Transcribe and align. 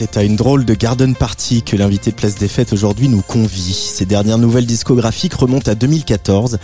C'est 0.00 0.16
à 0.16 0.22
une 0.22 0.36
drôle 0.36 0.64
de 0.64 0.74
garden 0.74 1.16
party 1.16 1.64
que 1.64 1.74
l'invité 1.74 2.12
de 2.12 2.14
Place 2.14 2.36
des 2.36 2.46
Fêtes 2.46 2.72
aujourd'hui 2.72 3.08
nous 3.08 3.20
convie. 3.20 3.72
Ses 3.72 4.06
dernières 4.06 4.38
nouvelles 4.38 4.64
discographiques 4.64 5.34
remontent 5.34 5.68
à 5.68 5.74
2014. 5.74 6.60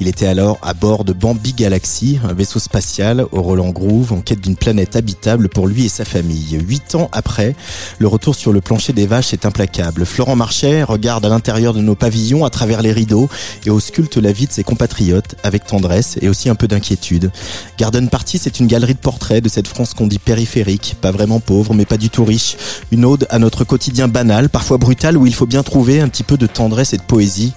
Il 0.00 0.06
était 0.06 0.26
alors 0.26 0.58
à 0.62 0.74
bord 0.74 1.04
de 1.04 1.12
Bambi 1.12 1.52
Galaxy, 1.52 2.20
un 2.22 2.32
vaisseau 2.32 2.58
spatial 2.58 3.26
au 3.32 3.42
Roland 3.42 3.70
Groove 3.70 4.12
en 4.12 4.20
quête 4.20 4.40
d'une 4.40 4.56
planète 4.56 4.94
habitable 4.94 5.48
pour 5.48 5.66
lui 5.66 5.86
et 5.86 5.88
sa 5.88 6.04
famille. 6.04 6.58
Huit 6.66 6.94
ans 6.94 7.08
après, 7.12 7.56
le 7.98 8.06
retour 8.06 8.34
sur 8.34 8.52
le 8.52 8.60
plancher 8.60 8.92
des 8.92 9.06
vaches 9.06 9.32
est 9.32 9.44
implacable. 9.44 10.06
Florent 10.06 10.36
Marchais 10.36 10.82
regarde 10.84 11.24
à 11.24 11.28
l'intérieur 11.28 11.74
de 11.74 11.80
nos 11.80 11.96
pavillons 11.96 12.44
à 12.44 12.50
travers 12.50 12.80
les 12.80 12.92
rideaux 12.92 13.28
et 13.66 13.70
ausculte 13.70 14.16
la 14.16 14.30
vie 14.30 14.46
de 14.46 14.52
ses 14.52 14.62
compatriotes 14.62 15.34
avec 15.42 15.66
tendresse 15.66 16.16
et 16.20 16.28
aussi 16.28 16.48
un 16.48 16.54
peu 16.54 16.68
d'inquiétude. 16.68 17.30
Garden 17.76 18.08
Party, 18.08 18.38
c'est 18.38 18.60
une 18.60 18.68
galerie 18.68 18.94
de 18.94 19.00
portraits 19.00 19.42
de 19.42 19.48
cette 19.48 19.66
France 19.66 19.94
qu'on 19.94 20.06
dit 20.06 20.20
périphérique, 20.20 20.96
pas 21.00 21.10
vraiment 21.10 21.40
pauvre 21.40 21.74
mais 21.74 21.86
pas 21.86 21.96
du 21.96 22.08
tout 22.08 22.24
riche 22.24 22.56
une 22.92 23.04
ode 23.04 23.26
à 23.30 23.38
notre 23.38 23.64
quotidien 23.64 24.08
banal, 24.08 24.48
parfois 24.48 24.78
brutal, 24.78 25.16
où 25.16 25.26
il 25.26 25.34
faut 25.34 25.46
bien 25.46 25.62
trouver 25.62 26.00
un 26.00 26.08
petit 26.08 26.22
peu 26.22 26.36
de 26.36 26.46
tendresse 26.46 26.92
et 26.92 26.96
de 26.96 27.02
poésie. 27.02 27.52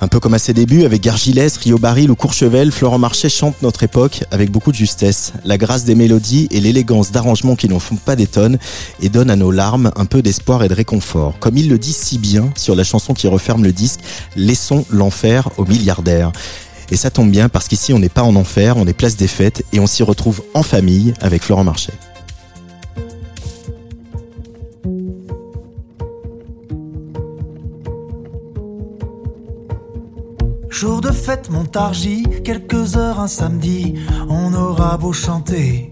Un 0.00 0.08
peu 0.08 0.20
comme 0.20 0.34
à 0.34 0.38
ses 0.38 0.54
débuts, 0.54 0.84
avec 0.84 1.02
Gargilès, 1.02 1.56
Rio 1.58 1.78
Baril 1.80 2.10
ou 2.10 2.14
Courchevel, 2.14 2.72
Florent 2.72 2.98
Marchais 2.98 3.30
chante 3.30 3.62
notre 3.62 3.82
époque 3.82 4.24
avec 4.30 4.50
beaucoup 4.50 4.70
de 4.70 4.76
justesse. 4.76 5.32
La 5.46 5.56
grâce 5.56 5.84
des 5.84 5.94
mélodies 5.94 6.46
et 6.50 6.60
l'élégance 6.60 7.10
d'arrangements 7.10 7.56
qui 7.56 7.70
n'en 7.70 7.78
font 7.78 7.96
pas 7.96 8.16
des 8.16 8.26
tonnes 8.26 8.58
et 9.00 9.08
donnent 9.08 9.30
à 9.30 9.36
nos 9.36 9.50
larmes 9.50 9.90
un 9.96 10.04
peu 10.04 10.20
d'espoir 10.20 10.62
et 10.62 10.68
de 10.68 10.74
réconfort. 10.74 11.38
Comme 11.40 11.56
il 11.56 11.70
le 11.70 11.78
dit 11.78 11.94
si 11.94 12.18
bien 12.18 12.52
sur 12.54 12.76
la 12.76 12.84
chanson 12.84 13.14
qui 13.14 13.28
referme 13.28 13.64
le 13.64 13.72
disque, 13.72 14.00
Laissons 14.36 14.84
l'enfer 14.90 15.48
aux 15.56 15.64
milliardaires. 15.64 16.32
Et 16.90 16.96
ça 16.96 17.10
tombe 17.10 17.30
bien 17.30 17.48
parce 17.48 17.66
qu'ici 17.66 17.94
on 17.94 17.98
n'est 17.98 18.10
pas 18.10 18.24
en 18.24 18.36
enfer, 18.36 18.76
on 18.76 18.86
est 18.86 18.92
place 18.92 19.16
des 19.16 19.28
fêtes 19.28 19.64
et 19.72 19.80
on 19.80 19.86
s'y 19.86 20.02
retrouve 20.02 20.42
en 20.52 20.62
famille 20.62 21.14
avec 21.22 21.42
Florent 21.42 21.64
Marchais. 21.64 21.94
Jour 30.80 31.02
de 31.02 31.12
fête, 31.12 31.50
Montargis, 31.50 32.22
quelques 32.42 32.96
heures 32.96 33.20
un 33.20 33.28
samedi, 33.28 33.96
on 34.30 34.54
aura 34.54 34.96
beau 34.96 35.12
chanter. 35.12 35.90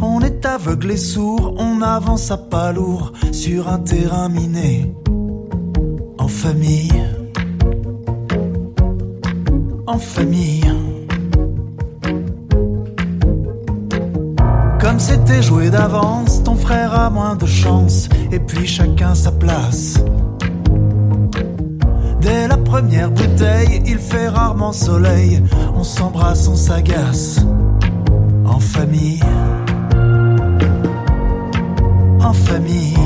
On 0.00 0.20
est 0.20 0.46
aveugle 0.46 0.92
et 0.92 0.96
sourd, 0.96 1.56
on 1.58 1.82
avance 1.82 2.30
à 2.30 2.36
pas 2.36 2.70
lourd 2.70 3.12
sur 3.32 3.68
un 3.68 3.80
terrain 3.80 4.28
miné. 4.28 4.94
En 6.16 6.28
famille, 6.28 7.02
en 9.88 9.98
famille. 9.98 10.72
Comme 14.78 15.00
c'était 15.00 15.42
joué 15.42 15.70
d'avance, 15.70 16.44
ton 16.44 16.54
frère 16.54 16.94
a 16.94 17.10
moins 17.10 17.34
de 17.34 17.46
chance, 17.46 18.08
et 18.30 18.38
puis 18.38 18.68
chacun 18.68 19.16
sa 19.16 19.32
place. 19.32 19.98
Dès 22.24 22.48
la 22.48 22.56
première 22.56 23.10
bouteille, 23.10 23.82
il 23.84 23.98
fait 23.98 24.28
rarement 24.28 24.72
soleil. 24.72 25.42
On 25.74 25.84
s'embrasse, 25.84 26.48
on 26.48 26.56
s'agace. 26.56 27.40
En 28.46 28.58
famille. 28.58 29.20
En 32.20 32.32
famille. 32.32 33.03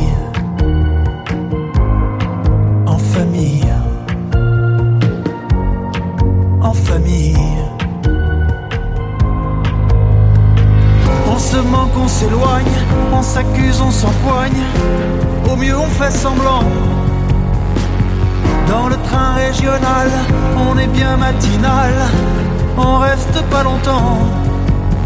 Pas 23.59 23.65
longtemps 23.65 24.19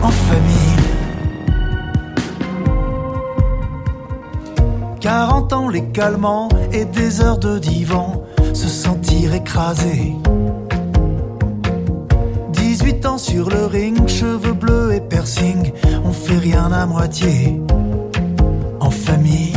en 0.03 0.11
famille. 0.11 0.85
40 5.01 5.53
ans 5.53 5.69
les 5.69 5.85
calmants 5.85 6.49
et 6.73 6.85
des 6.85 7.21
heures 7.23 7.39
de 7.39 7.59
divan, 7.59 8.23
se 8.53 8.69
sentir 8.69 9.35
écrasé. 9.35 10.15
18 12.53 13.07
ans 13.07 13.19
sur 13.19 13.49
le 13.49 13.65
ring, 13.67 14.07
cheveux 14.07 14.53
bleus 14.53 14.93
et 14.93 15.01
piercing, 15.01 15.73
on 16.05 16.13
fait 16.13 16.39
rien 16.39 16.71
à 16.73 16.85
moitié. 16.85 17.61
En 18.81 18.91
famille. 18.91 19.52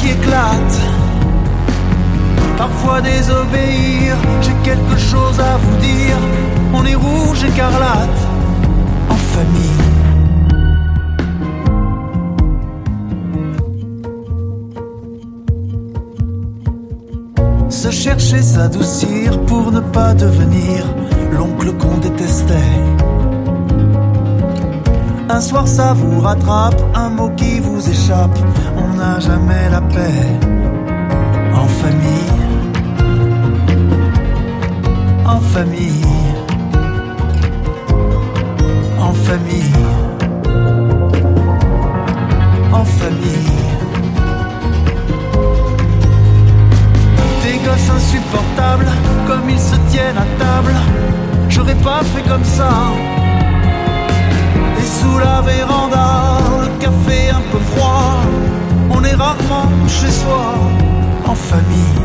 Qui 0.00 0.10
éclate. 0.10 0.76
Parfois 2.56 3.00
désobéir, 3.00 4.16
j'ai 4.40 4.54
quelque 4.62 4.98
chose 4.98 5.38
à 5.40 5.56
vous 5.56 5.76
dire. 5.76 6.16
On 6.72 6.84
est 6.84 6.94
rouge 6.94 7.44
écarlate, 7.44 8.20
en 9.08 9.14
famille. 9.14 9.90
Se 17.68 17.90
chercher, 17.90 18.42
s'adoucir 18.42 19.40
pour 19.46 19.72
ne 19.72 19.80
pas 19.80 20.14
devenir 20.14 20.84
l'oncle 21.32 21.72
qu'on 21.78 21.96
détestait. 21.98 22.70
Un 25.32 25.40
soir 25.40 25.68
ça 25.68 25.92
vous 25.92 26.20
rattrape, 26.20 26.82
un 26.92 27.08
mot 27.08 27.30
qui 27.36 27.60
vous 27.60 27.88
échappe, 27.88 28.36
on 28.76 28.96
n'a 28.96 29.20
jamais 29.20 29.70
la 29.70 29.80
paix. 29.80 30.26
En 31.54 31.68
famille, 31.80 32.32
en 35.24 35.38
famille, 35.38 36.04
en 38.98 39.12
famille, 39.12 39.84
en 42.72 42.84
famille. 42.84 43.60
Des 47.44 47.56
gosses 47.64 47.90
insupportables, 47.98 48.86
comme 49.28 49.48
ils 49.48 49.60
se 49.60 49.76
tiennent 49.92 50.18
à 50.18 50.26
table, 50.42 50.74
j'aurais 51.48 51.76
pas 51.76 52.00
fait 52.02 52.28
comme 52.28 52.44
ça. 52.44 53.19
Sous 54.98 55.18
la 55.18 55.40
véranda, 55.40 56.38
le 56.62 56.68
café 56.80 57.30
un 57.30 57.44
peu 57.52 57.58
froid, 57.70 58.16
on 58.90 59.04
est 59.04 59.14
rarement 59.14 59.70
chez 59.86 60.10
soi, 60.10 60.54
en 61.26 61.34
famille. 61.34 62.00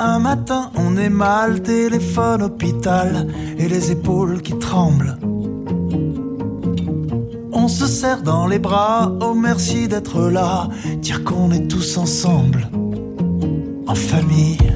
Un 0.00 0.18
matin, 0.18 0.70
on 0.74 0.96
est 0.96 1.10
mal, 1.10 1.62
téléphone, 1.62 2.42
hôpital, 2.42 3.28
et 3.58 3.68
les 3.68 3.92
épaules 3.92 4.40
qui 4.40 4.58
tremblent. 4.58 5.18
On 7.52 7.68
se 7.68 7.86
serre 7.86 8.22
dans 8.22 8.46
les 8.46 8.58
bras, 8.58 9.12
oh 9.20 9.34
merci 9.34 9.86
d'être 9.86 10.22
là, 10.22 10.68
dire 10.96 11.22
qu'on 11.22 11.52
est 11.52 11.68
tous 11.68 11.98
ensemble, 11.98 12.68
en 13.86 13.94
famille. 13.94 14.71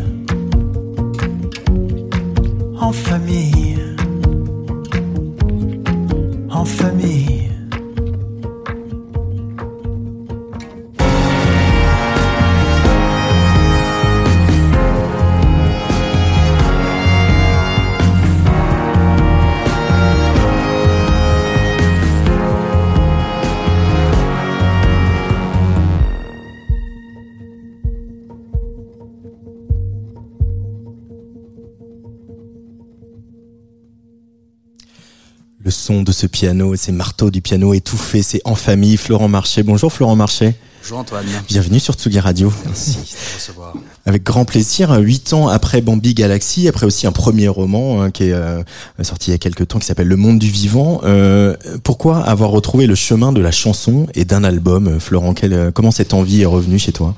Le 35.66 35.72
son 35.72 36.04
de 36.04 36.12
ce 36.12 36.28
piano, 36.28 36.76
ces 36.76 36.92
marteaux 36.92 37.28
du 37.28 37.42
piano 37.42 37.74
étouffé, 37.74 38.22
c'est 38.22 38.40
en 38.44 38.54
famille. 38.54 38.96
Florent 38.96 39.26
Marché. 39.26 39.64
Bonjour 39.64 39.92
Florent 39.92 40.14
Marché. 40.14 40.54
Bonjour 40.80 40.98
Antoine. 40.98 41.26
Bienvenue 41.48 41.80
sur 41.80 41.94
Tsugi 41.94 42.20
Radio. 42.20 42.52
Merci 42.64 42.92
de 42.92 43.34
recevoir. 43.34 43.74
Avec 44.04 44.22
grand 44.22 44.44
plaisir. 44.44 44.92
Huit 45.00 45.32
ans 45.32 45.48
après 45.48 45.80
Bambi 45.80 46.14
Galaxy, 46.14 46.68
après 46.68 46.86
aussi 46.86 47.08
un 47.08 47.10
premier 47.10 47.48
roman 47.48 48.00
hein, 48.00 48.12
qui 48.12 48.28
est 48.28 48.32
euh, 48.32 48.62
sorti 49.02 49.30
il 49.30 49.32
y 49.32 49.34
a 49.34 49.38
quelques 49.38 49.66
temps, 49.66 49.80
qui 49.80 49.86
s'appelle 49.86 50.06
Le 50.06 50.14
Monde 50.14 50.38
du 50.38 50.50
Vivant. 50.50 51.00
Euh, 51.02 51.56
pourquoi 51.82 52.20
avoir 52.20 52.50
retrouvé 52.50 52.86
le 52.86 52.94
chemin 52.94 53.32
de 53.32 53.40
la 53.40 53.50
chanson 53.50 54.06
et 54.14 54.24
d'un 54.24 54.44
album, 54.44 54.86
euh, 54.86 55.00
Florent 55.00 55.34
quel, 55.34 55.72
Comment 55.72 55.90
cette 55.90 56.14
envie 56.14 56.42
est 56.42 56.46
revenue 56.46 56.78
chez 56.78 56.92
toi? 56.92 57.16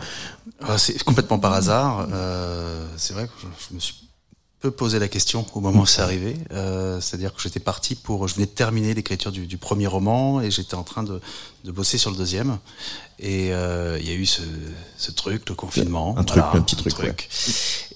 C'est 0.79 1.05
complètement 1.05 1.39
par 1.39 1.53
hasard. 1.53 2.09
c'est 2.97 3.13
vrai 3.13 3.27
que 3.27 3.47
je 3.69 3.75
me 3.75 3.79
suis 3.79 4.08
peu 4.61 4.71
posé 4.71 4.99
la 4.99 5.09
question 5.09 5.47
au 5.55 5.61
moment 5.61 5.83
où 5.83 5.87
c'est 5.87 6.03
arrivé. 6.03 6.37
Euh, 6.53 7.01
C'est-à-dire 7.01 7.33
que 7.33 7.41
j'étais 7.41 7.61
parti 7.61 7.95
pour, 7.95 8.27
je 8.27 8.35
venais 8.35 8.47
de 8.47 8.51
terminer 8.51 8.93
l'écriture 8.93 9.31
du, 9.31 9.47
du, 9.47 9.57
premier 9.57 9.87
roman 9.87 10.41
et 10.41 10.51
j'étais 10.51 10.75
en 10.75 10.83
train 10.83 11.05
de, 11.05 11.21
de, 11.65 11.73
bosser 11.73 11.99
sur 11.99 12.11
le 12.11 12.17
deuxième. 12.17 12.59
Et 13.21 13.53
euh, 13.53 13.99
il 14.01 14.09
y 14.09 14.11
a 14.11 14.15
eu 14.15 14.27
ce, 14.27 14.43
ce, 14.97 15.13
truc, 15.13 15.49
le 15.49 15.55
confinement. 15.55 16.17
Un 16.19 16.25
truc, 16.25 16.43
un 16.53 16.61
petit 16.61 16.77
truc. 16.77 16.93
truc. 16.93 17.29
Ouais. 17.31 17.55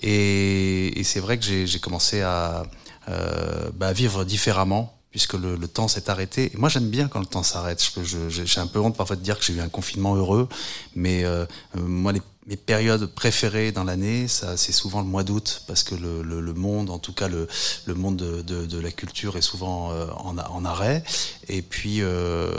Et, 0.09 1.00
et 1.00 1.05
c'est 1.05 1.20
vrai 1.20 1.38
que 1.38 1.44
j'ai 1.44 1.79
commencé 1.81 2.20
à 2.23 2.65
euh, 3.08 3.70
bah, 3.75 3.93
vivre 3.93 4.25
différemment 4.25 4.97
puisque 5.11 5.35
le, 5.35 5.56
le 5.56 5.69
temps 5.69 5.88
s'est 5.88 6.08
arrêté. 6.08 6.50
Et 6.55 6.56
moi, 6.56 6.69
j'aime 6.70 6.88
bien 6.88 7.06
quand 7.06 7.20
le 7.20 7.26
temps 7.26 7.43
s'arrête. 7.43 7.87
J'ai 8.29 8.61
un 8.61 8.67
peu 8.67 8.81
honte 8.81 8.97
parfois 8.97 9.15
de 9.17 9.20
dire 9.20 9.38
que 9.38 9.44
j'ai 9.44 9.53
eu 9.53 9.61
un 9.61 9.69
confinement 9.69 10.17
heureux, 10.17 10.49
mais 10.94 11.23
euh, 11.25 11.44
moi, 11.76 12.12
les 12.12 12.23
mes 12.47 12.56
périodes 12.56 13.06
préférées 13.06 13.71
dans 13.71 13.85
l'année, 13.85 14.27
ça 14.27 14.56
c'est 14.56 14.73
souvent 14.73 15.00
le 15.00 15.06
mois 15.06 15.23
d'août 15.23 15.62
parce 15.69 15.85
que 15.85 15.94
le, 15.94 16.23
le, 16.23 16.41
le, 16.41 16.55
monde, 16.55 16.91
en 16.91 16.99
tout 16.99 17.12
cas 17.12 17.29
le, 17.29 17.47
le 17.87 17.94
monde 17.94 18.17
de, 18.17 18.43
de, 18.43 18.67
de, 18.67 18.81
la 18.81 18.91
culture 18.91 19.37
est 19.37 19.43
souvent 19.43 19.93
euh, 19.93 20.06
en, 20.17 20.37
en, 20.37 20.65
arrêt. 20.65 21.05
Et 21.49 21.62
puis 21.62 21.99
euh, 22.00 22.50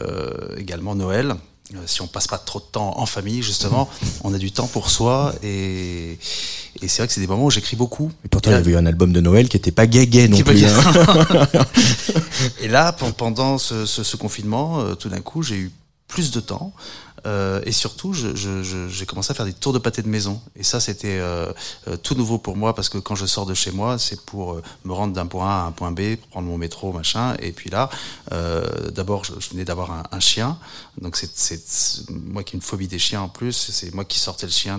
euh, 0.00 0.56
également 0.56 0.94
Noël. 0.94 1.34
Si 1.86 2.02
on 2.02 2.08
passe 2.08 2.26
pas 2.26 2.38
trop 2.38 2.58
de 2.58 2.64
temps 2.64 2.98
en 2.98 3.06
famille, 3.06 3.44
justement, 3.44 3.88
on 4.24 4.34
a 4.34 4.38
du 4.38 4.50
temps 4.50 4.66
pour 4.66 4.90
soi 4.90 5.32
et, 5.40 6.18
et 6.82 6.88
c'est 6.88 6.98
vrai 6.98 7.06
que 7.06 7.12
c'est 7.12 7.20
des 7.20 7.28
moments 7.28 7.44
où 7.44 7.50
j'écris 7.50 7.76
beaucoup. 7.76 8.10
Et 8.24 8.28
pourtant, 8.28 8.50
il 8.50 8.54
y 8.54 8.56
avait 8.56 8.72
eu 8.72 8.76
un 8.76 8.86
album 8.86 9.12
de 9.12 9.20
Noël 9.20 9.48
qui 9.48 9.56
était 9.56 9.70
pas 9.70 9.86
gay-gay 9.86 10.26
non 10.26 10.38
plus. 10.38 10.64
Hein. 10.64 11.46
et 12.60 12.66
là, 12.66 12.90
pendant 12.92 13.58
ce, 13.58 13.86
ce, 13.86 14.02
ce 14.02 14.16
confinement, 14.16 14.96
tout 14.96 15.10
d'un 15.10 15.20
coup, 15.20 15.44
j'ai 15.44 15.58
eu 15.58 15.70
plus 16.10 16.32
de 16.32 16.40
temps. 16.40 16.72
Euh, 17.26 17.60
et 17.64 17.72
surtout, 17.72 18.12
j'ai 18.14 19.06
commencé 19.06 19.30
à 19.30 19.34
faire 19.34 19.46
des 19.46 19.52
tours 19.52 19.72
de 19.72 19.78
pâté 19.78 20.02
de 20.02 20.08
maison. 20.08 20.40
Et 20.56 20.62
ça, 20.62 20.80
c'était 20.80 21.18
euh, 21.18 21.52
euh, 21.88 21.96
tout 21.96 22.14
nouveau 22.14 22.38
pour 22.38 22.56
moi 22.56 22.74
parce 22.74 22.88
que 22.88 22.98
quand 22.98 23.14
je 23.14 23.26
sors 23.26 23.46
de 23.46 23.54
chez 23.54 23.70
moi, 23.70 23.98
c'est 23.98 24.20
pour 24.22 24.60
me 24.84 24.92
rendre 24.92 25.12
d'un 25.12 25.26
point 25.26 25.48
A 25.48 25.62
à 25.62 25.66
un 25.66 25.72
point 25.72 25.92
B, 25.92 26.16
prendre 26.30 26.48
mon 26.48 26.58
métro, 26.58 26.92
machin. 26.92 27.36
Et 27.40 27.52
puis 27.52 27.70
là, 27.70 27.90
d'abord, 28.92 29.24
je, 29.24 29.32
venais 29.50 29.64
d'avoir 29.64 30.04
un, 30.10 30.20
chien. 30.20 30.58
Donc 31.00 31.16
c'est 31.16 31.60
moi 32.10 32.42
qui 32.42 32.54
ai 32.54 32.56
une 32.56 32.62
phobie 32.62 32.88
des 32.88 32.98
chiens 32.98 33.22
en 33.22 33.28
plus. 33.28 33.70
C'est 33.72 33.94
moi 33.94 34.04
qui 34.04 34.18
sortais 34.18 34.46
le 34.46 34.52
chien 34.52 34.78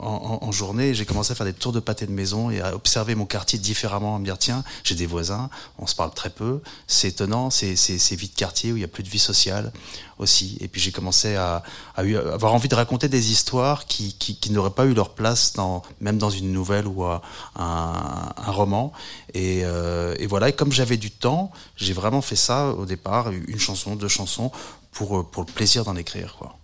en, 0.00 0.52
journée. 0.52 0.94
J'ai 0.94 1.04
commencé 1.04 1.32
à 1.32 1.34
faire 1.34 1.46
des 1.46 1.52
tours 1.52 1.72
de 1.72 1.80
pâté 1.80 2.06
de 2.06 2.12
maison 2.12 2.50
et 2.50 2.60
à 2.60 2.74
observer 2.74 3.14
mon 3.14 3.26
quartier 3.26 3.58
différemment, 3.58 4.16
à 4.16 4.18
me 4.18 4.24
dire 4.24 4.38
tiens, 4.38 4.64
j'ai 4.84 4.94
des 4.94 5.06
voisins, 5.06 5.50
on 5.78 5.86
se 5.86 5.94
parle 5.94 6.12
très 6.14 6.30
peu. 6.30 6.60
C'est 6.86 7.08
étonnant, 7.08 7.50
c'est 7.50 8.16
vite 8.16 8.34
quartier 8.34 8.72
où 8.72 8.76
il 8.76 8.80
y 8.80 8.84
a 8.84 8.88
plus 8.88 9.02
de 9.02 9.08
vie 9.08 9.18
sociale 9.18 9.72
aussi. 10.18 10.56
Et 10.60 10.68
puis 10.68 10.80
j'ai 10.86 10.92
commencé 10.92 11.34
à, 11.34 11.62
avoir 11.96 12.54
envie 12.54 12.68
de 12.68 12.74
raconter 12.74 13.08
des 13.08 13.32
histoires 13.32 13.86
qui, 13.86 14.38
n'auraient 14.50 14.70
pas 14.70 14.86
eu 14.86 14.94
leur 14.94 15.10
place 15.10 15.52
dans, 15.54 15.82
même 16.00 16.16
dans 16.16 16.30
une 16.30 16.52
nouvelle 16.52 16.86
ou 16.86 17.04
un, 17.04 17.20
un 17.56 18.50
roman. 18.50 18.92
Et, 19.34 19.62
euh, 19.64 20.14
et, 20.18 20.26
voilà, 20.26 20.48
et 20.48 20.52
comme 20.52 20.72
j'avais 20.72 20.96
du 20.96 21.10
temps, 21.10 21.50
j'ai 21.76 21.92
vraiment 21.92 22.22
fait 22.22 22.36
ça 22.36 22.68
au 22.68 22.86
départ, 22.86 23.30
une 23.30 23.58
chanson, 23.58 23.96
deux 23.96 24.08
chansons, 24.08 24.52
pour, 24.92 25.28
pour 25.28 25.44
le 25.44 25.52
plaisir 25.52 25.84
d'en 25.84 25.96
écrire. 25.96 26.36
Quoi. 26.38 26.56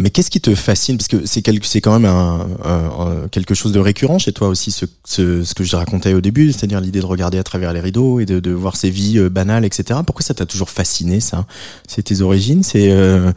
Mais 0.00 0.08
qu'est-ce 0.08 0.30
qui 0.30 0.40
te 0.40 0.54
fascine? 0.54 0.96
Parce 0.96 1.08
que 1.08 1.26
c'est 1.26 1.42
quand 1.80 1.98
même 1.98 2.10
quelque 3.30 3.54
chose 3.54 3.72
de 3.72 3.78
récurrent 3.78 4.18
chez 4.18 4.32
toi 4.32 4.48
aussi, 4.48 4.72
ce, 4.72 4.86
que 5.54 5.64
je 5.64 5.76
racontais 5.76 6.14
au 6.14 6.22
début, 6.22 6.52
c'est-à-dire 6.52 6.80
l'idée 6.80 7.00
de 7.00 7.06
regarder 7.06 7.38
à 7.38 7.42
travers 7.42 7.72
les 7.74 7.80
rideaux 7.80 8.18
et 8.18 8.24
de, 8.24 8.40
de 8.40 8.50
voir 8.50 8.76
ces 8.76 8.88
vies 8.88 9.18
euh, 9.18 9.28
banales, 9.28 9.64
etc. 9.66 10.00
Pourquoi 10.06 10.24
ça 10.24 10.32
t'a 10.32 10.46
toujours 10.46 10.70
fasciné 10.70 11.20
ça? 11.20 11.44
C'est 11.86 12.02
tes 12.02 12.22
origines 12.22 12.62
C'est 12.62 12.90
euh, 12.90 13.30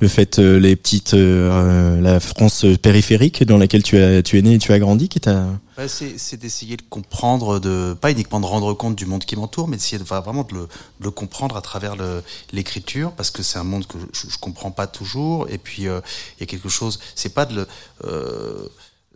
le 0.00 0.08
fait 0.08 0.38
euh, 0.38 0.58
les 0.58 0.74
petites 0.74 1.14
euh, 1.14 2.00
la 2.00 2.18
France 2.18 2.66
périphérique 2.82 3.44
dans 3.44 3.56
laquelle 3.56 3.84
tu 3.84 3.96
as 3.98 4.22
tu 4.22 4.38
es 4.38 4.42
né 4.42 4.54
et 4.54 4.58
tu 4.58 4.72
as 4.72 4.78
grandi 4.80 5.08
qui 5.08 5.20
t'a 5.20 5.46
c'est 5.86 6.36
d'essayer 6.36 6.76
de 6.76 6.82
comprendre, 6.82 7.60
de 7.60 7.96
pas 8.00 8.10
uniquement 8.10 8.40
de 8.40 8.46
rendre 8.46 8.74
compte 8.74 8.96
du 8.96 9.06
monde 9.06 9.24
qui 9.24 9.36
m'entoure, 9.36 9.68
mais 9.68 9.76
d'essayer 9.76 9.98
de 9.98 10.04
vraiment 10.04 10.42
de 10.42 10.66
le, 11.00 11.10
comprendre 11.10 11.56
à 11.56 11.62
travers 11.62 11.94
l'écriture, 12.52 13.12
parce 13.12 13.30
que 13.30 13.42
c'est 13.42 13.58
un 13.58 13.64
monde 13.64 13.86
que 13.86 13.98
je, 14.12 14.28
je 14.28 14.38
comprends 14.38 14.72
pas 14.72 14.86
toujours. 14.88 15.48
Et 15.50 15.58
puis 15.58 15.86
euh, 15.86 16.00
il 16.36 16.40
y 16.40 16.42
a 16.42 16.46
quelque 16.46 16.68
chose, 16.68 16.98
c'est 17.14 17.34
pas 17.34 17.46
euh, 18.04 18.68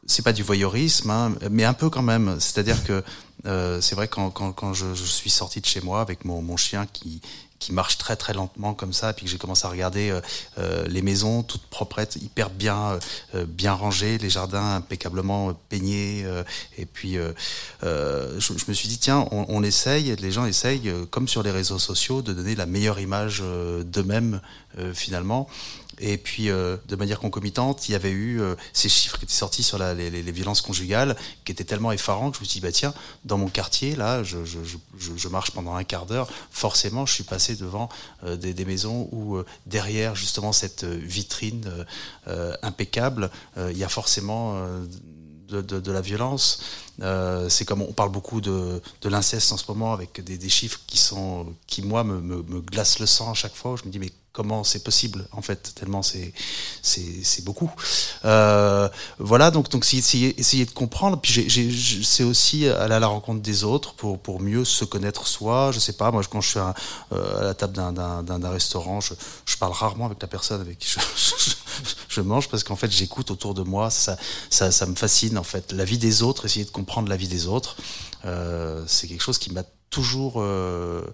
c'est 0.06 0.22
pas 0.22 0.32
du 0.32 0.42
voyeurisme, 0.42 1.10
hein, 1.10 1.34
mais 1.50 1.64
un 1.64 1.74
peu 1.74 1.90
quand 1.90 2.02
même. 2.02 2.36
C'est-à-dire 2.38 2.84
que 2.84 3.02
euh, 3.46 3.80
c'est 3.80 3.94
vrai 3.94 4.06
quand, 4.06 4.30
quand, 4.30 4.52
quand 4.52 4.74
je, 4.74 4.94
je, 4.94 5.04
suis 5.04 5.30
sorti 5.30 5.60
de 5.60 5.66
chez 5.66 5.80
moi 5.80 6.00
avec 6.00 6.24
mon, 6.24 6.42
mon 6.42 6.56
chien 6.56 6.86
qui 6.92 7.20
qui 7.62 7.72
marche 7.72 7.96
très 7.96 8.16
très 8.16 8.34
lentement 8.34 8.74
comme 8.74 8.92
ça, 8.92 9.12
puis 9.12 9.24
que 9.24 9.30
j'ai 9.30 9.38
commencé 9.38 9.64
à 9.66 9.70
regarder 9.70 10.10
euh, 10.10 10.20
euh, 10.58 10.84
les 10.88 11.00
maisons 11.00 11.44
toutes 11.44 11.62
proprettes, 11.66 12.16
hyper 12.16 12.50
bien 12.50 12.98
euh, 13.36 13.46
bien 13.46 13.72
rangées, 13.72 14.18
les 14.18 14.30
jardins 14.30 14.74
impeccablement 14.74 15.54
peignés, 15.68 16.22
euh, 16.24 16.42
et 16.76 16.86
puis 16.86 17.18
euh, 17.18 17.32
je, 18.40 18.52
je, 18.58 18.64
me 18.66 18.72
suis 18.72 18.88
dit 18.88 18.98
tiens, 18.98 19.28
on, 19.30 19.46
on, 19.48 19.62
essaye, 19.62 20.16
les 20.16 20.32
gens 20.32 20.44
essayent, 20.44 20.92
comme 21.10 21.28
sur 21.28 21.44
les 21.44 21.52
réseaux 21.52 21.78
sociaux, 21.78 22.20
de 22.20 22.32
donner 22.32 22.56
la 22.56 22.66
meilleure 22.66 22.98
image 22.98 23.42
d'eux-mêmes 23.84 24.40
finalement. 24.94 25.48
Et 26.04 26.18
puis, 26.18 26.50
euh, 26.50 26.76
de 26.88 26.96
manière 26.96 27.20
concomitante, 27.20 27.88
il 27.88 27.92
y 27.92 27.94
avait 27.94 28.10
eu 28.10 28.40
euh, 28.40 28.56
ces 28.72 28.88
chiffres 28.88 29.18
qui 29.18 29.24
étaient 29.24 29.32
sortis 29.32 29.62
sur 29.62 29.78
les, 29.78 30.32
violences 30.32 30.60
conjugales, 30.60 31.16
qui 31.44 31.52
étaient 31.52 31.62
tellement 31.62 31.92
effarants 31.92 32.32
que 32.32 32.38
je 32.38 32.42
me 32.42 32.44
suis 32.44 32.58
dit, 32.58 32.60
bah 32.60 32.72
tiens, 32.72 32.92
dans 33.24 33.38
mon 33.38 33.46
quartier, 33.46 33.94
là, 33.94 34.24
je, 34.24 35.28
marche 35.28 35.52
pendant 35.52 35.76
un 35.76 35.84
quart 35.84 36.06
d'heure, 36.06 36.28
forcément, 36.50 37.06
je 37.06 37.14
suis 37.14 37.22
passé 37.22 37.54
devant 37.54 37.88
euh, 38.24 38.36
des, 38.36 38.64
maisons 38.64 39.08
où, 39.12 39.40
derrière 39.66 40.16
justement 40.16 40.52
cette 40.52 40.84
vitrine 40.84 41.68
impeccable, 42.62 43.30
il 43.56 43.76
y 43.76 43.84
a 43.84 43.88
forcément 43.88 44.64
de, 45.48 45.92
la 45.92 46.00
violence. 46.00 46.62
C'est 47.48 47.64
comme 47.64 47.82
on 47.82 47.92
parle 47.92 48.10
beaucoup 48.10 48.40
de, 48.40 48.80
l'inceste 49.04 49.52
en 49.52 49.56
ce 49.56 49.64
moment 49.68 49.92
avec 49.92 50.22
des, 50.22 50.48
chiffres 50.48 50.80
qui 50.86 50.98
sont 50.98 51.54
qui 51.66 51.82
moi 51.82 52.04
me, 52.04 52.20
me, 52.20 52.42
me 52.42 52.60
glacent 52.60 52.98
le 52.98 53.06
sang 53.06 53.30
à 53.30 53.34
chaque 53.34 53.54
fois. 53.54 53.76
Je 53.76 53.84
me 53.86 53.90
dis 53.90 53.98
mais 53.98 54.12
comment 54.32 54.64
c'est 54.64 54.82
possible 54.82 55.26
en 55.32 55.42
fait 55.42 55.74
tellement 55.74 56.02
c'est 56.02 56.32
c'est 56.82 57.44
beaucoup. 57.44 57.70
Euh, 58.24 58.88
voilà 59.18 59.50
donc 59.50 59.68
donc 59.70 59.84
essayer, 59.92 60.38
essayer 60.40 60.64
de 60.64 60.70
comprendre 60.70 61.20
puis 61.20 62.02
c'est 62.04 62.24
aussi 62.24 62.68
aller 62.68 62.94
à 62.94 63.00
la 63.00 63.06
rencontre 63.06 63.42
des 63.42 63.64
autres 63.64 63.94
pour 63.94 64.18
pour 64.18 64.40
mieux 64.40 64.64
se 64.64 64.84
connaître 64.84 65.26
soi 65.26 65.70
je 65.72 65.78
sais 65.78 65.92
pas 65.92 66.10
moi 66.10 66.22
quand 66.30 66.40
je 66.40 66.48
suis 66.48 66.58
à, 66.58 66.74
euh, 67.12 67.40
à 67.40 67.44
la 67.44 67.54
table 67.54 67.74
d'un 67.74 68.50
restaurant 68.50 69.00
je, 69.00 69.14
je 69.44 69.56
parle 69.56 69.72
rarement 69.72 70.06
avec 70.06 70.20
la 70.22 70.28
personne 70.28 70.60
avec 70.60 70.78
qui 70.78 70.88
je, 70.94 70.98
je, 71.16 71.54
je 72.08 72.20
mange 72.20 72.48
parce 72.48 72.64
qu'en 72.64 72.76
fait 72.76 72.90
j'écoute 72.90 73.30
autour 73.30 73.54
de 73.54 73.62
moi 73.62 73.90
ça, 73.90 74.16
ça 74.50 74.70
ça 74.70 74.86
me 74.86 74.94
fascine 74.94 75.36
en 75.38 75.42
fait. 75.42 75.72
La 75.72 75.84
vie 75.84 75.98
des 75.98 76.22
autres 76.22 76.46
essayer 76.46 76.64
de 76.64 76.70
comprendre 76.70 77.08
la 77.08 77.16
vie 77.16 77.28
des 77.28 77.46
autres 77.46 77.76
euh, 78.24 78.82
c'est 78.86 79.08
quelque 79.08 79.22
chose 79.22 79.38
qui 79.38 79.52
m'a 79.52 79.64
toujours 79.92 80.36
euh, 80.38 81.04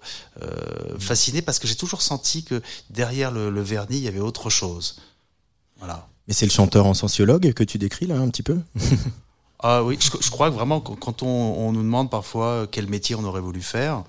euh, 0.41 0.97
fasciné 0.97 1.43
parce 1.43 1.59
que 1.59 1.67
j'ai 1.67 1.75
toujours 1.75 2.01
senti 2.01 2.43
que 2.43 2.61
derrière 2.89 3.29
le, 3.29 3.51
le, 3.51 3.61
vernis, 3.61 3.97
il 3.97 4.03
y 4.03 4.07
avait 4.07 4.19
autre 4.19 4.49
chose. 4.49 4.95
Voilà. 5.77 6.07
Mais 6.27 6.33
c'est 6.33 6.45
le 6.45 6.51
chanteur 6.51 6.87
en 6.87 6.95
sociologue 6.95 7.53
que 7.53 7.63
tu 7.63 7.77
décris 7.77 8.07
là 8.07 8.15
un 8.17 8.29
petit 8.29 8.43
peu 8.43 8.57
Ah 9.61 9.83
oui, 9.83 9.97
je, 9.99 10.09
je, 10.21 10.31
crois 10.31 10.49
que 10.49 10.55
vraiment 10.55 10.79
quand 10.79 11.21
on, 11.21 11.27
on, 11.27 11.73
nous 11.73 11.81
demande 11.83 12.09
parfois 12.09 12.65
quel 12.71 12.87
métier 12.87 13.15
on 13.15 13.25
aurait 13.25 13.41
voulu 13.41 13.61
faire, 13.61 14.05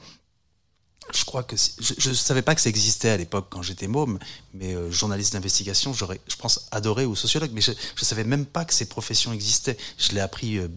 je 1.12 1.24
crois 1.24 1.42
que 1.42 1.56
je 1.56 2.08
ne 2.08 2.14
savais 2.14 2.42
pas 2.42 2.54
que 2.54 2.60
ça 2.60 2.68
existait 2.68 3.10
à 3.10 3.16
l'époque 3.16 3.46
quand 3.50 3.62
j'étais 3.62 3.88
môme, 3.88 4.18
mais 4.54 4.74
euh, 4.74 4.90
journaliste 4.90 5.32
d'investigation, 5.32 5.92
j'aurais, 5.92 6.20
je 6.28 6.36
pense, 6.36 6.68
adoré 6.70 7.04
ou 7.04 7.16
sociologue, 7.16 7.50
mais 7.52 7.60
je 7.60 7.72
ne 7.72 8.04
savais 8.04 8.24
même 8.24 8.46
pas 8.46 8.64
que 8.64 8.74
ces 8.74 8.86
professions 8.86 9.32
existaient. 9.32 9.76
Je 9.98 10.12
l'ai 10.12 10.20
appris 10.20 10.58
euh, 10.58 10.68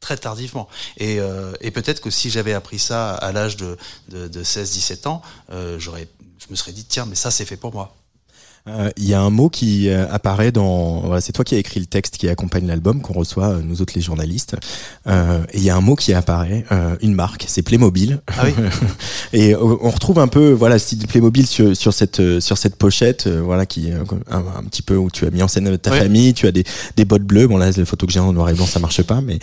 très 0.00 0.16
tardivement. 0.16 0.68
Et, 0.96 1.20
euh, 1.20 1.52
et 1.60 1.70
peut-être 1.70 2.00
que 2.00 2.10
si 2.10 2.30
j'avais 2.30 2.54
appris 2.54 2.78
ça 2.78 3.14
à 3.14 3.32
l'âge 3.32 3.56
de, 3.56 3.76
de, 4.08 4.28
de 4.28 4.42
16-17 4.42 5.08
ans, 5.08 5.22
euh, 5.50 5.78
j'aurais, 5.78 6.08
je 6.38 6.46
me 6.50 6.56
serais 6.56 6.72
dit, 6.72 6.84
tiens, 6.84 7.06
mais 7.06 7.14
ça, 7.14 7.30
c'est 7.30 7.44
fait 7.44 7.56
pour 7.56 7.72
moi. 7.72 7.94
Il 8.66 8.72
euh, 8.72 8.90
y 8.98 9.14
a 9.14 9.20
un 9.20 9.30
mot 9.30 9.48
qui 9.48 9.88
euh, 9.88 10.06
apparaît 10.10 10.52
dans. 10.52 11.00
Voilà, 11.00 11.22
c'est 11.22 11.32
toi 11.32 11.44
qui 11.44 11.54
as 11.54 11.58
écrit 11.58 11.80
le 11.80 11.86
texte 11.86 12.18
qui 12.18 12.28
accompagne 12.28 12.66
l'album 12.66 13.00
qu'on 13.00 13.14
reçoit 13.14 13.48
euh, 13.48 13.62
nous 13.64 13.80
autres 13.80 13.94
les 13.96 14.02
journalistes. 14.02 14.54
Et 15.06 15.10
il 15.54 15.62
y 15.62 15.70
a 15.70 15.76
un 15.76 15.80
mot 15.80 15.96
qui 15.96 16.12
apparaît, 16.12 16.64
une 17.00 17.14
marque, 17.14 17.44
c'est 17.48 17.62
Playmobil. 17.62 18.20
Ah 18.28 18.42
oui. 18.44 18.52
et 19.32 19.56
on 19.56 19.90
retrouve 19.90 20.18
un 20.18 20.28
peu 20.28 20.52
voilà 20.52 20.78
style 20.78 21.06
Playmobil 21.06 21.46
sur, 21.46 21.76
sur 21.76 21.94
cette 21.94 22.40
sur 22.40 22.58
cette 22.58 22.76
pochette, 22.76 23.28
voilà 23.28 23.66
qui 23.66 23.90
un, 23.92 24.38
un, 24.38 24.62
petit 24.64 24.82
peu 24.82 24.96
où 24.96 25.10
tu 25.10 25.26
as 25.26 25.30
mis 25.30 25.42
en 25.42 25.48
scène 25.48 25.76
ta 25.78 25.90
famille, 25.90 26.34
tu 26.34 26.46
as 26.46 26.52
des 26.52 26.64
des 26.96 27.04
bottes 27.04 27.24
bleues. 27.24 27.46
Bon 27.46 27.56
là, 27.56 27.70
les 27.70 27.84
photos 27.84 28.06
que 28.06 28.12
j'ai 28.12 28.20
en 28.20 28.32
noir 28.32 28.50
et 28.50 28.54
blanc, 28.54 28.66
ça 28.66 28.78
marche 28.78 29.02
pas, 29.02 29.20
mais 29.20 29.38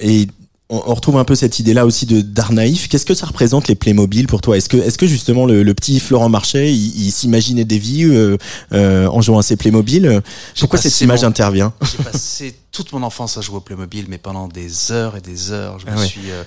et 0.00 0.28
on, 0.68 0.94
retrouve 0.94 1.16
un 1.18 1.24
peu 1.24 1.34
cette 1.34 1.58
idée-là 1.58 1.86
aussi 1.86 2.06
de 2.06 2.20
d'art 2.20 2.52
naïf. 2.52 2.88
Qu'est-ce 2.88 3.06
que 3.06 3.14
ça 3.14 3.26
représente 3.26 3.68
les 3.68 3.76
Playmobil 3.76 4.26
pour 4.26 4.40
toi? 4.40 4.56
Est-ce 4.56 4.68
que, 4.68 4.76
est-ce 4.76 4.98
que 4.98 5.06
justement 5.06 5.46
le, 5.46 5.74
petit 5.74 6.00
Florent 6.00 6.28
Marchais, 6.28 6.72
il, 6.72 7.10
s'imaginait 7.12 7.64
des 7.64 7.78
vies 7.78 8.04
euh, 8.04 8.36
euh, 8.72 9.06
en 9.06 9.20
jouant 9.20 9.38
à 9.38 9.42
ses 9.42 9.56
Playmobil? 9.56 10.22
Pourquoi 10.58 10.78
cette 10.78 11.00
image 11.00 11.22
intervient? 11.22 11.72
J'ai 11.82 12.02
passé 12.02 12.54
toute 12.72 12.92
mon 12.92 13.02
enfance 13.04 13.38
à 13.38 13.40
jouer 13.40 13.56
au 13.56 13.60
Playmobil, 13.60 14.06
mais 14.08 14.18
pendant 14.18 14.48
des 14.48 14.90
heures 14.90 15.16
et 15.16 15.20
des 15.20 15.52
heures. 15.52 15.78
Je 15.78 15.86
me 15.86 15.92
ah 15.92 16.04
suis, 16.04 16.30
euh, 16.30 16.42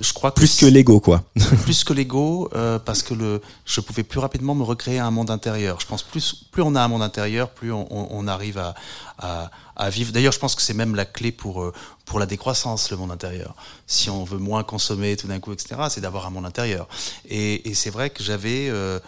je 0.00 0.12
crois 0.12 0.34
plus 0.34 0.56
que 0.56 0.66
Lego, 0.66 1.00
quoi. 1.00 1.24
plus 1.62 1.82
que 1.82 1.94
Lego, 1.94 2.50
parce 2.84 3.02
que 3.02 3.14
le, 3.14 3.40
je 3.64 3.80
pouvais 3.80 4.02
plus 4.02 4.20
rapidement 4.20 4.54
me 4.54 4.64
recréer 4.64 4.98
un 4.98 5.10
monde 5.10 5.30
intérieur. 5.30 5.80
Je 5.80 5.86
pense 5.86 6.02
plus, 6.02 6.44
plus 6.52 6.62
on 6.62 6.74
a 6.74 6.82
un 6.82 6.88
monde 6.88 7.02
intérieur, 7.02 7.48
plus 7.48 7.72
on, 7.72 7.86
on, 7.90 8.28
arrive 8.28 8.58
à, 8.58 8.74
à, 9.18 9.50
à 9.76 9.90
vivre. 9.90 10.12
D'ailleurs, 10.12 10.32
je 10.32 10.38
pense 10.38 10.54
que 10.54 10.62
c'est 10.62 10.74
même 10.74 10.94
la 10.94 11.06
clé 11.06 11.32
pour 11.32 11.72
pour 12.04 12.18
la 12.18 12.26
décroissance, 12.26 12.90
le 12.90 12.96
monde 12.96 13.10
intérieur. 13.10 13.54
Si 13.86 14.10
on 14.10 14.24
veut 14.24 14.38
moins 14.38 14.64
consommer 14.64 15.16
tout 15.16 15.26
d'un 15.26 15.40
coup, 15.40 15.52
etc., 15.52 15.82
c'est 15.88 16.00
d'avoir 16.00 16.26
un 16.26 16.30
monde 16.30 16.46
intérieur. 16.46 16.88
Et, 17.28 17.68
et 17.68 17.74
c'est 17.74 17.90
vrai 17.90 18.10
que 18.10 18.22
j'avais... 18.22 18.68
Euh, 18.68 18.98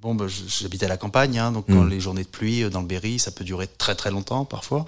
bon, 0.00 0.14
bah, 0.14 0.26
j'habitais 0.28 0.86
à 0.86 0.88
la 0.88 0.96
campagne, 0.96 1.38
hein, 1.38 1.52
donc 1.52 1.66
quand 1.66 1.84
mm. 1.84 1.90
les 1.90 2.00
journées 2.00 2.24
de 2.24 2.28
pluie 2.28 2.62
euh, 2.62 2.70
dans 2.70 2.80
le 2.80 2.86
Berry, 2.86 3.18
ça 3.18 3.30
peut 3.30 3.44
durer 3.44 3.66
très 3.66 3.94
très 3.94 4.10
longtemps 4.10 4.44
parfois. 4.44 4.84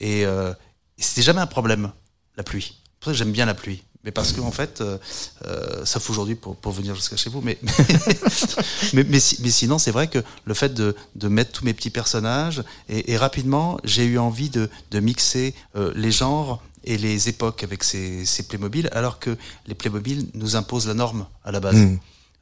Et, 0.00 0.24
euh, 0.24 0.52
c'était 0.96 1.22
jamais 1.22 1.40
un 1.40 1.46
problème, 1.46 1.92
la 2.36 2.44
pluie. 2.44 2.80
Pour 3.00 3.06
ça 3.06 3.12
que 3.12 3.18
j'aime 3.18 3.32
bien 3.32 3.46
la 3.46 3.54
pluie 3.54 3.82
mais 4.04 4.10
parce 4.10 4.32
que 4.32 4.40
en 4.40 4.50
fait, 4.50 4.80
euh, 4.80 4.98
euh, 5.46 5.84
sauf 5.84 6.10
aujourd'hui 6.10 6.34
pour, 6.34 6.56
pour 6.56 6.72
venir 6.72 6.94
jusqu'à 6.94 7.16
chez 7.16 7.30
vous, 7.30 7.40
mais 7.40 7.58
mais, 8.92 9.04
mais, 9.04 9.20
sinon 9.20 9.78
c'est 9.78 9.92
vrai 9.92 10.08
que 10.08 10.18
le 10.44 10.54
fait 10.54 10.74
de, 10.74 10.96
de 11.14 11.28
mettre 11.28 11.52
tous 11.52 11.64
mes 11.64 11.72
petits 11.72 11.90
personnages 11.90 12.64
et, 12.88 13.12
et 13.12 13.16
rapidement 13.16 13.78
j'ai 13.84 14.04
eu 14.04 14.18
envie 14.18 14.50
de, 14.50 14.68
de 14.90 15.00
mixer 15.00 15.54
euh, 15.76 15.92
les 15.94 16.10
genres 16.10 16.62
et 16.84 16.98
les 16.98 17.28
époques 17.28 17.62
avec 17.62 17.84
ces, 17.84 18.24
ces 18.24 18.44
Playmobil, 18.44 18.88
alors 18.92 19.18
que 19.18 19.36
les 19.66 19.74
Playmobil 19.74 20.28
nous 20.34 20.56
imposent 20.56 20.86
la 20.86 20.94
norme 20.94 21.26
à 21.44 21.52
la 21.52 21.60
base. 21.60 21.76
Mmh. 21.76 21.98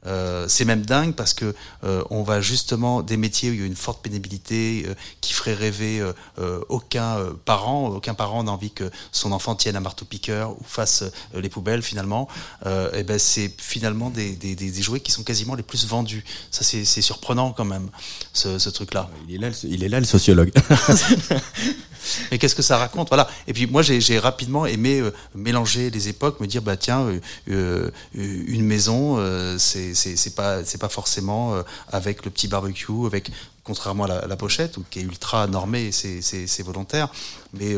Euh, 0.07 0.47
c'est 0.47 0.65
même 0.65 0.83
dingue 0.83 1.13
parce 1.13 1.35
que 1.35 1.53
euh, 1.83 2.03
on 2.09 2.23
va 2.23 2.41
justement 2.41 3.03
des 3.03 3.17
métiers 3.17 3.51
où 3.51 3.53
il 3.53 3.59
y 3.59 3.63
a 3.63 3.67
une 3.67 3.75
forte 3.75 4.01
pénibilité 4.01 4.83
euh, 4.87 4.95
qui 5.21 5.33
ferait 5.33 5.53
rêver 5.53 6.03
aucun 6.69 7.17
parent, 7.45 7.89
aucun 7.89 8.13
parent 8.13 8.43
n'a 8.43 8.51
envie 8.51 8.71
que 8.71 8.89
son 9.11 9.31
enfant 9.31 9.55
tienne 9.55 9.75
un 9.75 9.81
marteau 9.81 10.05
piqueur 10.05 10.51
ou 10.51 10.63
fasse 10.63 11.03
les 11.33 11.49
poubelles 11.49 11.81
finalement. 11.81 12.27
et 12.65 13.03
ben 13.03 13.19
c'est 13.19 13.51
finalement 13.57 14.09
des, 14.09 14.35
des, 14.35 14.55
des, 14.55 14.81
jouets 14.81 14.99
qui 14.99 15.11
sont 15.11 15.23
quasiment 15.23 15.55
les 15.55 15.63
plus 15.63 15.85
vendus. 15.87 16.23
Ça 16.49 16.63
c'est 16.63 17.01
surprenant 17.01 17.51
quand 17.51 17.65
même 17.65 17.89
ce, 18.33 18.59
ce 18.59 18.69
truc 18.69 18.93
là. 18.93 19.09
Il 19.27 19.35
est 19.35 19.37
là, 19.37 19.49
il 19.63 19.83
est 19.83 19.89
là 19.89 19.99
le 19.99 20.05
sociologue. 20.05 20.51
mais 22.31 22.37
qu'est-ce 22.37 22.55
que 22.55 22.61
ça 22.61 22.77
raconte 22.77 23.09
Voilà. 23.09 23.27
Et 23.47 23.53
puis 23.53 23.67
moi, 23.67 23.81
j'ai 23.81 24.19
rapidement 24.19 24.65
aimé 24.65 24.99
euh, 24.99 25.11
mélanger 25.35 25.89
les 25.89 26.07
époques, 26.09 26.39
me 26.39 26.47
dire 26.47 26.61
bah 26.61 26.77
tiens, 26.77 27.01
euh, 27.01 27.19
euh 27.47 27.91
une 28.15 28.65
maison, 28.65 29.15
euh, 29.17 29.57
c'est 29.57 30.35
pas 30.35 30.63
c'est 30.63 30.77
pas 30.77 30.89
forcément 30.89 31.61
avec 31.91 32.25
le 32.25 32.31
petit 32.31 32.47
barbecue, 32.47 33.05
avec 33.05 33.31
contrairement 33.63 34.05
à 34.05 34.27
la, 34.27 34.37
pochette, 34.37 34.77
qui 34.89 34.99
est 34.99 35.03
ultra 35.03 35.47
normée, 35.47 35.91
c'est 35.91 36.63
volontaire. 36.63 37.09
Mais, 37.53 37.75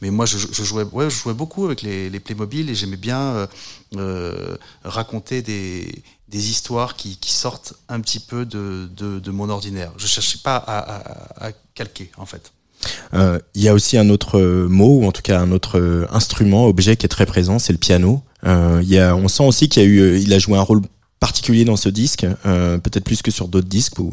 mais 0.00 0.10
moi, 0.10 0.24
je, 0.24 0.38
je, 0.38 0.64
jouais, 0.64 0.84
ouais, 0.84 1.10
je 1.10 1.16
jouais 1.16 1.34
beaucoup 1.34 1.66
avec 1.66 1.82
les, 1.82 2.08
les 2.08 2.20
Playmobil 2.20 2.70
et 2.70 2.74
j'aimais 2.74 2.96
bien 2.96 3.46
euh, 3.94 4.56
raconter 4.84 5.42
des, 5.42 6.02
des 6.28 6.50
histoires 6.50 6.96
qui, 6.96 7.16
qui, 7.18 7.32
sortent 7.32 7.74
un 7.88 8.00
petit 8.00 8.18
peu 8.18 8.44
de, 8.44 8.90
de, 8.90 9.20
de 9.20 9.30
mon 9.30 9.48
ordinaire. 9.48 9.92
Je 9.96 10.08
cherchais 10.08 10.38
pas 10.42 10.56
à, 10.56 10.78
à, 10.78 11.46
à 11.48 11.52
calquer, 11.74 12.10
en 12.16 12.26
fait. 12.26 12.52
Euh, 13.14 13.38
il 13.54 13.62
y 13.62 13.68
a 13.68 13.74
aussi 13.74 13.96
un 13.98 14.08
autre 14.08 14.38
euh, 14.38 14.68
mot, 14.68 15.00
ou 15.00 15.06
en 15.06 15.12
tout 15.12 15.22
cas 15.22 15.40
un 15.40 15.52
autre 15.52 15.78
euh, 15.78 16.06
instrument, 16.10 16.66
objet 16.66 16.96
qui 16.96 17.06
est 17.06 17.10
très 17.10 17.26
présent, 17.26 17.58
c'est 17.58 17.72
le 17.72 17.78
piano. 17.78 18.22
Euh, 18.44 18.80
y 18.84 18.98
a, 18.98 19.16
on 19.16 19.28
sent 19.28 19.44
aussi 19.44 19.68
qu'il 19.68 19.82
a 19.82 19.86
eu, 19.86 20.18
il 20.18 20.32
a 20.32 20.38
joué 20.38 20.56
un 20.56 20.62
rôle 20.62 20.82
particulier 21.18 21.64
dans 21.64 21.76
ce 21.76 21.88
disque, 21.88 22.26
euh, 22.44 22.78
peut-être 22.78 23.04
plus 23.04 23.22
que 23.22 23.30
sur 23.30 23.48
d'autres 23.48 23.68
disques 23.68 23.98
où, 23.98 24.12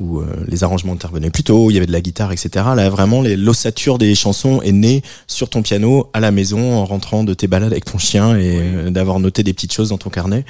où 0.00 0.18
euh, 0.18 0.26
les 0.48 0.64
arrangements 0.64 0.92
intervenaient 0.92 1.30
plus 1.30 1.44
tôt, 1.44 1.70
il 1.70 1.74
y 1.74 1.76
avait 1.76 1.86
de 1.86 1.92
la 1.92 2.00
guitare, 2.00 2.32
etc. 2.32 2.50
Là, 2.74 2.90
vraiment, 2.90 3.22
l'ossature 3.22 3.96
des 3.96 4.14
chansons 4.14 4.60
est 4.60 4.72
née 4.72 5.02
sur 5.28 5.48
ton 5.48 5.62
piano, 5.62 6.10
à 6.12 6.20
la 6.20 6.32
maison, 6.32 6.74
en 6.74 6.84
rentrant 6.84 7.22
de 7.22 7.32
tes 7.32 7.46
balades 7.46 7.72
avec 7.72 7.84
ton 7.84 7.98
chien 7.98 8.36
et 8.36 8.90
d'avoir 8.90 9.20
noté 9.20 9.44
des 9.44 9.54
petites 9.54 9.72
choses 9.72 9.90
dans 9.90 9.98
ton 9.98 10.10
carnet. 10.10 10.44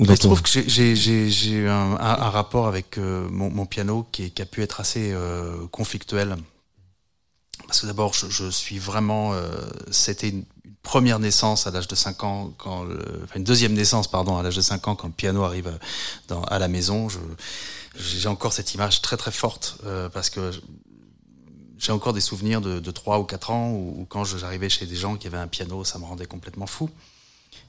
je 0.00 0.12
trouve 0.14 0.42
que 0.42 0.50
j'ai 0.68 1.68
un, 1.68 1.72
un, 1.72 1.98
un, 2.00 2.30
rapport 2.30 2.66
avec 2.66 2.98
mon, 2.98 3.50
mon, 3.50 3.66
piano 3.66 4.06
qui, 4.10 4.32
qui, 4.32 4.42
a 4.42 4.46
pu 4.46 4.62
être 4.62 4.80
assez 4.80 5.14
conflictuel 5.70 6.34
parce 7.74 7.80
que 7.80 7.86
d'abord, 7.88 8.14
je, 8.14 8.50
suis 8.50 8.78
vraiment. 8.78 9.32
Euh, 9.32 9.50
C'était 9.90 10.28
une, 10.28 10.44
première 10.84 11.18
naissance 11.18 11.66
à 11.66 11.70
l'âge 11.72 11.88
de 11.88 11.94
5 11.94 12.22
ans, 12.24 12.54
quand 12.58 12.86
enfin 13.24 13.36
une 13.36 13.42
deuxième 13.42 13.72
naissance, 13.72 14.06
pardon, 14.06 14.36
à 14.36 14.42
l'âge 14.42 14.54
de 14.54 14.60
5 14.60 14.86
ans, 14.86 14.94
quand 14.94 15.08
le 15.08 15.14
piano 15.14 15.42
arrive 15.42 15.76
dans, 16.28 16.42
à 16.44 16.58
la 16.60 16.68
maison. 16.68 17.08
J'ai 17.96 18.28
encore 18.28 18.52
cette 18.52 18.74
image 18.74 19.00
très 19.00 19.16
très 19.16 19.32
forte, 19.32 19.78
euh, 19.86 20.08
parce 20.08 20.30
que 20.30 20.52
j'ai 21.78 21.90
encore 21.90 22.12
des 22.12 22.20
souvenirs 22.20 22.60
de, 22.60 22.78
de 22.78 22.90
3 22.92 23.18
ou 23.18 23.24
4 23.24 23.50
ans 23.50 23.70
où, 23.72 24.06
quand 24.08 24.24
j'arrivais 24.24 24.68
chez 24.68 24.86
des 24.86 24.94
gens 24.94 25.16
qui 25.16 25.26
avaient 25.26 25.38
un 25.38 25.48
piano, 25.48 25.82
ça 25.84 25.98
me 25.98 26.04
rendait 26.04 26.26
complètement 26.26 26.66
fou. 26.66 26.90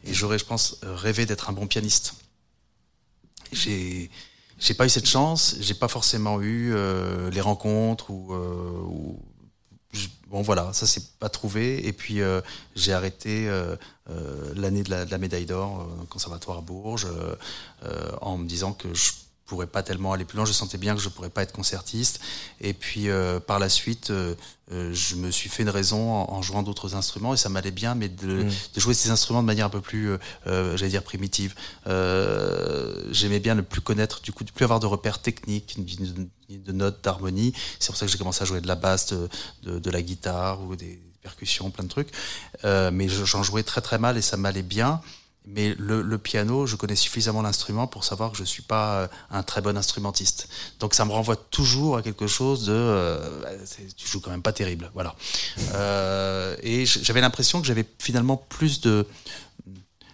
Et 0.03 0.13
j'aurais, 0.13 0.37
je 0.37 0.45
pense, 0.45 0.77
rêvé 0.83 1.25
d'être 1.25 1.49
un 1.49 1.53
bon 1.53 1.65
pianiste. 1.65 2.13
J'ai 3.53 4.11
j'ai 4.57 4.73
pas 4.73 4.85
eu 4.85 4.89
cette 4.89 5.07
chance, 5.07 5.57
j'ai 5.59 5.73
pas 5.73 5.87
forcément 5.87 6.41
eu 6.41 6.73
euh, 6.73 7.29
les 7.29 7.41
rencontres 7.41 8.09
ou, 8.09 8.33
euh, 8.33 8.81
ou 8.83 9.19
bon 10.29 10.41
voilà, 10.41 10.71
ça 10.73 10.85
s'est 10.85 11.03
pas 11.19 11.29
trouvé. 11.29 11.87
Et 11.87 11.93
puis 11.93 12.21
euh, 12.21 12.41
j'ai 12.75 12.93
arrêté 12.93 13.47
euh, 13.47 13.75
euh, 14.09 14.53
l'année 14.55 14.83
de 14.83 14.89
la, 14.89 15.05
de 15.05 15.11
la 15.11 15.17
médaille 15.17 15.45
d'or 15.45 15.87
au 16.01 16.05
conservatoire 16.05 16.59
à 16.59 16.61
Bourges 16.61 17.07
en 18.21 18.37
me 18.37 18.47
disant 18.47 18.73
que 18.73 18.93
je 18.93 19.11
pourrais 19.45 19.67
pas 19.67 19.83
tellement 19.83 20.11
aller 20.13 20.25
plus 20.25 20.37
loin. 20.37 20.45
Je 20.45 20.53
sentais 20.53 20.77
bien 20.77 20.95
que 20.95 21.01
je 21.01 21.09
pourrais 21.09 21.29
pas 21.29 21.43
être 21.43 21.51
concertiste. 21.51 22.19
Et 22.61 22.73
puis 22.73 23.07
par 23.45 23.59
la 23.59 23.69
suite, 23.69 24.11
je 24.71 25.15
me 25.15 25.29
suis 25.29 25.49
fait 25.49 25.63
une 25.63 25.69
raison 25.69 26.11
en, 26.11 26.33
en 26.33 26.41
jouant 26.41 26.63
d'autres 26.63 26.95
instruments 26.95 27.35
et 27.35 27.37
ça 27.37 27.49
m'allait 27.49 27.71
bien, 27.71 27.93
mais 27.93 28.09
de, 28.09 28.43
mm. 28.43 28.51
de, 28.73 28.79
jouer 28.79 28.95
ces 28.95 29.11
instruments 29.11 29.43
de 29.43 29.47
manière 29.47 29.67
un 29.67 29.69
peu 29.69 29.81
plus, 29.81 30.17
j'allais 30.45 30.89
dire 30.89 31.03
primitive. 31.03 31.53
J'aimais 31.85 33.39
bien 33.39 33.55
ne 33.55 33.61
plus 33.61 33.81
connaître, 33.81 34.21
du 34.21 34.31
coup, 34.31 34.43
ne 34.43 34.49
plus 34.49 34.63
avoir 34.63 34.79
de 34.79 34.87
repères 34.87 35.21
techniques, 35.21 35.77
de, 36.49 36.71
notes, 36.71 37.03
d'harmonie. 37.03 37.53
C'est 37.79 37.87
pour 37.87 37.97
ça 37.97 38.05
que 38.05 38.11
j'ai 38.11 38.17
commencé 38.17 38.41
à 38.41 38.45
jouer 38.45 38.61
de 38.61 38.67
la 38.67 38.75
basse, 38.75 39.07
de, 39.13 39.29
de, 39.63 39.79
de 39.79 39.89
la 39.89 40.01
guitare 40.01 40.61
ou 40.61 40.75
des 40.75 40.99
percussions, 41.21 41.71
plein 41.71 41.83
de 41.83 41.89
trucs. 41.89 42.09
mais 42.63 43.07
j'en 43.07 43.43
jouais 43.43 43.63
très 43.63 43.81
très 43.81 43.97
mal 43.97 44.17
et 44.17 44.21
ça 44.21 44.37
m'allait 44.37 44.61
bien. 44.61 45.01
Mais 45.47 45.75
le, 45.77 46.01
le, 46.01 46.17
piano, 46.17 46.65
je 46.65 46.75
connais 46.75 46.95
suffisamment 46.95 47.43
l'instrument 47.43 47.85
pour 47.85 48.03
savoir 48.03 48.31
que 48.31 48.37
je 48.37 48.43
suis 48.43 48.63
pas 48.63 49.01
euh, 49.01 49.07
un 49.29 49.43
très 49.43 49.61
bon 49.61 49.77
instrumentiste. 49.77 50.49
Donc 50.79 50.95
ça 50.95 51.05
me 51.05 51.11
renvoie 51.11 51.35
toujours 51.35 51.97
à 51.97 52.01
quelque 52.01 52.25
chose 52.25 52.65
de, 52.65 52.73
euh, 52.73 53.41
bah, 53.43 53.49
tu 53.95 54.07
joues 54.07 54.21
quand 54.21 54.31
même 54.31 54.41
pas 54.41 54.53
terrible, 54.53 54.89
voilà. 54.95 55.15
Euh, 55.75 56.55
et 56.63 56.87
j'avais 56.87 57.21
l'impression 57.21 57.61
que 57.61 57.67
j'avais 57.67 57.85
finalement 57.99 58.37
plus 58.37 58.81
de, 58.81 59.05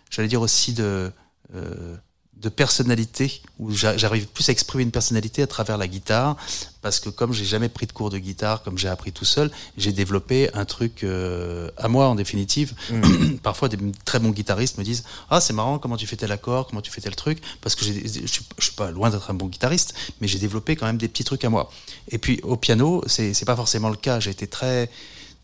j'allais 0.10 0.28
dire 0.28 0.42
aussi 0.42 0.74
de, 0.74 1.12
euh, 1.56 1.96
de 2.42 2.50
personnalité, 2.50 3.42
où 3.60 3.72
j'arrive 3.72 4.28
plus 4.28 4.50
à 4.50 4.52
exprimer 4.52 4.84
une 4.84 4.92
personnalité 4.92 5.44
à 5.44 5.48
travers 5.48 5.78
la 5.78 5.88
guitare, 5.88 6.36
parce 6.82 7.00
que 7.00 7.10
comme 7.10 7.34
j'ai 7.34 7.46
jamais 7.46 7.70
pris 7.70 7.86
de 7.86 7.92
cours 7.92 8.10
de 8.10 8.18
guitare, 8.18 8.64
comme 8.64 8.78
j'ai 8.78 8.88
appris 8.88 9.12
tout 9.12 9.26
seul, 9.26 9.52
j'ai 9.78 9.92
développé 9.92 10.50
un 10.56 10.66
truc 10.66 11.04
euh, 11.04 11.70
à 11.78 11.88
moi 11.88 12.08
en 12.08 12.16
définitive. 12.16 12.74
Mm. 12.90 13.38
Parfois, 13.44 13.70
des 13.70 13.78
très 14.06 14.20
bons 14.20 14.32
guitaristes 14.32 14.80
me 14.80 14.84
disent 14.84 15.04
ah 15.30 15.40
c'est 15.40 15.54
marrant 15.54 15.78
comment 15.78 15.98
tu 15.98 16.08
fais 16.08 16.16
tel 16.16 16.32
accord, 16.32 16.68
comment 16.68 16.82
tu 16.82 16.90
fais 16.90 17.02
tel 17.02 17.16
truc, 17.16 17.40
parce 17.62 17.76
que 17.76 17.86
je 17.86 17.92
suis, 17.92 18.44
suis 18.58 18.72
pas 18.76 18.90
loin 18.90 19.12
d'être 19.12 19.30
un 19.30 19.36
bon 19.36 19.46
guitariste, 19.48 19.94
mais 20.20 20.28
j'ai 20.28 20.40
développé 20.40 20.76
quand 20.76 20.88
même 20.88 20.98
des 20.98 21.08
petits 21.08 21.24
trucs 21.24 21.46
à 21.46 21.50
moi. 21.50 21.70
Et 22.10 22.18
puis 22.18 22.40
au 22.42 22.58
piano, 22.58 23.04
c'est 23.06 23.46
pas 23.46 23.56
forcément 23.56 23.90
le 23.90 23.96
cas. 23.96 24.20
J'ai 24.20 24.32
été 24.32 24.48
très 24.48 24.90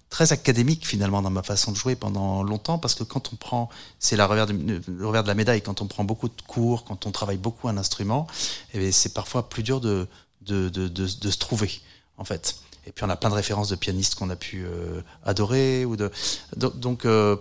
très 0.09 0.31
académique 0.31 0.87
finalement 0.87 1.21
dans 1.21 1.29
ma 1.29 1.43
façon 1.43 1.71
de 1.71 1.77
jouer 1.77 1.95
pendant 1.95 2.43
longtemps 2.43 2.77
parce 2.77 2.95
que 2.95 3.03
quand 3.03 3.31
on 3.33 3.35
prend, 3.35 3.69
c'est 3.99 4.15
la 4.15 4.25
revers, 4.25 4.47
le 4.47 5.05
revers 5.05 5.23
de 5.23 5.27
la 5.27 5.35
médaille, 5.35 5.61
quand 5.61 5.81
on 5.81 5.87
prend 5.87 6.03
beaucoup 6.03 6.29
de 6.29 6.41
cours, 6.47 6.85
quand 6.85 7.05
on 7.05 7.11
travaille 7.11 7.37
beaucoup 7.37 7.67
un 7.67 7.77
instrument, 7.77 8.27
eh 8.73 8.91
c'est 8.91 9.13
parfois 9.13 9.49
plus 9.49 9.63
dur 9.63 9.81
de, 9.81 10.07
de, 10.41 10.69
de, 10.69 10.87
de, 10.87 11.03
de, 11.03 11.31
se 11.31 11.37
trouver 11.37 11.81
en 12.17 12.23
fait. 12.23 12.55
Et 12.85 12.91
puis 12.91 13.03
on 13.03 13.09
a 13.09 13.17
plein 13.17 13.29
de 13.29 13.35
références 13.35 13.69
de 13.69 13.75
pianistes 13.75 14.15
qu'on 14.15 14.29
a 14.29 14.37
pu 14.37 14.63
euh, 14.65 15.01
adorer 15.25 15.83
ou 15.83 15.97
de 15.97 16.09
donc 16.55 17.03
euh, 17.03 17.35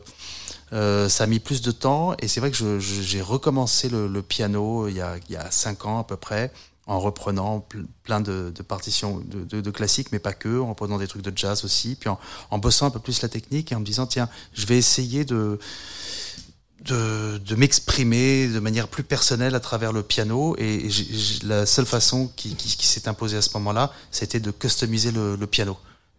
euh, 0.72 1.08
ça 1.08 1.24
a 1.24 1.26
mis 1.28 1.38
plus 1.38 1.62
de 1.62 1.70
temps 1.70 2.16
et 2.18 2.26
c'est 2.26 2.40
vrai 2.40 2.50
que 2.50 2.80
j'ai 2.80 3.22
recommencé 3.22 3.88
le, 3.88 4.08
le, 4.08 4.22
piano 4.22 4.88
il 4.88 4.96
y, 4.96 5.00
a, 5.00 5.16
il 5.28 5.32
y 5.32 5.36
a 5.36 5.48
cinq 5.52 5.86
ans 5.86 6.00
à 6.00 6.04
peu 6.04 6.16
près 6.16 6.52
en 6.86 7.00
reprenant 7.00 7.66
plein 8.04 8.20
de, 8.20 8.52
partitions 8.66 9.20
de, 9.26 9.70
classiques, 9.70 10.12
mais 10.12 10.18
pas 10.18 10.32
que, 10.32 10.60
en 10.60 10.68
reprenant 10.70 10.98
des 10.98 11.08
trucs 11.08 11.22
de 11.22 11.36
jazz 11.36 11.64
aussi, 11.64 11.96
puis 11.96 12.08
en, 12.08 12.58
bossant 12.58 12.86
un 12.86 12.90
peu 12.90 13.00
plus 13.00 13.22
la 13.22 13.28
technique 13.28 13.72
et 13.72 13.74
en 13.74 13.80
me 13.80 13.84
disant, 13.84 14.06
tiens, 14.06 14.28
je 14.52 14.66
vais 14.66 14.78
essayer 14.78 15.24
de, 15.24 15.58
de, 16.80 17.54
m'exprimer 17.56 18.48
de 18.48 18.60
manière 18.60 18.88
plus 18.88 19.02
personnelle 19.02 19.54
à 19.54 19.60
travers 19.60 19.92
le 19.92 20.02
piano. 20.02 20.54
Et, 20.58 20.88
la 21.42 21.66
seule 21.66 21.86
façon 21.86 22.30
qui, 22.36 22.56
s'est 22.78 23.08
imposée 23.08 23.36
à 23.36 23.42
ce 23.42 23.50
moment-là, 23.54 23.92
c'était 24.10 24.40
de 24.40 24.50
customiser 24.50 25.10
le 25.12 25.46
piano 25.46 25.76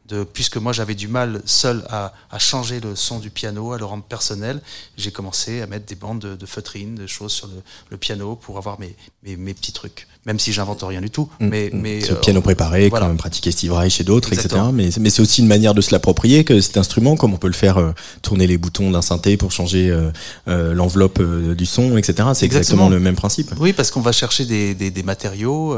de, 0.08 0.24
puisque 0.24 0.58
moi 0.58 0.74
j'avais 0.74 0.96
du 0.96 1.08
mal 1.08 1.42
seul 1.46 1.84
à, 1.90 2.14
à, 2.32 2.40
changer 2.40 2.80
le 2.80 2.96
son 2.96 3.20
du 3.20 3.30
piano, 3.30 3.74
à 3.74 3.78
le 3.78 3.86
rendre 3.86 4.04
personnel, 4.04 4.62
j'ai 4.98 5.12
commencé 5.12 5.62
à 5.62 5.68
mettre 5.68 5.86
des 5.86 5.96
bandes 5.96 6.20
de, 6.20 6.36
de 6.36 6.46
feutrine, 6.46 6.96
des 6.96 7.08
choses 7.08 7.34
sur 7.34 7.48
le, 7.48 7.62
le, 7.90 7.98
piano 7.98 8.36
pour 8.36 8.58
avoir 8.58 8.80
mes, 8.80 8.96
mes, 9.24 9.36
mes, 9.36 9.54
petits 9.54 9.74
trucs. 9.74 10.08
Même 10.26 10.40
si 10.40 10.54
j'invente 10.54 10.84
rien 10.84 11.02
du 11.02 11.10
tout. 11.10 11.30
Mm. 11.40 11.48
Mais, 11.48 11.70
mais 11.74 12.02
c'est 12.02 12.12
le 12.12 12.20
piano 12.20 12.42
préparé, 12.42 12.90
voilà. 12.90 13.08
comme 13.08 13.18
pratiquer 13.18 13.52
Steve 13.52 13.74
Reich 13.74 14.00
et 14.00 14.04
d'autres, 14.04 14.32
etc. 14.34 14.62
Mais, 14.74 14.90
mais 15.00 15.10
c'est 15.10 15.22
aussi 15.22 15.42
une 15.42 15.48
manière 15.48 15.74
de 15.74 15.82
se 15.82 15.92
l'approprier 15.92 16.44
que 16.44 16.62
cet 16.62 16.78
instrument, 16.78 17.16
comme 17.18 17.34
on 17.34 17.38
peut 17.38 17.48
le 17.48 17.54
faire 17.54 17.78
euh, 17.78 17.92
tourner 18.22 18.48
les 18.48 18.58
boutons 18.58 18.92
d'un 18.92 19.02
synthé 19.02 19.36
pour 19.36 19.52
changer 19.52 19.90
euh, 19.90 20.12
euh, 20.48 20.74
l'enveloppe 20.74 21.22
du 21.22 21.66
son, 21.66 21.98
etc. 21.98 22.30
C'est 22.34 22.46
exactement 22.46 22.90
le 22.90 23.00
même 23.00 23.16
principe. 23.16 23.54
Oui, 23.60 23.74
parce 23.74 23.92
qu'on 23.92 24.02
va 24.02 24.12
chercher 24.14 24.46
des, 24.46 24.74
des, 24.74 24.92
des 24.92 25.04
matériaux. 25.04 25.78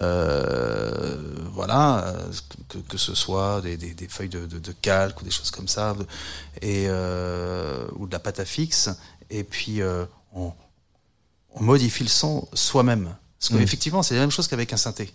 Euh, 0.00 0.88
euh, 0.98 1.16
voilà, 1.52 2.14
que, 2.68 2.78
que, 2.78 2.96
ce 2.96 3.14
soit 3.14 3.60
des, 3.60 3.76
des, 3.76 3.94
des 3.94 4.08
feuilles 4.08 4.28
de, 4.28 4.46
de, 4.46 4.58
de, 4.58 4.72
calque 4.72 5.20
ou 5.20 5.24
des 5.24 5.30
choses 5.30 5.50
comme 5.50 5.68
ça, 5.68 5.96
et, 6.62 6.86
euh, 6.88 7.86
ou 7.96 8.06
de 8.06 8.12
la 8.12 8.18
pâte 8.18 8.40
à 8.40 8.44
fixe, 8.44 8.90
et 9.30 9.44
puis 9.44 9.82
euh, 9.82 10.04
on, 10.32 10.52
on, 11.54 11.62
modifie 11.62 12.04
le 12.04 12.08
son 12.08 12.46
soi-même. 12.54 13.14
Parce 13.38 13.52
qu'effectivement, 13.52 14.00
mmh. 14.00 14.04
c'est 14.04 14.14
la 14.14 14.20
même 14.20 14.30
chose 14.30 14.48
qu'avec 14.48 14.72
un 14.72 14.76
synthé. 14.76 15.12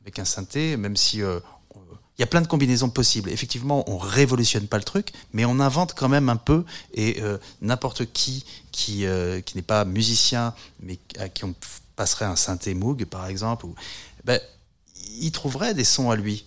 Avec 0.00 0.18
un 0.18 0.24
synthé, 0.24 0.76
même 0.76 0.96
si 0.96 1.22
euh, 1.22 1.40
il 2.16 2.20
y 2.20 2.24
a 2.24 2.26
plein 2.26 2.40
de 2.40 2.46
combinaisons 2.46 2.90
possibles. 2.90 3.30
Effectivement, 3.30 3.88
on 3.90 3.98
révolutionne 3.98 4.68
pas 4.68 4.78
le 4.78 4.84
truc, 4.84 5.12
mais 5.32 5.44
on 5.44 5.58
invente 5.58 5.94
quand 5.94 6.08
même 6.08 6.28
un 6.28 6.36
peu. 6.36 6.64
Et 6.94 7.20
euh, 7.20 7.38
n'importe 7.60 8.06
qui 8.12 8.44
qui, 8.70 9.04
euh, 9.06 9.40
qui 9.40 9.56
n'est 9.56 9.62
pas 9.62 9.84
musicien, 9.84 10.54
mais 10.80 10.98
à 11.18 11.28
qui 11.28 11.44
on 11.44 11.54
passerait 11.96 12.24
un 12.24 12.36
synthé 12.36 12.74
Moog, 12.74 13.04
par 13.04 13.26
exemple, 13.26 13.66
ou, 13.66 13.74
ben, 14.24 14.40
il 15.20 15.32
trouverait 15.32 15.74
des 15.74 15.84
sons 15.84 16.10
à 16.10 16.16
lui. 16.16 16.46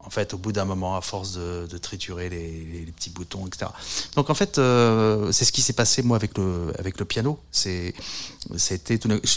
En 0.00 0.10
fait, 0.10 0.32
au 0.32 0.38
bout 0.38 0.52
d'un 0.52 0.64
moment, 0.64 0.96
à 0.96 1.00
force 1.00 1.34
de, 1.34 1.78
triturer 1.78 2.30
les, 2.30 2.86
petits 2.96 3.10
boutons, 3.10 3.46
etc. 3.46 3.70
Donc, 4.14 4.30
en 4.30 4.34
fait, 4.34 4.58
euh, 4.58 5.32
c'est 5.32 5.44
ce 5.44 5.52
qui 5.52 5.60
s'est 5.60 5.72
passé 5.72 6.02
moi 6.02 6.16
avec 6.16 6.38
le 6.38 6.72
avec 6.78 6.98
le 6.98 7.04
piano. 7.04 7.38
J'ai 7.52 7.92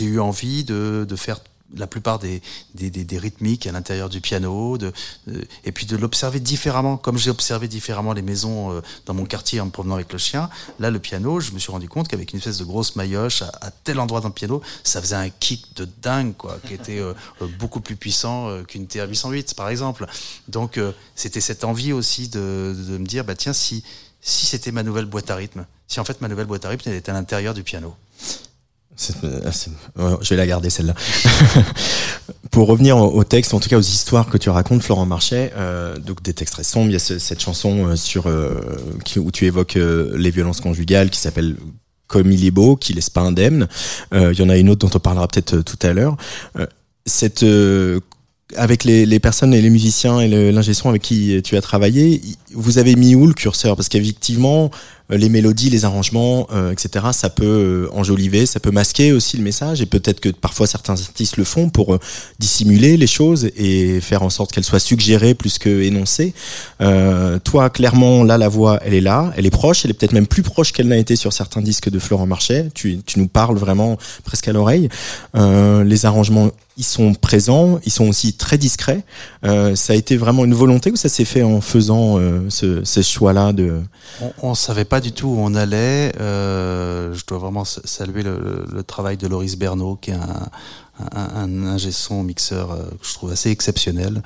eu 0.01 0.19
envie 0.19 0.63
de, 0.63 1.05
de 1.07 1.15
faire 1.15 1.39
la 1.75 1.87
plupart 1.87 2.19
des, 2.19 2.41
des, 2.75 2.89
des, 2.89 3.03
des 3.03 3.17
rythmiques 3.17 3.67
à 3.67 3.71
l'intérieur 3.71 4.09
du 4.09 4.21
piano, 4.21 4.77
de, 4.77 4.91
de, 5.27 5.45
et 5.63 5.71
puis 5.71 5.85
de 5.85 5.95
l'observer 5.95 6.39
différemment, 6.39 6.97
comme 6.97 7.17
j'ai 7.17 7.29
observé 7.29 7.67
différemment 7.67 8.13
les 8.13 8.21
maisons 8.21 8.71
euh, 8.71 8.81
dans 9.05 9.13
mon 9.13 9.25
quartier 9.25 9.59
en 9.59 9.65
me 9.65 9.71
promenant 9.71 9.95
avec 9.95 10.11
le 10.11 10.19
chien. 10.19 10.49
Là, 10.79 10.91
le 10.91 10.99
piano, 10.99 11.39
je 11.39 11.51
me 11.51 11.59
suis 11.59 11.71
rendu 11.71 11.87
compte 11.87 12.07
qu'avec 12.07 12.31
une 12.33 12.39
espèce 12.39 12.57
de 12.57 12.65
grosse 12.65 12.95
maillotche 12.95 13.41
à, 13.41 13.51
à, 13.61 13.71
tel 13.71 13.99
endroit 13.99 14.21
dans 14.21 14.27
le 14.27 14.33
piano, 14.33 14.61
ça 14.83 15.01
faisait 15.01 15.15
un 15.15 15.29
kick 15.29 15.75
de 15.75 15.87
dingue, 16.01 16.35
quoi, 16.35 16.57
qui 16.67 16.73
était 16.73 16.99
euh, 16.99 17.13
beaucoup 17.59 17.81
plus 17.81 17.95
puissant 17.95 18.49
euh, 18.49 18.63
qu'une 18.63 18.85
TR-808, 18.85 19.55
par 19.55 19.69
exemple. 19.69 20.05
Donc, 20.47 20.77
euh, 20.77 20.91
c'était 21.15 21.41
cette 21.41 21.63
envie 21.63 21.93
aussi 21.93 22.27
de, 22.27 22.75
de 22.89 22.97
me 22.97 23.05
dire, 23.05 23.23
bah 23.23 23.35
tiens, 23.35 23.53
si, 23.53 23.83
si 24.21 24.45
c'était 24.45 24.71
ma 24.71 24.83
nouvelle 24.83 25.05
boîte 25.05 25.29
à 25.29 25.35
rythme, 25.35 25.65
si 25.87 25.99
en 25.99 26.05
fait 26.05 26.21
ma 26.21 26.27
nouvelle 26.27 26.45
boîte 26.47 26.65
à 26.65 26.69
rythme, 26.69 26.89
elle 26.89 26.95
était 26.95 27.11
à 27.11 27.13
l'intérieur 27.13 27.53
du 27.53 27.63
piano. 27.63 27.95
C 28.95 29.13
est, 29.21 29.69
je 30.21 30.29
vais 30.29 30.35
la 30.35 30.47
garder 30.47 30.69
celle-là. 30.69 30.93
Pour 32.51 32.67
revenir 32.67 32.97
au 32.97 33.23
texte, 33.23 33.53
en 33.53 33.59
tout 33.59 33.69
cas 33.69 33.77
aux 33.77 33.81
histoires 33.81 34.29
que 34.29 34.37
tu 34.37 34.49
racontes, 34.49 34.83
Florent 34.83 35.05
Marchais, 35.05 35.53
euh, 35.55 35.97
donc 35.97 36.21
des 36.21 36.33
textes 36.33 36.55
très 36.55 36.63
sombres. 36.63 36.89
Il 36.89 36.93
y 36.93 36.97
a 36.97 36.99
ce, 36.99 37.17
cette 37.17 37.39
chanson 37.39 37.95
sur 37.95 38.27
euh, 38.27 38.59
qui, 39.05 39.19
où 39.19 39.31
tu 39.31 39.45
évoques 39.45 39.77
euh, 39.77 40.11
les 40.17 40.31
violences 40.31 40.59
conjugales 40.59 41.09
qui 41.09 41.19
s'appelle 41.19 41.55
Comme 42.07 42.31
il 42.31 42.45
est 42.45 42.51
beau, 42.51 42.75
qui 42.75 42.93
laisse 42.93 43.09
pas 43.09 43.21
indemne. 43.21 43.67
il 44.11 44.37
y 44.37 44.41
en 44.41 44.49
a 44.49 44.57
une 44.57 44.69
autre 44.69 44.85
dont 44.85 44.95
on 44.95 44.99
parlera 44.99 45.27
peut-être 45.27 45.61
tout 45.61 45.79
à 45.81 45.93
l'heure. 45.93 46.17
avec 48.57 48.83
les, 48.83 49.19
personnes 49.19 49.53
et 49.53 49.61
les 49.61 49.69
musiciens 49.69 50.19
et 50.19 50.51
l'ingé 50.51 50.73
son 50.73 50.89
avec 50.89 51.01
qui 51.01 51.41
tu 51.41 51.55
as 51.55 51.61
travaillé, 51.61 52.21
vous 52.53 52.77
avez 52.77 52.95
mis 52.97 53.15
où 53.15 53.25
le 53.25 53.33
curseur? 53.33 53.77
Parce 53.77 53.87
qu'effectivement, 53.87 54.71
les 55.17 55.29
mélodies, 55.29 55.69
les 55.69 55.85
arrangements, 55.85 56.47
euh, 56.53 56.71
etc., 56.71 57.05
ça 57.11 57.29
peut 57.29 57.45
euh, 57.45 57.89
enjoliver, 57.93 58.45
ça 58.45 58.59
peut 58.59 58.71
masquer 58.71 59.11
aussi 59.11 59.37
le 59.37 59.43
message, 59.43 59.81
et 59.81 59.85
peut-être 59.85 60.19
que 60.19 60.29
parfois 60.29 60.67
certains 60.67 60.93
artistes 60.93 61.37
le 61.37 61.43
font 61.43 61.69
pour 61.69 61.93
euh, 61.93 61.99
dissimuler 62.39 62.97
les 62.97 63.07
choses 63.07 63.49
et 63.55 63.99
faire 64.01 64.23
en 64.23 64.29
sorte 64.29 64.51
qu'elles 64.51 64.63
soient 64.63 64.79
suggérées 64.79 65.33
plus 65.33 65.57
que 65.59 65.81
énoncées. 65.81 66.33
Euh, 66.81 67.39
toi, 67.39 67.69
clairement, 67.69 68.23
là, 68.23 68.37
la 68.37 68.47
voix, 68.47 68.79
elle 68.83 68.93
est 68.93 69.01
là, 69.01 69.33
elle 69.35 69.45
est 69.45 69.51
proche, 69.51 69.85
elle 69.85 69.91
est 69.91 69.95
peut-être 69.95 70.13
même 70.13 70.27
plus 70.27 70.43
proche 70.43 70.71
qu'elle 70.71 70.87
n'a 70.87 70.97
été 70.97 71.15
sur 71.15 71.33
certains 71.33 71.61
disques 71.61 71.89
de 71.89 71.99
Florent 71.99 72.27
Marchais. 72.27 72.69
Tu, 72.73 72.99
tu 73.05 73.19
nous 73.19 73.27
parles 73.27 73.57
vraiment 73.57 73.97
presque 74.23 74.47
à 74.47 74.53
l'oreille. 74.53 74.89
les 75.35 76.05
arrangements 76.05 76.51
ils 76.81 76.83
sont 76.83 77.13
présents, 77.13 77.79
ils 77.85 77.91
sont 77.91 78.07
aussi 78.07 78.33
très 78.33 78.57
discrets. 78.57 79.03
Euh, 79.45 79.75
ça 79.75 79.93
a 79.93 79.95
été 79.95 80.17
vraiment 80.17 80.45
une 80.45 80.55
volonté 80.55 80.89
ou 80.89 80.95
ça 80.95 81.09
s'est 81.09 81.25
fait 81.25 81.43
en 81.43 81.61
faisant 81.61 82.17
euh, 82.17 82.49
ce, 82.49 83.01
choix-là 83.03 83.53
On 84.41 84.49
ne 84.49 84.55
savait 84.55 84.83
pas 84.83 84.99
du 84.99 85.11
tout 85.11 85.27
où 85.27 85.37
on 85.37 85.53
allait. 85.53 86.11
Euh, 86.19 87.13
je 87.13 87.23
dois 87.27 87.37
vraiment 87.37 87.65
saluer 87.65 88.23
le, 88.23 88.81
travail 88.81 89.15
de 89.15 89.27
Loris 89.27 89.59
Bernot, 89.59 89.99
qui 90.01 90.09
est 90.09 90.15
un, 90.15 90.49
un, 91.15 91.65
ingé 91.67 91.91
son 91.91 92.23
mixeur 92.23 92.69
que 92.99 93.07
je 93.07 93.13
trouve 93.13 93.31
assez 93.31 93.51
exceptionnel. 93.51 94.23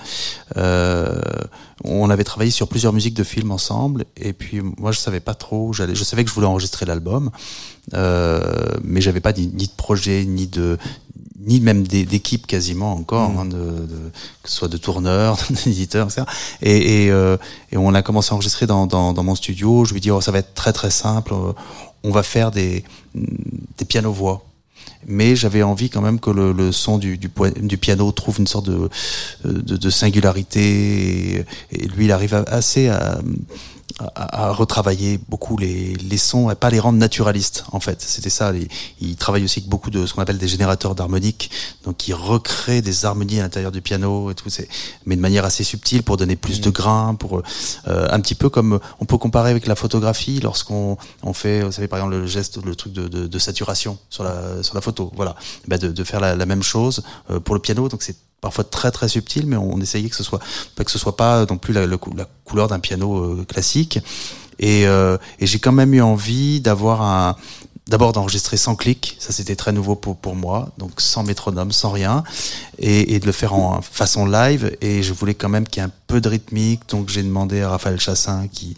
On 1.83 2.09
avait 2.09 2.23
travaillé 2.23 2.51
sur 2.51 2.69
plusieurs 2.69 2.93
musiques 2.93 3.15
de 3.15 3.23
films 3.23 3.51
ensemble, 3.51 4.05
et 4.15 4.31
puis 4.31 4.61
moi 4.77 4.93
je 4.93 4.99
savais 4.99 5.19
pas 5.19 5.33
trop. 5.33 5.73
J'allais, 5.73 5.93
je 5.93 6.03
savais 6.05 6.23
que 6.23 6.29
je 6.29 6.35
voulais 6.35 6.47
enregistrer 6.47 6.85
l'album, 6.85 7.31
euh, 7.93 8.39
mais 8.83 9.01
j'avais 9.01 9.19
pas 9.19 9.33
ni, 9.33 9.47
de 9.47 9.75
projet 9.75 10.23
ni 10.23 10.47
de 10.47 10.77
ni 11.45 11.59
même 11.59 11.85
d'équipe 11.87 12.47
quasiment 12.47 12.93
encore, 12.93 13.29
mmh. 13.29 13.37
hein, 13.37 13.45
de, 13.45 13.57
de, 13.57 14.11
que 14.43 14.49
ce 14.49 14.55
soit 14.55 14.67
de 14.67 14.77
tourneurs, 14.77 15.37
d'éditeurs, 15.65 16.07
etc. 16.07 16.23
Et, 16.61 17.05
et, 17.05 17.11
euh, 17.11 17.37
et, 17.71 17.77
on 17.77 17.93
a 17.93 18.01
commencé 18.01 18.31
à 18.31 18.35
enregistrer 18.35 18.65
dans, 18.65 18.87
dans, 18.87 19.13
dans, 19.13 19.23
mon 19.23 19.35
studio. 19.35 19.85
Je 19.85 19.93
lui 19.93 20.01
dis, 20.01 20.11
oh, 20.11 20.21
ça 20.21 20.31
va 20.31 20.39
être 20.39 20.53
très 20.53 20.73
très 20.73 20.91
simple. 20.91 21.33
On 22.03 22.11
va 22.11 22.23
faire 22.23 22.51
des, 22.51 22.83
des 23.13 23.85
pianos-voix. 23.85 24.43
Mais 25.07 25.35
j'avais 25.35 25.61
envie 25.61 25.89
quand 25.91 26.01
même 26.01 26.19
que 26.19 26.31
le, 26.31 26.51
le 26.51 26.71
son 26.71 26.97
du, 26.97 27.17
du, 27.17 27.29
du, 27.61 27.77
piano 27.77 28.11
trouve 28.11 28.39
une 28.39 28.47
sorte 28.47 28.65
de, 28.65 28.89
de, 29.43 29.77
de 29.77 29.89
singularité. 29.89 30.61
Et, 30.61 31.45
et, 31.71 31.87
lui, 31.87 32.05
il 32.05 32.11
arrive 32.11 32.43
assez 32.47 32.87
à 32.87 33.19
à, 33.99 34.47
à, 34.47 34.51
retravailler 34.51 35.19
beaucoup 35.29 35.57
les, 35.57 35.95
les 35.95 36.17
sons 36.17 36.49
et 36.49 36.55
pas 36.55 36.69
les 36.69 36.79
rendre 36.79 36.97
naturalistes 36.99 37.63
en 37.71 37.79
fait. 37.79 38.01
C'était 38.01 38.29
ça 38.29 38.51
il 38.99 39.15
travaille 39.15 39.43
aussi 39.43 39.59
avec 39.59 39.69
beaucoup 39.69 39.89
de 39.89 40.05
ce 40.05 40.13
qu'on 40.13 40.21
appelle 40.21 40.37
des 40.37 40.47
générateurs 40.47 40.95
d'harmoniques. 40.95 41.49
Donc 41.83 42.07
il 42.07 42.13
recrée 42.13 42.81
des 42.81 43.05
harmonies 43.05 43.39
à 43.39 43.43
l'intérieur 43.43 43.71
du 43.71 43.81
piano 43.81 44.31
et 44.31 44.35
tout. 44.35 44.49
C'est 44.49 44.67
mais 45.05 45.15
de 45.15 45.21
manière 45.21 45.45
assez 45.45 45.63
subtile 45.63 46.03
pour 46.03 46.17
donner 46.17 46.35
plus 46.35 46.59
mmh. 46.59 46.63
de 46.63 46.69
grain 46.69 47.15
pour 47.15 47.41
euh, 47.87 48.07
un 48.11 48.19
petit 48.19 48.35
peu 48.35 48.49
comme 48.49 48.79
on 48.99 49.05
peut 49.05 49.17
comparer 49.17 49.49
avec 49.49 49.65
la 49.65 49.75
photographie 49.75 50.39
lorsqu'on 50.41 50.97
on 51.23 51.33
fait 51.33 51.61
vous 51.61 51.71
savez 51.71 51.87
par 51.87 51.99
exemple 51.99 52.15
le 52.15 52.27
geste 52.27 52.63
le 52.63 52.75
truc 52.75 52.91
de, 52.93 53.07
de, 53.07 53.27
de 53.27 53.39
saturation 53.39 53.97
sur 54.09 54.23
la 54.23 54.61
sur 54.61 54.75
la 54.75 54.81
photo. 54.81 55.11
Voilà. 55.15 55.35
Ben 55.67 55.79
de, 55.79 55.87
de 55.87 56.03
faire 56.03 56.19
la, 56.19 56.35
la 56.35 56.45
même 56.45 56.63
chose 56.63 57.01
euh, 57.31 57.39
pour 57.39 57.55
le 57.55 57.61
piano. 57.61 57.87
Donc 57.87 58.03
c'est 58.03 58.17
parfois 58.45 58.63
très 58.63 58.91
très 58.91 59.09
subtil, 59.09 59.47
mais 59.47 59.55
on 59.55 59.81
essayait 59.81 60.07
que 60.07 60.15
ce 60.15 60.21
soit 60.21 60.39
pas 60.75 60.83
que 60.83 60.91
ce 60.91 60.99
soit 60.99 61.17
pas 61.17 61.47
non 61.49 61.57
plus 61.57 61.73
la, 61.73 61.87
couleur 62.43 62.67
d'un 62.67 62.79
piano 62.79 63.17
euh, 63.17 63.43
classique. 63.43 63.97
Et, 64.59 64.85
euh, 64.85 65.17
et 65.39 65.47
j'ai 65.47 65.57
quand 65.57 65.71
même 65.71 65.95
eu 65.95 66.01
envie 66.03 66.61
d'avoir 66.61 67.01
un 67.01 67.35
d'abord 67.87 68.13
d'enregistrer 68.13 68.57
sans 68.57 68.75
clic, 68.75 69.15
ça 69.19 69.31
c'était 69.31 69.55
très 69.55 69.71
nouveau 69.71 69.95
pour, 69.95 70.15
pour 70.15 70.35
moi, 70.35 70.69
donc 70.77 71.01
sans 71.01 71.23
métronome, 71.23 71.71
sans 71.71 71.91
rien, 71.91 72.23
et, 72.79 73.19
de 73.19 73.25
le 73.25 73.31
faire 73.31 73.53
en 73.53 73.81
façon 73.81 74.25
live, 74.25 74.75
et 74.81 75.03
je 75.03 75.13
voulais 75.13 75.35
quand 75.35 75.49
même 75.49 75.67
qu'il 75.67 75.81
y 75.81 75.85
ait 75.85 75.87
un 75.87 75.91
peu 76.07 76.19
de 76.19 76.27
rythmique, 76.27 76.81
donc 76.89 77.09
j'ai 77.09 77.21
demandé 77.21 77.61
à 77.61 77.69
Raphaël 77.69 77.99
Chassin, 77.99 78.47
qui, 78.47 78.75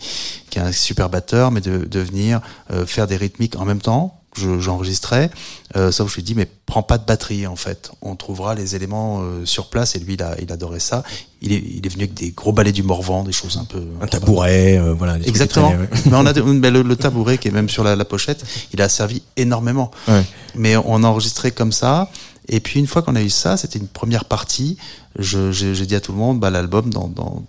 qui 0.49 0.59
est 0.59 0.61
un 0.61 0.73
super 0.73 1.09
batteur, 1.09 1.51
mais 1.51 1.61
de, 1.61 1.85
de 1.85 1.99
venir 2.01 2.41
euh, 2.71 2.85
faire 2.85 3.07
des 3.07 3.15
rythmiques 3.15 3.55
en 3.55 3.63
même 3.63 3.79
temps, 3.79 4.16
j'enregistrais, 4.59 5.29
euh, 5.75 5.91
sauf 5.91 6.07
que 6.07 6.11
je 6.11 6.15
lui 6.17 6.23
dis 6.23 6.35
mais 6.35 6.47
prends 6.65 6.83
pas 6.83 6.97
de 6.97 7.05
batterie 7.05 7.47
en 7.47 7.55
fait, 7.55 7.91
on 8.01 8.15
trouvera 8.15 8.55
les 8.55 8.75
éléments 8.75 9.21
euh, 9.21 9.45
sur 9.45 9.69
place 9.69 9.95
et 9.95 9.99
lui 9.99 10.15
il, 10.15 10.23
a, 10.23 10.35
il 10.41 10.51
adorait 10.51 10.79
ça. 10.79 11.03
Il 11.41 11.53
est, 11.53 11.63
il 11.63 11.85
est 11.85 11.89
venu 11.89 12.03
avec 12.03 12.15
des 12.15 12.31
gros 12.31 12.51
balais 12.51 12.71
du 12.71 12.83
Morvan, 12.83 13.23
des 13.23 13.31
choses 13.31 13.57
un 13.57 13.65
peu 13.65 13.83
un 14.01 14.07
tabouret, 14.07 14.77
euh, 14.77 14.93
voilà. 14.93 15.17
Exactement. 15.17 15.69
Traînés, 15.69 15.83
ouais. 15.83 16.01
mais 16.05 16.15
on 16.15 16.25
a 16.25 16.33
mais 16.53 16.71
le, 16.71 16.81
le, 16.81 16.95
tabouret 16.95 17.37
qui 17.37 17.47
est 17.47 17.51
même 17.51 17.69
sur 17.69 17.83
la, 17.83 17.95
la, 17.95 18.05
pochette, 18.05 18.43
il 18.73 18.81
a 18.81 18.89
servi 18.89 19.21
énormément. 19.35 19.91
Ouais. 20.07 20.23
Mais 20.55 20.75
on 20.77 21.03
a 21.03 21.07
enregistré 21.07 21.51
comme 21.51 21.71
ça. 21.71 22.09
Et 22.49 22.59
puis 22.59 22.79
une 22.79 22.87
fois 22.87 23.01
qu'on 23.01 23.15
a 23.15 23.21
eu 23.21 23.29
ça, 23.29 23.57
c'était 23.57 23.77
une 23.77 23.87
première 23.87 24.25
partie. 24.25 24.77
J'ai 25.19 25.85
dit 25.85 25.95
à 25.95 25.99
tout 25.99 26.11
le 26.11 26.17
monde, 26.17 26.39
bah 26.39 26.49
l'album 26.49 26.89
dans, 26.89 27.07
dans 27.07 27.43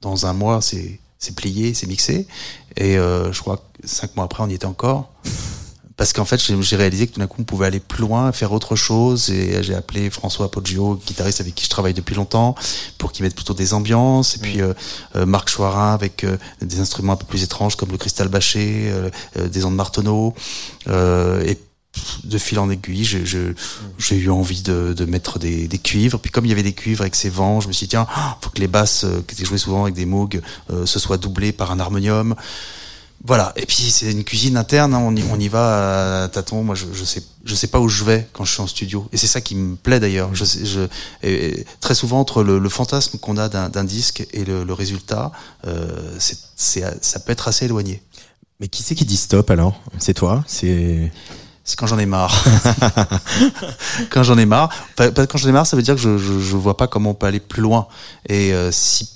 dans 0.00 0.26
un 0.26 0.34
mois 0.34 0.60
c'est 0.60 1.00
c'est 1.24 1.34
plié, 1.34 1.74
c'est 1.74 1.86
mixé. 1.86 2.26
Et 2.76 2.98
euh, 2.98 3.32
je 3.32 3.40
crois 3.40 3.56
que 3.56 3.88
cinq 3.88 4.14
mois 4.16 4.24
après, 4.26 4.42
on 4.42 4.48
y 4.48 4.54
était 4.54 4.66
encore 4.66 5.10
parce 5.96 6.12
qu'en 6.12 6.24
fait 6.24 6.40
j'ai 6.40 6.76
réalisé 6.76 7.06
que 7.06 7.14
tout 7.14 7.20
d'un 7.20 7.26
coup 7.26 7.40
on 7.40 7.44
pouvait 7.44 7.66
aller 7.66 7.80
plus 7.80 8.02
loin, 8.02 8.32
faire 8.32 8.52
autre 8.52 8.76
chose. 8.76 9.30
Et 9.30 9.62
j'ai 9.62 9.74
appelé 9.74 10.10
François 10.10 10.50
Poggio, 10.50 11.00
guitariste 11.06 11.40
avec 11.40 11.54
qui 11.54 11.64
je 11.64 11.70
travaille 11.70 11.94
depuis 11.94 12.14
longtemps, 12.14 12.54
pour 12.98 13.12
qu'il 13.12 13.24
mette 13.24 13.34
plutôt 13.34 13.54
des 13.54 13.74
ambiances. 13.74 14.36
Et 14.36 14.38
puis 14.40 14.60
euh, 14.60 14.74
euh, 15.16 15.26
Marc 15.26 15.48
Choirin 15.48 15.94
avec 15.94 16.24
euh, 16.24 16.36
des 16.60 16.80
instruments 16.80 17.12
un 17.12 17.16
peu 17.16 17.26
plus 17.26 17.42
étranges 17.42 17.76
comme 17.76 17.90
le 17.90 17.98
cristal 17.98 18.28
bâché, 18.28 18.88
euh, 18.88 19.10
euh, 19.38 19.48
des 19.48 19.64
ondes 19.64 19.76
Martonneau. 19.76 20.34
Et 20.88 21.58
de 22.24 22.38
fil 22.38 22.58
en 22.58 22.70
aiguille, 22.70 23.04
j'ai 23.04 24.16
eu 24.16 24.30
envie 24.30 24.62
de, 24.62 24.94
de 24.96 25.04
mettre 25.04 25.38
des, 25.38 25.68
des, 25.68 25.78
cuivres. 25.78 26.18
Puis 26.18 26.30
comme 26.30 26.44
il 26.44 26.48
y 26.48 26.52
avait 26.52 26.62
des 26.62 26.72
cuivres 26.72 27.02
avec 27.02 27.14
ces 27.14 27.30
vents, 27.30 27.60
je 27.60 27.68
me 27.68 27.72
suis 27.72 27.86
dit 27.86 27.90
tiens, 27.90 28.06
faut 28.40 28.50
que 28.50 28.60
les 28.60 28.68
basses 28.68 29.04
euh, 29.04 29.22
qui 29.26 29.34
étaient 29.34 29.44
jouées 29.44 29.58
souvent 29.58 29.84
avec 29.84 29.94
des 29.94 30.06
Moog 30.06 30.40
euh, 30.72 30.86
se 30.86 30.98
soient 30.98 31.18
doublées 31.18 31.52
par 31.52 31.70
un 31.70 31.80
harmonium. 31.80 32.34
Voilà. 33.26 33.52
Et 33.56 33.64
puis 33.64 33.90
c'est 33.90 34.12
une 34.12 34.22
cuisine 34.22 34.56
interne, 34.58 34.92
hein. 34.94 34.98
on, 35.02 35.16
y, 35.16 35.24
on 35.30 35.40
y 35.40 35.48
va 35.48 36.24
à 36.24 36.28
tâtons. 36.28 36.62
Moi, 36.62 36.74
je, 36.74 36.84
je 36.92 37.04
sais, 37.04 37.22
je 37.44 37.54
sais 37.54 37.68
pas 37.68 37.80
où 37.80 37.88
je 37.88 38.04
vais 38.04 38.28
quand 38.34 38.44
je 38.44 38.52
suis 38.52 38.60
en 38.60 38.66
studio. 38.66 39.08
Et 39.12 39.16
c'est 39.16 39.26
ça 39.26 39.40
qui 39.40 39.54
me 39.54 39.76
plaît 39.76 39.98
d'ailleurs. 39.98 40.34
Je, 40.34 40.44
je 40.44 40.86
et, 41.22 41.64
très 41.80 41.94
souvent 41.94 42.20
entre 42.20 42.42
le, 42.42 42.58
le 42.58 42.68
fantasme 42.68 43.18
qu'on 43.18 43.38
a 43.38 43.48
d'un 43.48 43.84
disque 43.84 44.26
et 44.32 44.44
le, 44.44 44.64
le 44.64 44.72
résultat, 44.74 45.32
euh, 45.66 46.14
c'est, 46.18 46.84
ça 47.00 47.18
peut 47.18 47.32
être 47.32 47.48
assez 47.48 47.64
éloigné. 47.64 48.02
Mais 48.60 48.68
qui 48.68 48.82
c'est 48.82 48.94
qui 48.94 49.06
dit 49.06 49.16
stop 49.16 49.50
alors? 49.50 49.80
C'est 49.98 50.14
toi? 50.14 50.44
C'est 50.46 51.10
c'est 51.64 51.78
quand 51.78 51.86
j'en 51.86 51.98
ai 51.98 52.04
marre. 52.06 52.44
quand 54.10 54.22
j'en 54.22 54.36
ai 54.36 54.44
marre. 54.44 54.68
Quand 54.98 55.38
j'en 55.38 55.48
ai 55.48 55.52
marre, 55.52 55.66
ça 55.66 55.76
veut 55.76 55.82
dire 55.82 55.94
que 55.94 56.00
je, 56.00 56.18
je, 56.18 56.38
je, 56.38 56.56
vois 56.56 56.76
pas 56.76 56.86
comment 56.86 57.10
on 57.10 57.14
peut 57.14 57.26
aller 57.26 57.40
plus 57.40 57.62
loin. 57.62 57.88
Et 58.28 58.52
euh, 58.52 58.70
si 58.70 59.04
euh, 59.04 59.13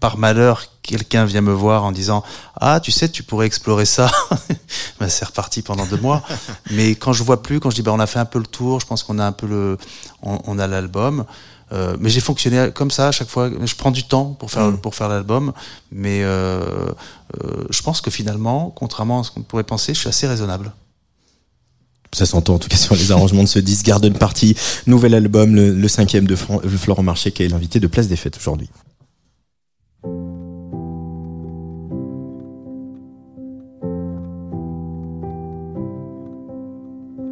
par 0.00 0.18
malheur 0.18 0.66
quelqu'un 0.82 1.24
vient 1.24 1.40
me 1.40 1.52
voir 1.52 1.84
en 1.84 1.92
disant 1.92 2.24
ah 2.56 2.80
tu 2.80 2.90
sais 2.90 3.08
tu 3.08 3.22
pourrais 3.22 3.46
explorer 3.46 3.84
ça, 3.84 4.10
ben, 5.00 5.08
c'est 5.08 5.24
reparti 5.24 5.62
pendant 5.62 5.86
deux 5.86 5.98
mois. 5.98 6.22
Mais 6.70 6.94
quand 6.94 7.12
je 7.12 7.22
vois 7.22 7.42
plus, 7.42 7.60
quand 7.60 7.70
je 7.70 7.76
dis 7.76 7.82
ben 7.82 7.92
on 7.92 8.00
a 8.00 8.06
fait 8.06 8.18
un 8.18 8.24
peu 8.24 8.38
le 8.38 8.46
tour, 8.46 8.80
je 8.80 8.86
pense 8.86 9.02
qu'on 9.02 9.18
a 9.18 9.24
un 9.24 9.32
peu 9.32 9.46
le, 9.46 9.78
on, 10.22 10.38
on 10.46 10.58
a 10.58 10.66
l'album. 10.66 11.24
Euh, 11.72 11.96
mais 12.00 12.10
j'ai 12.10 12.20
fonctionné 12.20 12.70
comme 12.74 12.90
ça 12.90 13.08
à 13.08 13.12
chaque 13.12 13.28
fois. 13.28 13.50
Je 13.64 13.74
prends 13.74 13.90
du 13.90 14.02
temps 14.04 14.36
pour 14.38 14.50
faire, 14.50 14.66
mm. 14.66 14.78
pour 14.78 14.94
faire 14.94 15.08
l'album, 15.08 15.52
mais 15.92 16.22
euh, 16.22 16.90
euh, 17.42 17.64
je 17.70 17.82
pense 17.82 18.00
que 18.00 18.10
finalement, 18.10 18.72
contrairement 18.74 19.20
à 19.20 19.24
ce 19.24 19.30
qu'on 19.30 19.42
pourrait 19.42 19.64
penser, 19.64 19.94
je 19.94 20.00
suis 20.00 20.08
assez 20.08 20.26
raisonnable. 20.26 20.72
Ça 22.12 22.26
s'entend 22.26 22.54
en 22.54 22.58
tout 22.58 22.68
cas 22.68 22.76
sur 22.76 22.96
les 22.96 23.12
arrangements 23.12 23.44
de 23.44 23.48
ce 23.48 23.60
disque 23.60 23.86
Garden 23.86 24.12
Party, 24.14 24.56
nouvel 24.88 25.14
album, 25.14 25.54
le, 25.54 25.72
le 25.72 25.88
cinquième 25.88 26.26
de 26.26 26.34
Florent 26.34 27.04
Marché 27.04 27.30
qui 27.30 27.44
est 27.44 27.48
l'invité 27.48 27.78
de 27.78 27.86
Place 27.86 28.08
des 28.08 28.16
Fêtes 28.16 28.36
aujourd'hui. 28.36 28.68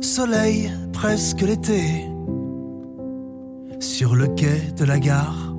Soleil, 0.00 0.70
presque 0.92 1.42
l'été 1.42 2.08
sur 3.78 4.14
le 4.14 4.26
quai 4.28 4.72
de 4.76 4.84
la 4.84 4.98
gare. 4.98 5.54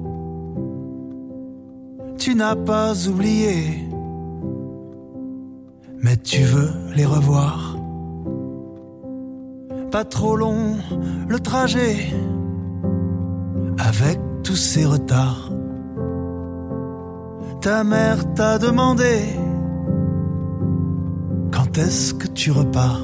Tu 2.18 2.36
n'as 2.36 2.56
pas 2.56 3.08
oublié, 3.08 3.88
mais 6.02 6.18
tu 6.18 6.42
veux 6.42 6.72
les 6.96 7.06
revoir. 7.06 7.78
Pas 9.92 10.04
trop 10.04 10.36
long 10.36 10.76
le 11.28 11.40
trajet, 11.40 12.14
avec 13.78 14.20
tous 14.44 14.56
ces 14.58 14.86
retards. 14.86 15.52
Ta 17.62 17.84
mère 17.84 18.34
t'a 18.36 18.58
demandé 18.58 19.20
quand 21.52 21.78
est-ce 21.78 22.14
que 22.14 22.28
tu 22.28 22.52
repars? 22.52 23.02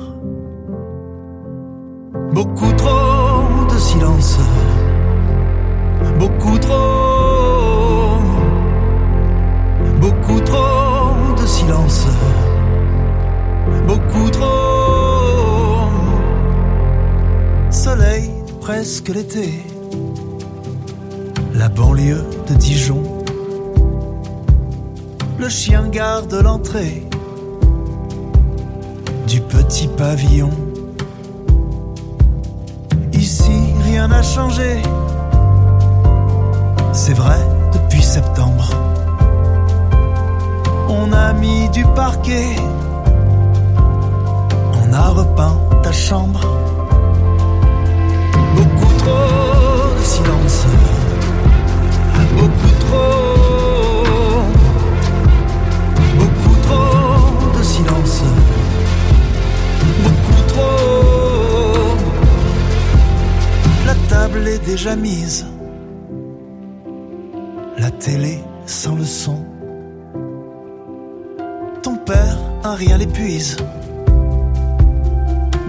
Beaucoup 2.33 2.71
trop 2.73 3.65
de 3.71 3.77
silence 3.77 4.39
beaucoup 6.19 6.57
trop, 6.57 8.19
beaucoup 9.99 10.39
trop 10.41 11.35
de 11.41 11.45
silence, 11.45 12.07
beaucoup 13.87 14.29
trop. 14.29 15.89
Soleil, 17.69 18.31
presque 18.61 19.09
l'été, 19.09 19.53
la 21.53 21.69
banlieue 21.69 22.23
de 22.47 22.53
Dijon. 22.55 23.14
Le 25.37 25.49
chien 25.49 25.87
garde 25.89 26.33
l'entrée 26.33 27.03
du 29.27 29.41
petit 29.41 29.87
pavillon. 29.87 30.51
Ici, 33.13 33.73
rien 33.83 34.07
n'a 34.07 34.23
changé 34.23 34.81
c'est 36.95 37.13
vrai, 37.13 37.37
depuis 37.73 38.01
septembre. 38.01 38.69
On 40.87 41.11
a 41.11 41.33
mis 41.33 41.67
du 41.69 41.83
parquet, 41.93 42.55
on 44.81 44.93
a 44.93 45.09
repeint 45.09 45.57
ta 45.83 45.91
chambre. 45.91 46.39
Beaucoup 48.55 48.93
trop 48.97 49.99
de 49.99 50.03
silence, 50.03 50.65
beaucoup 52.37 52.75
trop, 52.79 53.34
table 64.15 64.47
est 64.47 64.65
déjà 64.65 64.95
mise 64.95 65.45
télé 67.99 68.39
sans 68.65 68.95
le 68.95 69.03
son. 69.03 69.39
Ton 71.81 71.95
père, 71.97 72.37
un 72.63 72.75
rien 72.75 72.97
l'épuise. 72.97 73.57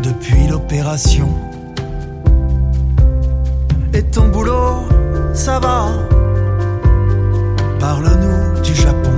Depuis 0.03 0.47
l'opération. 0.49 1.29
Et 3.95 4.03
ton 4.03 4.29
boulot, 4.29 4.77
ça 5.33 5.59
va. 5.59 5.79
Parle-nous 7.81 8.61
du 8.63 8.75
Japon. 8.75 9.17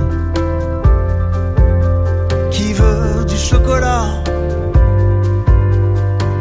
Qui 2.51 2.73
veut 2.73 3.25
du 3.25 3.35
chocolat? 3.35 4.05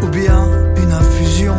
Ou 0.03 0.07
bien 0.09 0.41
une 0.83 0.93
infusion? 0.93 1.57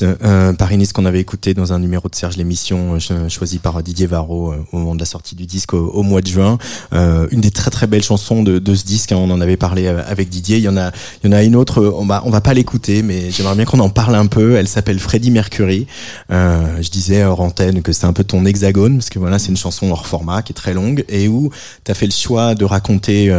Paris-Nice, 0.00 0.18
euh, 0.24 0.52
Paris-Nice 0.52 0.92
qu'on 0.92 1.04
avait 1.04 1.20
écouté 1.20 1.54
dans 1.54 1.72
un 1.72 1.78
numéro 1.78 2.08
de 2.08 2.14
Serge 2.14 2.36
l'émission 2.36 2.98
euh, 3.10 3.28
choisi 3.28 3.58
par 3.58 3.82
Didier 3.82 4.06
Varro 4.06 4.52
euh, 4.52 4.56
au 4.72 4.78
moment 4.78 4.94
de 4.94 5.00
la 5.00 5.06
sortie 5.06 5.34
du 5.34 5.46
disque 5.46 5.74
au, 5.74 6.02
mois 6.02 6.20
de 6.20 6.26
juin. 6.26 6.58
Euh, 6.92 7.26
une 7.30 7.40
des 7.40 7.50
très 7.50 7.70
très 7.70 7.86
belles 7.86 8.02
chansons 8.02 8.42
de, 8.42 8.58
de 8.58 8.74
ce 8.74 8.84
disque, 8.84 9.12
hein, 9.12 9.16
on 9.16 9.30
en 9.30 9.40
avait 9.40 9.56
parlé 9.56 9.86
avec 9.86 10.28
Didier. 10.28 10.58
Il 10.58 10.64
y 10.64 10.68
en 10.68 10.76
a, 10.76 10.90
il 11.22 11.30
y 11.30 11.34
en 11.34 11.36
a 11.36 11.42
une 11.42 11.56
autre. 11.56 11.82
On 11.82 12.06
va 12.06 12.22
on 12.24 12.30
va 12.30 12.40
pas 12.40 12.54
l'écouter, 12.54 13.02
mais 13.02 13.30
j'aimerais 13.30 13.54
bien 13.54 13.64
qu'on 13.64 13.80
en 13.80 13.90
parle 13.90 14.14
un 14.14 14.26
peu. 14.26 14.56
Elle 14.56 14.68
s'appelle 14.68 14.98
Freddie 14.98 15.30
Mercury. 15.30 15.86
je 16.30 16.90
disais 16.90 17.24
hors 17.24 17.40
antenne 17.40 17.82
que 17.82 17.92
c'est 17.92 18.06
un 18.06 18.12
peu 18.12 18.24
ton 18.24 18.44
hexagone 18.44 18.96
parce 18.98 19.10
que 19.10 19.18
voilà 19.18 19.38
c'est 19.38 19.48
une 19.48 19.56
chanson 19.56 19.90
hors 19.90 20.06
format 20.06 20.42
qui 20.42 20.52
est 20.52 20.54
très 20.54 20.74
longue 20.74 21.04
et 21.08 21.28
où 21.28 21.50
tu 21.84 21.90
as 21.90 21.94
fait 21.94 22.06
le 22.06 22.12
choix 22.12 22.54
de 22.54 22.64
raconter 22.64 23.32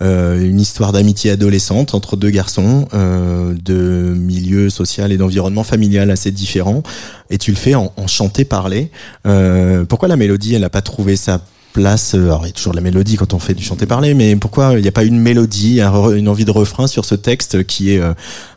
euh, 0.00 0.40
une 0.40 0.60
histoire 0.60 0.92
d'amitié 0.92 1.32
adolescente 1.32 1.92
entre 1.92 2.16
deux 2.16 2.30
garçons 2.30 2.86
euh, 2.94 3.52
de 3.64 4.14
milieu 4.16 4.70
social 4.70 5.10
et 5.10 5.16
d'environnement 5.16 5.64
familial 5.64 5.97
assez 5.98 6.30
différents 6.30 6.82
et 7.30 7.38
tu 7.38 7.50
le 7.50 7.56
fais 7.56 7.74
en, 7.74 7.92
en 7.96 8.06
chanter-parler. 8.06 8.90
Euh, 9.26 9.84
pourquoi 9.84 10.08
la 10.08 10.16
mélodie, 10.16 10.54
elle 10.54 10.62
n'a 10.62 10.70
pas 10.70 10.82
trouvé 10.82 11.16
sa 11.16 11.40
place 11.72 12.14
Alors, 12.14 12.42
il 12.44 12.48
y 12.48 12.50
a 12.50 12.52
toujours 12.52 12.74
la 12.74 12.80
mélodie 12.80 13.16
quand 13.16 13.34
on 13.34 13.38
fait 13.38 13.54
du 13.54 13.62
chanter-parler, 13.62 14.14
mais 14.14 14.36
pourquoi 14.36 14.74
il 14.74 14.82
n'y 14.82 14.88
a 14.88 14.92
pas 14.92 15.04
une 15.04 15.20
mélodie, 15.20 15.80
une 15.80 16.28
envie 16.28 16.44
de 16.44 16.50
refrain 16.50 16.86
sur 16.86 17.04
ce 17.04 17.14
texte 17.14 17.64
qui 17.64 17.92
est 17.92 18.00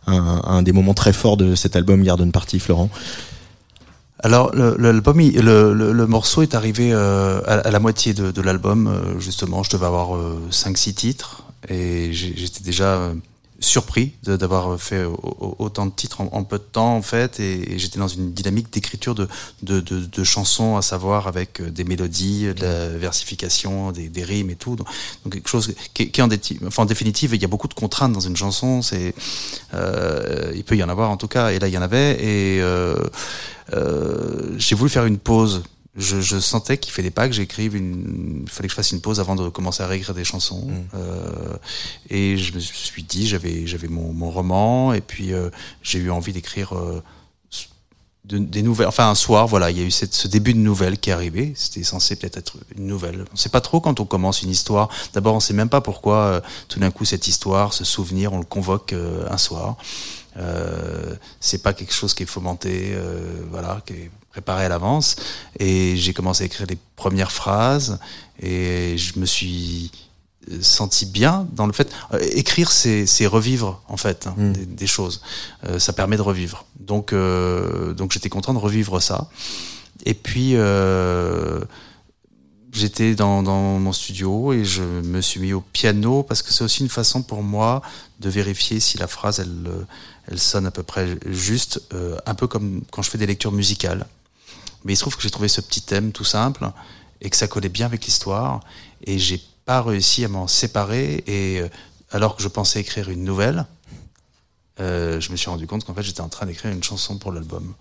un, 0.07 0.61
des 0.61 0.71
moments 0.71 0.93
très 0.93 1.13
forts 1.13 1.37
de 1.37 1.55
cet 1.55 1.75
album 1.75 2.03
Garden 2.03 2.31
Party, 2.31 2.59
Florent? 2.59 2.89
Alors 4.23 4.51
l'album, 4.55 5.19
le, 5.19 6.05
morceau 6.05 6.43
est 6.43 6.53
arrivé 6.53 6.91
euh, 6.93 7.41
à, 7.47 7.71
la 7.71 7.79
moitié 7.79 8.13
de, 8.13 8.41
l'album. 8.41 8.87
Euh, 8.87 9.19
justement, 9.19 9.63
je 9.63 9.71
devais 9.71 9.87
avoir 9.87 10.15
euh, 10.15 10.39
5-6 10.51 10.93
titres 10.93 11.43
et 11.67 12.13
j'étais 12.13 12.63
déjà 12.63 13.13
surpris 13.61 14.13
d'avoir 14.23 14.79
fait 14.79 15.05
autant 15.05 15.85
de 15.85 15.91
titres 15.91 16.21
en, 16.21 16.43
peu 16.43 16.57
de 16.57 16.63
temps 16.63 16.95
en 16.95 17.01
fait. 17.01 17.39
Et, 17.39 17.77
j'étais 17.77 17.99
dans 17.99 18.07
une 18.07 18.33
dynamique 18.33 18.71
d'écriture 18.73 19.15
de, 19.15 19.27
de, 19.61 19.79
de, 19.79 20.23
chansons 20.23 20.75
à 20.77 20.81
savoir 20.81 21.27
avec 21.27 21.61
des 21.61 21.83
mélodies 21.83 22.53
de 22.53 22.61
la 22.61 22.89
versification 22.89 23.91
des, 23.91 24.09
des 24.09 24.23
rimes 24.23 24.49
et 24.49 24.55
tout. 24.55 24.75
Donc, 24.75 24.87
quelque 25.31 25.49
chose 25.49 25.73
qui, 25.93 26.11
qui 26.11 26.21
en, 26.21 26.29
enfin, 26.65 26.83
en 26.83 26.85
définitive 26.85 27.35
il 27.35 27.41
y 27.41 27.45
a 27.45 27.47
beaucoup 27.47 27.67
de 27.67 27.73
contraintes 27.73 28.13
dans 28.13 28.19
une 28.19 28.35
chanson. 28.35 28.81
C'est 28.81 29.13
euh, 29.73 30.51
il 30.55 30.63
peut 30.63 30.75
y 30.75 30.83
en 30.83 30.89
avoir 30.89 31.09
en 31.09 31.17
tout 31.17 31.27
cas. 31.27 31.51
Et 31.51 31.59
là 31.59 31.67
il 31.67 31.73
y 31.73 31.77
en 31.77 31.81
avait. 31.81 32.13
Et 32.23 32.61
euh, 32.61 32.95
euh, 33.73 34.55
j'ai 34.57 34.75
voulu 34.75 34.89
faire 34.89 35.05
une 35.05 35.17
pause. 35.17 35.63
Je, 35.97 36.21
je 36.21 36.39
sentais 36.39 36.77
qu'il 36.77 36.93
fallait 36.93 37.11
pas 37.11 37.27
que 37.27 37.33
j'écrive 37.33 37.75
une, 37.75 38.45
fallait 38.47 38.67
que 38.67 38.71
je 38.71 38.75
fasse 38.75 38.91
une 38.91 39.01
pause 39.01 39.19
avant 39.19 39.35
de 39.35 39.49
commencer 39.49 39.83
à 39.83 39.87
réécrire 39.87 40.15
des 40.15 40.23
chansons. 40.23 40.67
Mm. 40.67 40.83
Euh, 40.95 41.57
et 42.09 42.37
je 42.37 42.53
me 42.53 42.59
suis 42.59 43.03
dit, 43.03 43.27
j'avais, 43.27 43.67
j'avais 43.67 43.89
mon, 43.89 44.13
mon, 44.13 44.31
roman, 44.31 44.93
et 44.93 45.01
puis 45.01 45.33
euh, 45.33 45.49
j'ai 45.83 45.99
eu 45.99 46.09
envie 46.09 46.31
d'écrire 46.31 46.77
euh, 46.77 47.03
des 48.25 48.61
nouvelles. 48.61 48.87
Enfin, 48.87 49.09
un 49.09 49.15
soir, 49.15 49.47
voilà, 49.47 49.71
il 49.71 49.77
y 49.77 49.81
a 49.81 49.83
eu 49.83 49.91
cette, 49.91 50.13
ce 50.13 50.27
début 50.27 50.53
de 50.53 50.59
nouvelle 50.59 50.97
qui 50.99 51.09
est 51.09 51.13
arrivé. 51.13 51.53
C'était 51.55 51.83
censé 51.83 52.15
peut-être 52.15 52.37
être 52.37 52.57
une 52.77 52.87
nouvelle. 52.87 53.25
On 53.33 53.35
sait 53.35 53.49
pas 53.49 53.61
trop 53.61 53.81
quand 53.81 53.99
on 53.99 54.05
commence 54.05 54.41
une 54.43 54.49
histoire. 54.49 54.89
D'abord, 55.13 55.35
on 55.35 55.39
sait 55.39 55.53
même 55.53 55.69
pas 55.69 55.81
pourquoi 55.81 56.15
euh, 56.15 56.41
tout 56.67 56.79
d'un 56.79 56.91
coup 56.91 57.05
cette 57.05 57.27
histoire, 57.27 57.73
ce 57.73 57.83
souvenir, 57.83 58.33
on 58.33 58.39
le 58.39 58.45
convoque 58.45 58.93
euh, 58.93 59.25
un 59.29 59.37
soir. 59.37 59.77
Euh, 60.37 61.15
c'est 61.39 61.61
pas 61.61 61.73
quelque 61.73 61.93
chose 61.93 62.13
qui 62.13 62.23
est 62.23 62.27
fomenté, 62.27 62.91
euh, 62.93 63.41
voilà, 63.49 63.81
qui 63.85 63.93
est 63.93 64.11
préparé 64.31 64.65
à 64.65 64.69
l'avance. 64.69 65.15
Et 65.59 65.95
j'ai 65.97 66.13
commencé 66.13 66.43
à 66.43 66.45
écrire 66.45 66.67
les 66.67 66.77
premières 66.95 67.31
phrases 67.31 67.99
et 68.41 68.97
je 68.97 69.19
me 69.19 69.25
suis 69.25 69.91
senti 70.61 71.05
bien 71.05 71.47
dans 71.53 71.67
le 71.67 71.73
fait 71.73 71.91
euh, 72.13 72.19
écrire 72.31 72.71
c'est 72.71 73.27
revivre 73.27 73.81
en 73.87 73.97
fait 73.97 74.27
hein, 74.27 74.33
mm. 74.37 74.53
des, 74.53 74.87
choses 74.87 75.21
euh, 75.65 75.79
ça 75.79 75.93
permet 75.93 76.17
de 76.17 76.21
revivre 76.21 76.65
donc 76.79 77.13
euh, 77.13 77.93
donc 77.93 78.11
j'étais 78.11 78.29
content 78.29 78.53
de 78.53 78.59
revivre 78.59 79.01
ça 79.01 79.29
et 80.03 80.15
puis 80.15 80.55
j'étais 82.73 83.13
dans, 83.13 83.43
dans 83.43 83.77
mon 83.79 83.93
studio 83.93 84.51
et 84.53 84.65
je 84.65 84.81
me 84.81 85.21
suis 85.21 85.39
mis 85.39 85.53
au 85.53 85.61
piano 85.61 86.23
parce 86.23 86.41
que 86.41 86.51
c'est 86.51 86.63
aussi 86.63 86.81
une 86.81 86.89
façon 86.89 87.21
pour 87.21 87.43
moi 87.43 87.83
de 88.19 88.29
vérifier 88.29 88.79
si 88.79 88.97
la 88.97 89.07
phrase 89.07 89.39
elle 89.39 89.69
elle 90.27 90.39
sonne 90.39 90.65
à 90.65 90.71
peu 90.71 90.83
près 90.83 91.17
juste, 91.27 91.81
un 92.25 92.35
peu 92.35 92.47
comme 92.47 92.83
quand 92.91 93.01
je 93.01 93.09
fais 93.09 93.17
des 93.17 93.25
lectures 93.25 93.51
musicales. 93.51 94.05
Mais 94.83 94.93
il 94.93 94.95
se 94.95 95.01
trouve 95.01 95.15
que 95.15 95.21
j'ai 95.21 95.29
trouvé 95.29 95.47
ce 95.47 95.61
petit 95.61 95.81
thème 95.81 96.11
tout 96.11 96.23
simple 96.23 96.69
et 97.21 97.29
que 97.29 97.37
ça 97.37 97.47
collait 97.47 97.69
bien 97.69 97.85
avec 97.85 98.05
l'histoire 98.05 98.61
et 99.05 99.19
j'ai 99.19 99.41
pas 99.65 99.81
réussi 99.81 100.25
à 100.25 100.27
m'en 100.27 100.47
séparer 100.47 101.23
et 101.27 101.61
euh, 101.61 101.69
alors 102.11 102.35
que 102.35 102.43
je 102.43 102.47
pensais 102.47 102.81
écrire 102.81 103.09
une 103.09 103.23
nouvelle, 103.23 103.65
euh, 104.79 105.19
je 105.19 105.31
me 105.31 105.37
suis 105.37 105.49
rendu 105.49 105.67
compte 105.67 105.85
qu'en 105.85 105.93
fait 105.93 106.03
j'étais 106.03 106.21
en 106.21 106.29
train 106.29 106.45
d'écrire 106.45 106.71
une 106.71 106.83
chanson 106.83 107.17
pour 107.17 107.31
l'album. 107.31 107.73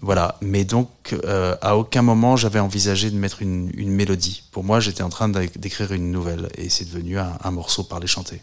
Voilà, 0.00 0.36
mais 0.40 0.64
donc 0.64 0.88
euh, 1.24 1.56
à 1.62 1.76
aucun 1.76 2.02
moment 2.02 2.36
j'avais 2.36 2.58
envisagé 2.58 3.10
de 3.10 3.16
mettre 3.16 3.42
une, 3.42 3.70
mélodie. 3.74 4.42
Pour 4.50 4.64
moi, 4.64 4.80
j'étais 4.80 5.02
en 5.02 5.08
train 5.08 5.28
d'écrire 5.28 5.92
une 5.92 6.10
nouvelle 6.10 6.48
et 6.56 6.68
c'est 6.68 6.84
devenu 6.84 7.18
un, 7.18 7.38
un 7.42 7.50
morceau 7.52 7.84
parlé 7.84 8.06
chanté. 8.06 8.42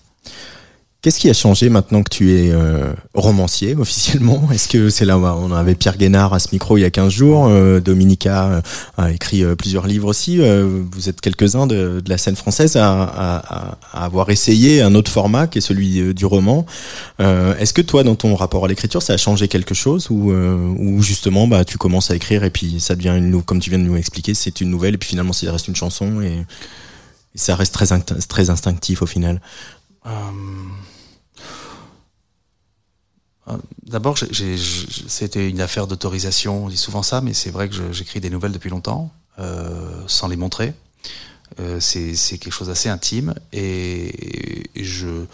Qu'est-ce 1.02 1.20
qui 1.20 1.32
a 1.32 1.34
changé 1.34 1.70
maintenant 1.70 2.04
que 2.04 2.12
tu 2.12 2.32
es 2.32 2.52
euh, 2.52 2.94
romancier 3.16 3.76
officiellement? 3.80 4.50
Est-ce 4.54 4.68
que 4.68 4.92
c'est 4.92 5.06
là 5.06 5.18
où 5.18 5.26
on 5.26 5.52
avait 5.52 5.74
Pierre 5.74 5.98
Guénard 5.98 6.32
à 6.32 6.40
ce 6.40 6.50
micro 6.52 6.78
il 6.78 6.82
y 6.82 6.86
a 6.86 6.92
15 6.92 7.12
jours 7.12 7.48
euh, 7.48 7.80
Dominica 7.80 8.46
euh, 8.46 8.62
a 8.98 9.12
écrit 9.12 9.44
plusieurs 9.56 9.88
livres 9.88 10.08
aussi. 10.08 10.38
vous 10.38 11.10
êtes 11.10 11.20
quelques-uns 11.20 11.66
de, 11.66 12.02
de, 12.02 12.10
la 12.10 12.20
scène 12.20 12.36
française 12.36 12.76
à, 12.76 13.02
à, 13.02 13.78
à, 13.94 14.06
avoir 14.06 14.30
essayé 14.30 14.84
un 14.84 14.94
autre 14.94 15.10
format 15.10 15.48
qui 15.48 15.58
est 15.58 15.62
celui 15.62 16.14
du 16.14 16.26
roman. 16.26 16.68
Est-ce 17.20 17.74
que 17.74 17.82
toi, 17.82 18.04
dans 18.04 18.16
ton 18.16 18.36
rapport 18.36 18.66
à 18.66 18.68
l'écriture, 18.68 19.02
ça 19.02 19.14
a 19.14 19.18
changé 19.18 19.48
quelque 19.48 19.74
chose 19.74 20.08
ou, 20.12 20.32
ou 20.32 21.02
justement 21.02 21.48
bah, 21.48 21.66
tu 21.66 21.78
commences 21.78 22.12
à 22.12 22.16
écrire 22.16 22.44
et 22.44 22.52
puis 22.52 22.80
ça 22.80 22.96
devient 22.96 23.16
une 23.18 23.42
comme 23.42 23.60
tu 23.60 23.70
viens 23.72 23.80
de 23.80 23.86
nous 23.86 23.98
expliquer, 23.98 24.34
c'est 24.34 24.62
une 24.62 24.70
nouvelle 24.70 24.94
et 24.94 24.98
puis 24.98 25.10
finalement 25.10 25.34
ça 25.34 25.52
reste 25.52 25.68
une 25.68 25.76
chanson 25.76 26.22
et, 26.22 26.46
ça 27.34 27.56
reste 27.56 27.74
très, 27.74 27.88
très 28.28 28.50
instinctif 28.50 29.02
au 29.02 29.06
final? 29.06 29.40
Euh, 30.06 30.10
d'abord, 33.84 34.18
c'était 34.18 35.50
une 35.50 35.62
affaire 35.62 35.88
d'autorisation. 35.88 36.66
On 36.66 36.70
dit 36.70 36.78
souvent 36.78 37.04
ça, 37.04 37.22
mais 37.22 37.34
c'est 37.34 37.52
vrai 37.52 37.70
que 37.70 37.92
j'écris 37.92 38.20
des 38.20 38.30
nouvelles 38.30 38.52
depuis 38.52 38.70
longtemps, 38.70 39.12
euh, 39.40 40.04
sans 40.08 40.28
les 40.28 40.36
montrer. 40.36 40.74
Euh, 41.60 41.80
c'est 41.80 42.16
quelque 42.38 42.52
chose 42.52 42.68
d'assez 42.68 42.90
intime, 42.90 43.34
et, 43.52 44.70
je 44.76 45.26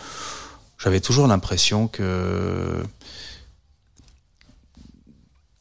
j'avais 0.79 0.99
toujours 0.99 1.27
l'impression 1.27 1.87
que 1.87 2.83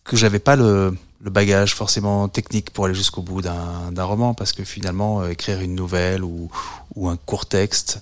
que 0.04 0.16
j'avais 0.16 0.38
pas 0.38 0.56
le, 0.56 0.96
bagage 1.20 1.74
forcément 1.74 2.28
technique 2.28 2.70
pour 2.70 2.84
aller 2.84 2.94
jusqu'au 2.94 3.22
bout 3.22 3.42
d'un 3.42 4.04
roman, 4.04 4.34
parce 4.34 4.52
que 4.52 4.62
finalement, 4.62 5.22
euh, 5.22 5.30
écrire 5.30 5.60
une 5.60 5.74
nouvelle 5.74 6.22
ou, 6.22 6.48
ou 6.94 7.08
un 7.08 7.16
court 7.16 7.46
texte, 7.46 8.00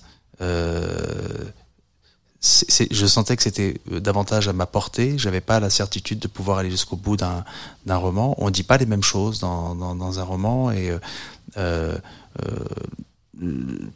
je 2.91 3.05
sentais 3.05 3.35
que 3.35 3.43
c'était 3.43 3.75
euh, 3.91 3.99
davantage 3.99 4.47
à 4.47 4.53
ma 4.53 4.65
portée. 4.65 5.17
J'avais 5.17 5.41
pas 5.41 5.59
la 5.59 5.69
certitude 5.69 6.19
de 6.19 6.27
pouvoir 6.27 6.59
aller 6.59 6.69
jusqu'au 6.69 6.95
bout 6.95 7.17
d'un 7.17 7.43
roman. 7.87 8.35
On 8.37 8.49
dit 8.49 8.63
pas 8.63 8.77
les 8.77 8.85
mêmes 8.85 9.03
choses 9.03 9.39
dans, 9.39 9.75
dans, 9.75 10.19
un 10.19 10.23
roman 10.23 10.71
et 10.71 10.91
euh, 11.57 11.97
euh, 12.45 13.89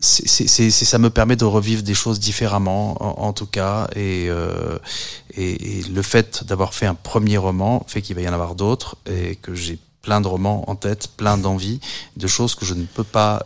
ça 0.00 0.98
me 0.98 1.10
permet 1.10 1.36
de 1.36 1.44
revivre 1.44 1.82
des 1.82 1.94
choses 1.94 2.20
différemment, 2.20 3.20
en, 3.22 3.32
tout 3.32 3.46
cas. 3.46 3.88
Et, 3.96 4.28
et, 5.36 5.82
le 5.82 6.02
fait 6.02 6.44
d'avoir 6.44 6.74
fait 6.74 6.86
un 6.86 6.94
premier 6.94 7.36
roman 7.36 7.84
fait 7.88 8.00
qu'il 8.00 8.14
va 8.14 8.22
y 8.22 8.28
en 8.28 8.32
avoir 8.32 8.54
d'autres 8.54 8.96
et 9.06 9.34
que 9.36 9.54
j'ai 9.54 9.78
plein 10.02 10.20
de 10.20 10.28
romans 10.28 10.70
en 10.70 10.76
tête, 10.76 11.08
plein 11.16 11.36
d'envies, 11.36 11.80
de 12.16 12.26
choses 12.28 12.54
que 12.54 12.64
je 12.64 12.74
ne 12.74 12.84
peux 12.84 13.04
pas 13.04 13.44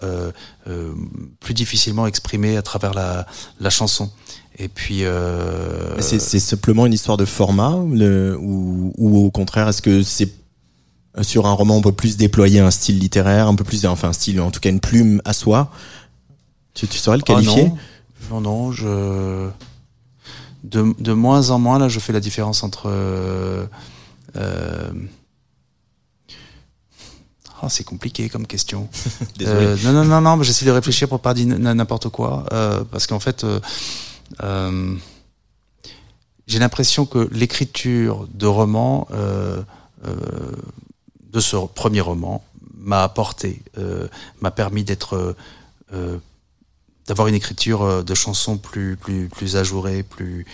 plus 1.41 1.55
difficilement 1.55 2.07
exprimer 2.07 2.57
à 2.57 2.63
travers 2.63 2.93
la, 2.93 3.27
la 3.59 3.71
chanson. 3.71 4.11
Et 4.59 4.69
puis. 4.69 5.05
Euh... 5.05 6.01
C'est 6.01 6.19
simplement 6.19 6.87
une 6.87 6.93
histoire 6.93 7.17
de 7.17 7.25
format 7.25 7.77
le, 7.93 8.37
ou, 8.41 8.93
ou 8.97 9.25
au 9.25 9.31
contraire, 9.31 9.69
est-ce 9.69 9.83
que 9.83 10.03
c'est 10.03 10.31
sur 11.21 11.47
un 11.47 11.53
roman 11.53 11.77
on 11.77 11.83
peut 11.83 11.93
plus 11.93 12.17
déployer 12.17 12.61
un 12.61 12.71
style 12.71 12.99
littéraire, 12.99 13.47
un 13.47 13.55
peu 13.55 13.65
plus, 13.65 13.85
enfin 13.85 14.09
un 14.09 14.13
style, 14.13 14.41
en 14.41 14.51
tout 14.51 14.61
cas 14.61 14.71
une 14.71 14.81
plume 14.81 15.21
à 15.25 15.33
soi? 15.33 15.71
Tu, 16.75 16.89
tu 16.89 16.99
saurais 16.99 17.19
le 17.19 17.23
ah, 17.27 17.33
qualifier? 17.33 17.71
non. 18.31 18.41
non, 18.41 18.73
je. 18.73 19.49
De, 20.65 20.95
de, 21.01 21.13
moins 21.13 21.51
en 21.51 21.59
moins, 21.59 21.79
là, 21.79 21.89
je 21.89 21.99
fais 21.99 22.13
la 22.13 22.21
différence 22.21 22.63
entre. 22.63 22.89
Euh, 22.89 23.67
Oh, 27.65 27.69
c'est 27.69 27.85
compliqué 27.85 28.29
comme 28.29 28.45
question. 28.45 28.89
Désolé. 29.39 29.67
Euh, 29.67 29.77
non, 29.85 29.93
non, 29.93 30.05
non, 30.05 30.21
non, 30.21 30.43
j'essaie 30.43 30.67
de 30.67 30.73
réfléchir 30.73 31.09
pour 31.09 31.21
pas 31.21 31.33
dire 31.33 31.47
n'importe 31.47 32.09
quoi, 32.09 32.45
euh, 32.53 32.83
parce 32.91 33.07
qu'en 33.07 33.21
fait, 33.21 33.47
euh, 34.41 34.97
j'ai 36.47 36.59
l'impression 36.59 37.07
que 37.07 37.29
l'écriture 37.33 38.27
de 38.33 38.47
roman, 38.47 39.09
euh, 39.13 39.63
euh, 40.05 40.17
de 41.33 41.41
ce 41.41 41.57
premier 41.57 42.01
roman, 42.01 42.45
m'a 42.77 43.05
apporté, 43.05 43.63
m'a 44.41 44.51
permis 44.51 44.83
d'être, 44.83 45.37
d'avoir 47.07 47.29
une 47.29 47.35
écriture 47.37 48.03
de 48.03 48.15
chansons 48.15 48.59
plus, 48.59 48.97
plus, 48.97 49.29
plus 49.29 49.55
ajourée, 49.57 50.03
plus, 50.03 50.45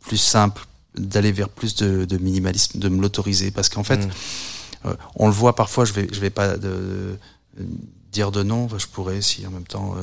plus 0.00 0.16
simple, 0.16 0.64
d'aller 0.96 1.30
vers 1.30 1.50
plus 1.50 1.74
de, 1.76 2.06
de, 2.06 2.16
minimalisme, 2.16 2.78
de 2.78 2.88
me 2.88 3.02
l'autoriser, 3.02 3.50
parce 3.50 3.68
qu'en 3.68 3.84
fait, 3.84 4.06
mm. 4.06 4.90
on 5.16 5.26
le 5.26 5.32
voit 5.34 5.54
parfois. 5.54 5.84
Je 5.84 5.92
vais, 5.92 6.08
je 6.10 6.20
vais 6.20 6.30
pas 6.30 6.56
de, 6.56 7.18
dire 8.10 8.32
de 8.32 8.42
nom. 8.42 8.66
Je 8.78 8.86
pourrais, 8.86 9.20
si 9.20 9.46
en 9.46 9.50
même 9.50 9.66
temps, 9.66 9.94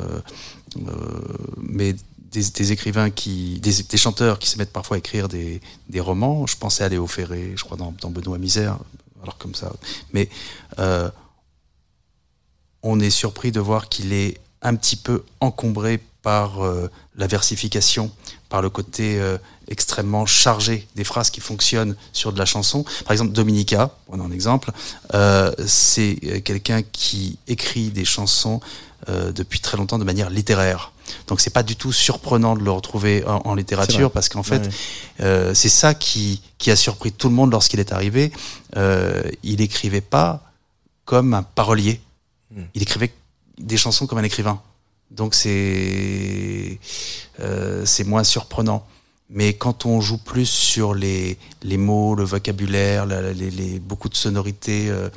mais 1.57 1.95
des, 2.31 2.71
écrivains 2.71 3.09
qui, 3.09 3.59
des, 3.59 3.97
chanteurs 3.97 4.39
qui 4.39 4.49
se 4.49 4.57
mettent 4.57 4.73
parfois 4.73 4.95
à 4.95 4.99
écrire 4.99 5.27
des, 5.27 5.61
romans. 5.99 6.45
Je 6.47 6.57
pensais 6.57 6.83
à 6.83 6.89
Léo 6.89 7.07
Ferré, 7.07 7.53
je 7.55 7.63
crois 7.63 7.77
dans, 7.77 7.93
dans 8.01 8.09
Benoît 8.09 8.37
Misère, 8.37 8.77
alors 9.21 9.37
comme 9.37 9.55
ça. 9.55 9.71
Mais 10.13 10.29
euh, 10.79 11.09
on 12.83 12.99
est 12.99 13.09
surpris 13.09 13.51
de 13.51 13.59
voir 13.59 13.89
qu'il 13.89 14.13
est 14.13 14.39
un 14.61 14.75
petit 14.75 14.95
peu 14.95 15.23
encombré 15.39 15.99
par 16.21 16.63
euh, 16.63 16.89
la 17.15 17.27
versification, 17.27 18.11
par 18.49 18.61
le 18.61 18.69
côté 18.69 19.19
euh, 19.19 19.37
extrêmement 19.67 20.25
chargé 20.25 20.87
des 20.95 21.03
phrases 21.03 21.29
qui 21.29 21.39
fonctionnent 21.39 21.95
sur 22.13 22.33
de 22.33 22.39
la 22.39 22.45
chanson. 22.45 22.83
Par 23.03 23.11
exemple, 23.11 23.31
Dominica, 23.31 23.95
on 24.07 24.19
un 24.19 24.31
exemple, 24.31 24.71
c'est 25.65 26.41
quelqu'un 26.43 26.83
qui 26.83 27.39
écrit 27.47 27.89
des 27.89 28.05
chansons 28.05 28.59
depuis 29.07 29.59
très 29.59 29.77
longtemps 29.77 29.97
de 29.97 30.03
manière 30.03 30.29
littéraire. 30.29 30.91
Donc 31.27 31.41
c'est 31.41 31.51
pas 31.51 31.63
du 31.63 31.75
tout 31.75 31.91
surprenant 31.91 32.55
de 32.55 32.63
le 32.63 32.71
retrouver 32.71 33.23
en, 33.25 33.55
littérature 33.55 34.11
parce 34.11 34.29
qu'en 34.29 34.43
fait 34.43 34.69
euh, 35.21 35.53
c'est 35.53 35.69
ça 35.69 35.93
qui, 35.93 36.41
qui 36.57 36.71
a 36.71 36.75
surpris 36.75 37.11
tout 37.11 37.29
le 37.29 37.35
monde 37.35 37.51
lorsqu'il 37.51 37.79
est 37.79 37.91
arrivé. 37.91 38.31
Euh, 38.75 39.23
il 39.43 39.61
écrivait 39.61 40.01
pas 40.01 40.43
comme 41.05 41.33
un 41.33 41.43
parolier. 41.43 42.01
Hmm. 42.51 42.63
Il 42.73 42.81
écrivait 42.81 43.13
des 43.57 43.77
chansons 43.77 44.07
comme 44.07 44.17
un 44.17 44.23
écrivain. 44.23 44.61
Donc 45.11 45.35
c'est 45.35 46.79
euh, 47.39 47.85
c'est 47.85 48.03
moins 48.03 48.23
surprenant. 48.23 48.85
Mais 49.29 49.53
quand 49.53 49.87
on 49.87 50.01
joue 50.01 50.19
plus 50.19 50.45
sur 50.45 50.93
les, 50.93 51.39
les 51.63 51.77
mots, 51.77 52.13
le 52.13 52.23
vocabulaire, 52.23 53.07
les, 53.07 53.79
beaucoup 53.79 54.07
de 54.07 54.15
sonorités 54.15 54.87
euh, 54.89 55.09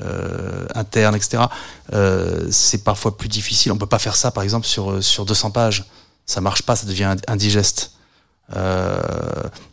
euh, 0.00 0.66
internes, 0.74 1.14
etc., 1.14 1.44
euh, 1.92 2.48
c'est 2.50 2.82
parfois 2.82 3.16
plus 3.16 3.28
difficile. 3.28 3.70
On 3.70 3.78
peut 3.78 3.86
pas 3.86 4.00
faire 4.00 4.16
ça, 4.16 4.32
par 4.32 4.42
exemple, 4.42 4.66
sur, 4.66 5.02
sur 5.02 5.24
200 5.24 5.52
pages. 5.52 5.84
Ça 6.26 6.40
marche 6.40 6.62
pas, 6.62 6.74
ça 6.74 6.86
devient 6.86 7.14
indigeste. 7.28 7.92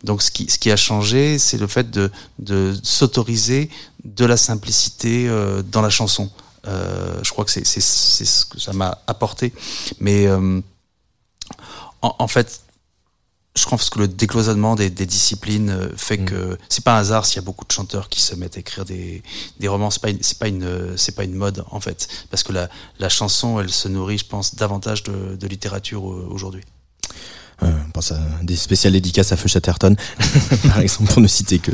Donc 0.05 0.21
ce 0.21 0.31
qui, 0.31 0.49
ce 0.49 0.57
qui 0.57 0.71
a 0.71 0.77
changé, 0.77 1.37
c'est 1.37 1.57
le 1.57 1.67
fait 1.67 1.91
de, 1.91 2.09
de 2.37 2.73
s'autoriser 2.81 3.69
de 4.05 4.23
la 4.23 4.37
simplicité 4.37 5.29
dans 5.65 5.81
la 5.81 5.89
chanson. 5.89 6.31
Je 6.63 7.29
crois 7.31 7.43
que 7.43 7.51
c'est 7.51 7.65
ce 7.65 8.45
que 8.45 8.59
ça 8.59 8.71
m'a 8.71 8.99
apporté. 9.05 9.51
Mais 9.99 10.29
en 12.01 12.27
fait, 12.27 12.61
je 13.59 13.65
pense 13.65 13.89
que 13.89 13.99
le 13.99 14.07
décloisonnement 14.07 14.75
des, 14.75 14.89
des 14.89 15.05
disciplines 15.05 15.69
euh, 15.69 15.89
fait 15.95 16.17
mm. 16.17 16.25
que 16.25 16.57
c'est 16.69 16.83
pas 16.83 16.95
un 16.95 16.99
hasard 16.99 17.25
s'il 17.25 17.35
y 17.35 17.39
a 17.39 17.45
beaucoup 17.45 17.65
de 17.65 17.71
chanteurs 17.71 18.07
qui 18.07 18.21
se 18.21 18.35
mettent 18.35 18.57
à 18.57 18.59
écrire 18.61 18.85
des, 18.85 19.21
des 19.59 19.67
romans. 19.67 19.91
C'est 19.91 20.01
pas 20.01 20.09
c'est 20.21 20.39
pas 20.39 20.47
une 20.47 20.97
c'est 20.97 21.15
pas 21.15 21.23
une 21.25 21.35
mode 21.35 21.63
en 21.69 21.79
fait, 21.79 22.07
parce 22.29 22.43
que 22.43 22.53
la, 22.53 22.69
la 22.99 23.09
chanson 23.09 23.59
elle 23.59 23.69
se 23.69 23.87
nourrit, 23.87 24.17
je 24.17 24.25
pense, 24.25 24.55
davantage 24.55 25.03
de, 25.03 25.35
de 25.35 25.47
littérature 25.47 26.09
euh, 26.09 26.27
aujourd'hui. 26.31 26.63
Euh, 27.63 27.71
pense 27.93 28.11
à 28.11 28.19
des 28.43 28.55
spéciales 28.55 28.93
dédicaces 28.93 29.31
à 29.31 29.35
Feu 29.35 29.49
Chatterton, 29.49 29.95
par 30.67 30.79
exemple, 30.79 31.11
pour 31.11 31.21
ne 31.21 31.27
citer 31.27 31.59
que. 31.59 31.71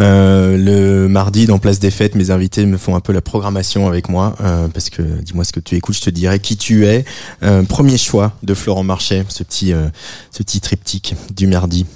Euh, 0.00 0.56
le 0.56 1.08
mardi, 1.08 1.46
dans 1.46 1.58
Place 1.58 1.78
des 1.78 1.90
Fêtes, 1.90 2.14
mes 2.14 2.30
invités 2.30 2.66
me 2.66 2.76
font 2.76 2.96
un 2.96 3.00
peu 3.00 3.12
la 3.12 3.20
programmation 3.20 3.86
avec 3.86 4.08
moi, 4.08 4.34
euh, 4.40 4.68
parce 4.68 4.90
que 4.90 5.02
dis-moi 5.02 5.44
ce 5.44 5.52
que 5.52 5.60
tu 5.60 5.76
écoutes, 5.76 5.96
je 5.96 6.00
te 6.00 6.10
dirai 6.10 6.40
qui 6.40 6.56
tu 6.56 6.86
es. 6.86 7.04
Premier 7.68 7.98
choix 7.98 8.36
de 8.42 8.54
Florent 8.54 8.84
Marchais, 8.84 9.24
ce 9.28 9.42
petit, 9.42 9.72
ce 10.30 10.42
petit 10.42 10.60
triptyque 10.60 11.14
du 11.34 11.46
mardi. 11.46 11.86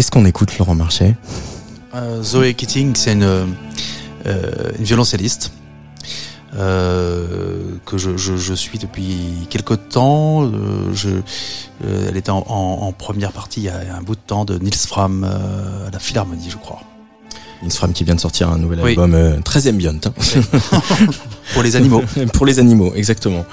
Qu'est-ce 0.00 0.10
qu'on 0.10 0.24
écoute, 0.24 0.56
Laurent 0.56 0.74
Marchais? 0.74 1.14
Euh, 1.94 2.22
Zoé 2.22 2.54
Keating, 2.54 2.94
c'est 2.96 3.12
une, 3.12 3.22
euh, 3.22 3.44
une 4.78 4.84
violoncelliste 4.84 5.52
euh, 6.56 7.74
que 7.84 7.98
je, 7.98 8.16
je, 8.16 8.38
je, 8.38 8.54
suis 8.54 8.78
depuis 8.78 9.46
quelque 9.50 9.74
temps. 9.74 10.44
Euh, 10.44 10.94
je, 10.94 11.10
elle 11.84 12.16
était 12.16 12.30
en, 12.30 12.38
en, 12.48 12.92
première 12.92 13.32
partie 13.32 13.60
il 13.60 13.64
y 13.64 13.68
a 13.68 13.94
un 13.94 14.00
bout 14.00 14.14
de 14.14 14.20
temps 14.26 14.46
de 14.46 14.58
Nils 14.58 14.72
Fram 14.72 15.22
à 15.22 15.90
la 15.92 15.98
Philharmonie, 15.98 16.48
je 16.48 16.56
crois. 16.56 16.80
Nils 17.62 17.70
Fram 17.70 17.92
qui 17.92 18.04
vient 18.04 18.14
de 18.14 18.20
sortir 18.20 18.48
un 18.48 18.56
nouvel 18.56 18.80
album 18.80 19.42
très 19.44 19.68
ambient. 19.68 20.00
Hein. 20.02 20.12
Pour 21.52 21.62
les 21.62 21.76
animaux. 21.76 22.02
Pour 22.32 22.46
les 22.46 22.58
animaux, 22.58 22.94
exactement. 22.94 23.44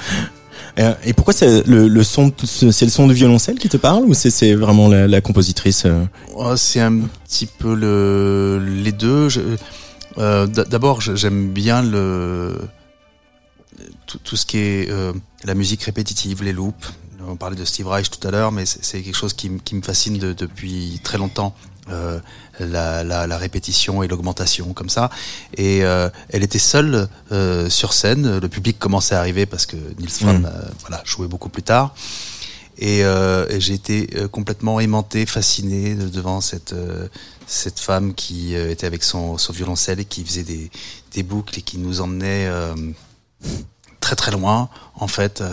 Euh, 0.79 0.93
et 1.03 1.13
pourquoi 1.13 1.33
c'est 1.33 1.65
le, 1.65 2.03
son, 2.03 2.31
c'est 2.43 2.85
le 2.85 2.91
son 2.91 3.07
de 3.07 3.13
violoncelle 3.13 3.57
qui 3.57 3.69
te 3.69 3.77
parle 3.77 4.03
ou 4.05 4.13
c'est 4.13 4.53
vraiment 4.53 4.87
la, 4.89 5.21
compositrice 5.21 5.85
euh 5.85 6.05
oh, 6.35 6.55
C'est 6.55 6.81
un 6.81 6.99
petit 7.25 7.47
peu 7.47 7.73
le, 7.73 8.63
les 8.63 8.91
deux. 8.91 9.27
Euh, 10.17 10.45
D'abord, 10.47 11.01
j'aime 11.01 11.51
bien 11.51 11.81
le 11.81 12.57
tout, 14.05 14.35
ce 14.35 14.45
qui 14.45 14.57
est 14.57 14.89
la 15.43 15.53
musique 15.53 15.83
répétitive, 15.83 16.43
les 16.43 16.53
loops. 16.53 16.93
On 17.27 17.35
parlait 17.35 17.57
de 17.57 17.65
Steve 17.65 17.87
Reich 17.87 18.09
tout 18.09 18.25
à 18.25 18.31
l'heure, 18.31 18.51
mais 18.51 18.65
c'est 18.65 19.01
quelque 19.01 19.17
chose 19.17 19.33
qui, 19.33 19.49
me 19.49 19.81
fascine 19.81 20.17
de, 20.17 20.33
depuis 20.33 20.99
très 21.03 21.17
longtemps. 21.17 21.53
Euh, 21.89 22.19
la, 22.59 23.03
la, 23.03 23.27
la, 23.27 23.37
répétition 23.37 24.01
et 24.01 24.07
l'augmentation 24.07 24.73
comme 24.73 24.89
ça. 24.89 25.11
Et 25.55 25.83
euh, 25.83 26.09
elle 26.29 26.41
était 26.41 26.57
seule 26.57 27.07
euh, 27.31 27.69
sur 27.69 27.93
scène. 27.93 28.39
Le 28.39 28.49
public 28.49 28.79
commençait 28.79 29.13
à 29.13 29.19
arriver 29.19 29.45
parce 29.45 29.67
que 29.67 29.77
Nils 29.99 30.09
Fram 30.09 30.39
mm. 30.39 30.49
voilà, 30.81 31.03
jouait 31.05 31.27
beaucoup 31.27 31.49
plus 31.49 31.61
tard. 31.61 31.93
et, 32.79 33.01
et 33.01 33.59
j'ai 33.59 33.73
été 33.75 34.07
complètement 34.31 34.79
aimanté, 34.79 35.27
fasciné 35.27 35.93
devant 35.93 36.41
cette 36.41 36.73
cette 37.45 37.79
femme 37.79 38.13
qui 38.15 38.55
était 38.55 38.87
avec 38.87 39.03
son, 39.03 39.37
son 39.37 39.53
violoncelle 39.53 39.99
et 39.99 40.05
qui 40.05 40.25
faisait 40.25 40.43
des, 40.43 40.69
des 41.13 41.23
boucles 41.23 41.59
et 41.59 41.61
qui 41.61 41.77
nous 41.77 42.01
emmenait 42.01 42.49
très 43.99 44.15
très 44.15 44.31
loin 44.31 44.69
en 44.95 45.07
fait 45.07 45.43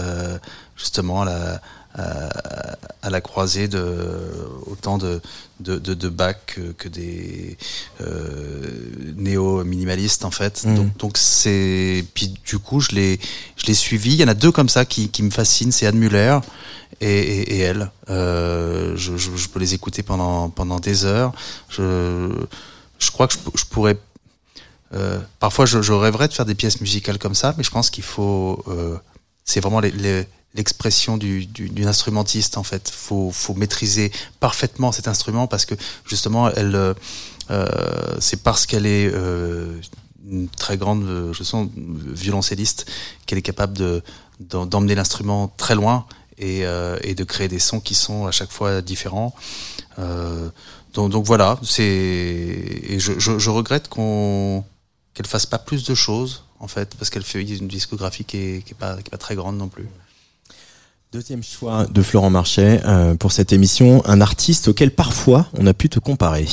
justement 0.74 1.22
à 1.22 1.24
la, 1.26 1.61
à, 1.95 3.11
la 3.11 3.20
croisée 3.20 3.68
de 3.68 3.84
autant 4.66 4.99
de, 4.99 5.20
de, 5.61 5.78
de, 5.78 6.09
Bach 6.09 6.36
que, 6.47 6.88
des 6.88 7.57
euh, 8.01 9.14
néo-minimalistes 9.16 10.24
en 10.24 10.30
fait. 10.30 10.64
Mhm. 10.64 10.74
Donc, 10.76 10.97
donc 10.97 11.18
c'est 11.18 12.05
puis 12.14 12.34
du 12.45 12.59
coup 12.59 12.80
je 12.80 12.90
l'ai 12.92 13.20
je 13.57 13.66
l'ai 13.66 13.74
suivi. 13.74 14.14
Il 14.14 14.20
y 14.20 14.24
en 14.24 14.28
a 14.28 14.34
deux 14.34 14.51
comme 14.53 14.68
ça 14.68 14.84
qui, 14.84 15.09
qui 15.09 15.22
me 15.22 15.30
fascinent, 15.30 15.70
c'est 15.70 15.86
Anne 15.86 15.99
Muller 15.99 16.38
et, 17.01 17.18
et, 17.57 17.59
elle. 17.59 17.90
Euh, 18.11 18.95
je, 18.97 19.16
je, 19.16 19.49
peux 19.49 19.61
les 19.61 19.74
écouter 19.74 20.03
pendant 20.03 20.49
pendant 20.51 20.80
des 20.80 21.05
heures. 21.05 21.32
Je 21.68 22.30
je 22.99 23.11
crois 23.11 23.28
que 23.28 23.34
je, 23.55 23.64
pourrais 23.64 23.99
euh, 24.95 25.18
parfois 25.40 25.66
je, 25.66 25.82
je, 25.82 25.92
rêverais 25.92 26.28
de 26.28 26.32
faire 26.32 26.47
des 26.47 26.55
pièces 26.55 26.80
musicales 26.80 27.18
comme 27.18 27.34
ça, 27.34 27.55
mais 27.57 27.64
je 27.64 27.70
pense 27.70 27.90
qu'il 27.90 28.05
faut 28.05 28.62
euh, 28.68 28.97
c'est 29.45 29.61
vraiment 29.61 29.80
les, 29.80 29.90
les 29.90 30.26
l'expression 30.55 31.16
d'une 31.16 31.46
du, 31.46 31.86
instrumentiste 31.86 32.57
en 32.57 32.62
fait. 32.62 32.90
Faut, 32.90 33.30
faut 33.32 33.55
maîtriser 33.55 34.12
parfaitement 34.40 34.92
cet 34.92 35.09
instrument 35.09 35.46
parce 35.46 35.66
que 35.66 35.74
justement, 36.07 36.50
elle, 36.50 36.74
euh, 36.74 36.94
euh 37.50 37.66
c'est 38.20 38.42
parce 38.42 38.66
qu'elle 38.66 38.86
est 38.86 39.11
euh, 39.12 39.80
une 40.28 40.48
très 40.48 40.76
grande, 40.76 41.32
je 41.32 41.42
sens, 41.42 41.68
violoncelliste 41.76 42.86
qu'elle 43.26 43.38
est 43.38 43.42
capable 43.42 43.76
de 43.76 44.02
d'emmener 44.40 44.96
l'instrument 44.96 45.52
très 45.57 45.76
loin 45.76 46.07
et, 46.38 46.62
et, 47.02 47.14
de 47.14 47.22
créer 47.22 47.46
des 47.46 47.61
sons 47.61 47.78
qui 47.78 47.94
sont 47.94 48.26
à 48.26 48.32
chaque 48.32 48.50
fois 48.50 48.82
différents. 48.82 49.32
Donc, 50.94 51.24
voilà, 51.24 51.59
c'est 51.62 51.82
et 51.84 52.98
je, 52.98 53.12
je, 53.18 53.50
regrette 53.50 53.88
qu'on 53.88 54.64
qu'elle 55.14 55.26
fasse 55.26 55.46
pas 55.46 55.59
plus 55.59 55.84
de 55.84 55.94
choses 55.94 56.44
en 56.59 56.66
fait 56.66 56.96
parce 56.96 57.11
qu'elle 57.11 57.22
fait 57.22 57.42
une 57.42 57.68
discographie 57.68 58.24
qui 58.24 58.36
est, 58.36 58.64
qui 58.64 58.72
est 58.72 58.76
pas 58.76 58.96
pas 59.09 59.18
très 59.18 59.36
grande 59.36 59.57
non 59.57 59.68
plus. 59.68 59.88
Deuxième 61.14 61.44
choix 61.44 61.86
de 61.86 62.02
Florent 62.02 62.28
Marchais 62.28 62.80
euh, 62.84 63.14
pour 63.14 63.30
cette 63.30 63.52
émission, 63.52 64.04
un 64.04 64.20
artiste 64.20 64.66
auquel 64.66 64.90
parfois 64.90 65.46
on 65.56 65.64
a 65.68 65.72
pu 65.72 65.88
te 65.88 66.00
comparer. 66.00 66.48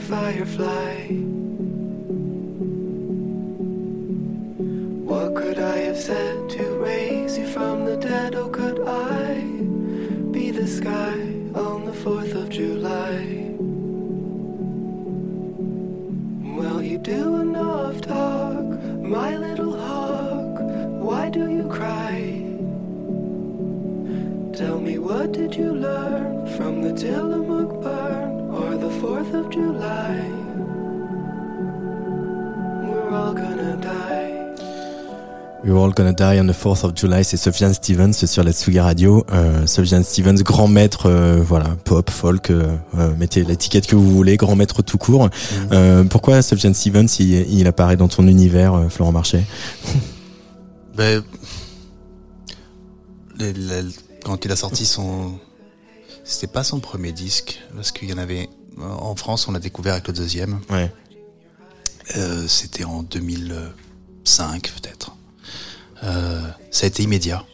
firefly. 0.00 1.06
What 5.04 5.34
could 5.34 5.58
I 5.58 5.78
have 5.78 5.98
said 5.98 6.50
to 6.50 6.64
raise 6.78 7.38
you 7.38 7.46
from 7.46 7.84
the 7.84 7.96
dead? 7.96 8.34
Oh, 8.34 8.48
could 8.48 8.80
I 8.86 9.40
be 10.30 10.50
the 10.50 10.66
sky 10.66 11.18
on 11.54 11.86
the 11.86 11.92
4th 11.92 12.34
of 12.34 12.48
July? 12.50 13.54
Well, 16.58 16.82
you 16.82 16.98
do 16.98 17.36
enough 17.40 18.00
talk, 18.00 18.66
my 19.00 19.36
little 19.36 19.76
hawk. 19.76 20.58
Why 21.08 21.30
do 21.30 21.50
you 21.50 21.68
cry? 21.68 22.42
Tell 24.56 24.78
me, 24.80 24.98
what 24.98 25.32
did 25.32 25.54
you 25.54 25.72
learn 25.72 26.46
from 26.56 26.82
the 26.82 26.92
till? 26.92 27.25
Gonna 35.66 36.12
Die 36.12 36.40
on 36.40 36.46
the 36.46 36.54
4th 36.54 36.84
of 36.84 36.92
July, 36.94 37.24
c'est 37.24 37.36
Sufjan 37.36 37.72
Stevens 37.72 38.12
sur 38.12 38.44
la 38.44 38.52
Tsuga 38.52 38.84
Radio. 38.84 39.26
Euh, 39.32 39.66
Sufjan 39.66 40.04
Stevens, 40.04 40.36
grand 40.36 40.68
maître, 40.68 41.06
euh, 41.06 41.42
voilà, 41.42 41.76
pop, 41.84 42.08
folk, 42.08 42.50
euh, 42.50 42.76
euh, 42.96 43.12
mettez 43.16 43.42
l'étiquette 43.42 43.88
que 43.88 43.96
vous 43.96 44.08
voulez, 44.08 44.36
grand 44.36 44.54
maître 44.54 44.82
tout 44.82 44.96
court. 44.96 45.28
Mm. 45.70 46.08
Pourquoi 46.08 46.42
Sufjan 46.42 46.72
Stevens, 46.72 47.08
il, 47.18 47.32
il, 47.50 47.66
apparaît 47.66 47.96
dans 47.96 48.06
ton 48.06 48.28
univers, 48.28 48.86
Florent 48.90 49.10
Marchais 49.10 49.44
ben, 50.96 51.22
quand 54.24 54.44
il 54.44 54.52
a 54.52 54.56
sorti 54.56 54.86
son, 54.86 55.32
c'était 56.22 56.52
pas 56.52 56.62
son 56.62 56.78
premier 56.78 57.10
disque, 57.10 57.60
parce 57.74 57.90
qu'il 57.90 58.08
y 58.08 58.12
en 58.12 58.18
avait 58.18 58.48
en 58.80 59.16
France, 59.16 59.48
on 59.48 59.52
l'a 59.52 59.58
découvert 59.58 59.94
avec 59.94 60.06
le 60.06 60.14
deuxième. 60.14 60.60
Ouais. 60.70 60.92
c'était 62.46 62.84
en 62.84 63.02
2005 63.02 64.62
peut-être. 64.62 65.16
Euh, 66.04 66.40
ça 66.70 66.84
a 66.84 66.88
été 66.88 67.02
immédiat. 67.02 67.44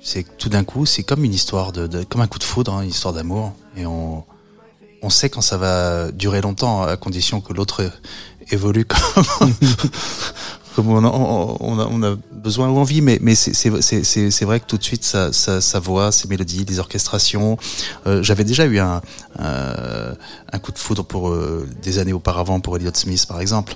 C'est 0.00 0.24
tout 0.38 0.48
d'un 0.48 0.64
coup, 0.64 0.86
c'est 0.86 1.02
comme 1.02 1.24
une 1.24 1.34
histoire 1.34 1.72
de, 1.72 2.04
comme 2.04 2.20
un 2.20 2.26
coup 2.26 2.38
de 2.38 2.44
foudre, 2.44 2.72
hein, 2.72 2.82
une 2.82 2.90
histoire 2.90 3.12
d'amour, 3.12 3.52
et 3.76 3.84
on, 3.84 4.24
on 5.02 5.10
sait 5.10 5.28
quand 5.28 5.40
ça 5.40 5.56
va 5.56 6.12
durer 6.12 6.40
longtemps, 6.40 6.82
à 6.82 6.96
condition 6.96 7.40
que 7.40 7.52
l'autre 7.52 7.90
évolue 8.50 8.84
comme, 8.84 9.00
on, 10.86 11.04
a, 11.04 11.86
on, 11.88 12.02
a, 12.02 12.16
besoin 12.32 12.68
ou 12.68 12.78
envie, 12.78 13.00
mais, 13.00 13.34
c'est 13.34 14.44
vrai 14.44 14.60
que 14.60 14.66
tout 14.66 14.78
de 14.78 14.82
suite, 14.82 15.04
sa, 15.04 15.80
voix, 15.80 16.12
ses 16.12 16.28
mélodies, 16.28 16.64
les 16.64 16.78
orchestrations. 16.78 17.58
Euh, 18.06 18.22
J'avais 18.22 18.44
déjà 18.44 18.64
eu 18.66 18.78
un, 18.78 19.00
euh, 19.40 20.14
un 20.52 20.58
coup 20.58 20.72
de 20.72 20.78
foudre 20.78 21.04
pour 21.04 21.28
euh, 21.28 21.68
des 21.82 21.98
années 21.98 22.12
auparavant 22.12 22.60
pour 22.60 22.76
Elliott 22.76 22.96
Smith, 22.96 23.26
par 23.26 23.40
exemple. 23.40 23.74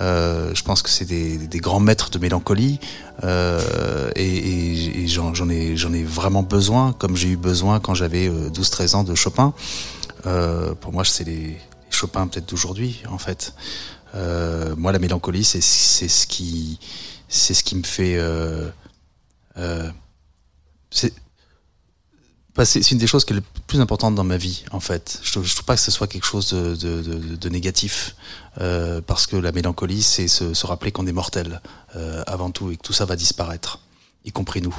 Je 0.00 0.62
pense 0.62 0.82
que 0.82 0.88
c'est 0.90 1.04
des, 1.04 1.58
grands 1.58 1.80
maîtres 1.80 2.10
de 2.10 2.18
mélancolie, 2.18 2.80
et, 3.22 5.06
j'en 5.06 5.48
ai, 5.48 6.04
vraiment 6.04 6.42
besoin, 6.42 6.92
comme 6.92 7.16
j'ai 7.16 7.28
eu 7.28 7.36
besoin 7.36 7.80
quand 7.80 7.94
j'avais 7.94 8.28
12-13 8.28 8.96
ans 8.96 9.04
de 9.04 9.14
Chopin. 9.14 9.52
pour 10.22 10.92
moi, 10.92 11.04
c'est 11.04 11.24
les 11.24 11.58
Chopin 11.90 12.26
peut-être 12.28 12.48
d'aujourd'hui, 12.48 13.02
en 13.10 13.18
fait. 13.18 13.52
Euh, 14.14 14.74
moi, 14.76 14.92
la 14.92 14.98
mélancolie, 14.98 15.44
c'est 15.44 15.60
ce 15.60 16.26
qui 16.26 16.78
c'est 17.28 17.54
ce 17.54 17.62
qui 17.62 17.76
me 17.76 17.82
fait. 17.82 18.16
Euh, 18.16 18.68
euh, 19.56 19.90
bah, 22.56 22.64
c'est 22.64 22.90
une 22.90 22.98
des 22.98 23.06
choses 23.06 23.24
qui 23.24 23.32
est 23.32 23.36
le 23.36 23.42
plus 23.66 23.80
importante 23.80 24.14
dans 24.16 24.24
ma 24.24 24.36
vie, 24.36 24.64
en 24.72 24.80
fait. 24.80 25.20
Je, 25.22 25.40
je 25.40 25.54
trouve 25.54 25.64
pas 25.64 25.76
que 25.76 25.80
ce 25.80 25.90
soit 25.90 26.08
quelque 26.08 26.26
chose 26.26 26.50
de, 26.50 26.74
de, 26.74 27.48
négatif, 27.48 28.16
parce 29.06 29.26
que 29.26 29.36
la 29.36 29.52
mélancolie, 29.52 30.02
c'est 30.02 30.26
se, 30.26 30.52
se, 30.52 30.66
rappeler 30.66 30.90
qu'on 30.90 31.06
est 31.06 31.12
mortel 31.12 31.60
avant 32.26 32.50
tout 32.50 32.72
et 32.72 32.76
que 32.76 32.82
tout 32.82 32.92
ça 32.92 33.04
va 33.04 33.14
disparaître, 33.14 33.80
y 34.24 34.32
compris 34.32 34.60
nous. 34.60 34.76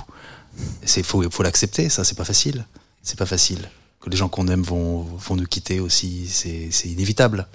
C'est 0.83 1.01
faut 1.01 1.23
faut 1.31 1.43
l'accepter, 1.43 1.87
ça, 1.87 2.03
c'est 2.03 2.17
pas 2.17 2.25
facile. 2.25 2.65
C'est 3.03 3.17
pas 3.17 3.25
facile. 3.25 3.69
Que 4.01 4.09
les 4.09 4.17
gens 4.17 4.27
qu'on 4.27 4.47
aime 4.49 4.63
vont 4.63 5.03
vont 5.03 5.35
nous 5.37 5.45
quitter 5.45 5.79
aussi, 5.79 6.27
c'est 6.27 6.89
inévitable. 6.89 7.47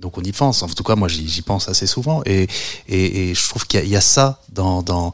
Donc 0.00 0.18
on 0.18 0.22
y 0.22 0.32
pense. 0.32 0.62
En 0.62 0.68
tout 0.68 0.82
cas, 0.82 0.96
moi, 0.96 1.08
j'y 1.08 1.42
pense 1.42 1.68
assez 1.68 1.86
souvent. 1.86 2.22
Et, 2.26 2.48
je 2.88 3.48
trouve 3.48 3.66
qu'il 3.66 3.86
y, 3.86 3.96
a 3.96 4.00
ça 4.00 4.40
dans, 4.50 5.12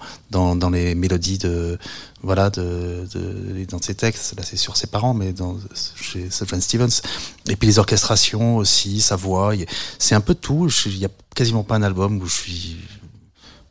les 0.72 0.94
mélodies 0.94 1.38
de 1.38 1.78
voilà 2.22 2.50
dans 2.50 3.82
ses 3.82 3.94
textes. 3.94 4.34
Là, 4.36 4.42
c'est 4.44 4.56
sur 4.56 4.76
ses 4.76 4.86
parents, 4.86 5.14
mais 5.14 5.32
dans 5.32 5.56
chez 6.00 6.30
Sufjan 6.30 6.60
Stevens. 6.60 7.02
Et 7.48 7.56
puis 7.56 7.66
les 7.68 7.78
orchestrations 7.78 8.56
aussi, 8.56 9.00
sa 9.00 9.16
voix. 9.16 9.52
C'est 9.98 10.14
un 10.14 10.20
peu 10.20 10.34
tout. 10.34 10.68
Il 10.86 10.98
y 10.98 11.04
a 11.04 11.10
quasiment 11.34 11.64
pas 11.64 11.76
un 11.76 11.82
album 11.82 12.20
où 12.22 12.26
je 12.26 12.34
suis 12.34 12.76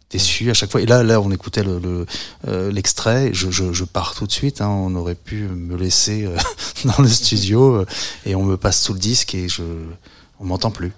déçu 0.10 0.50
à 0.50 0.54
chaque 0.54 0.72
fois. 0.72 0.82
Et 0.82 0.86
là, 0.86 1.04
là, 1.04 1.20
on 1.20 1.32
écoutait 1.32 1.64
euh, 1.66 2.72
l'extrait. 2.72 3.32
je, 3.34 3.84
pars 3.84 4.16
tout 4.16 4.28
de 4.28 4.32
suite. 4.32 4.62
Hein. 4.62 4.70
On 4.70 4.96
aurait 4.96 5.16
pu 5.16 5.44
me 5.48 5.76
laisser 5.76 6.26
euh, 6.26 6.38
dans 6.86 7.02
le 7.02 7.10
studio 7.10 7.76
euh, 7.76 7.86
et 8.26 8.36
on 8.36 8.44
me 8.44 8.58
passe 8.58 8.84
tout 8.84 8.94
le 8.94 9.00
disque 9.00 9.36
et 9.36 9.48
je, 9.48 9.64
on 10.40 10.46
m'entend 10.46 10.72
plus. 10.72 10.92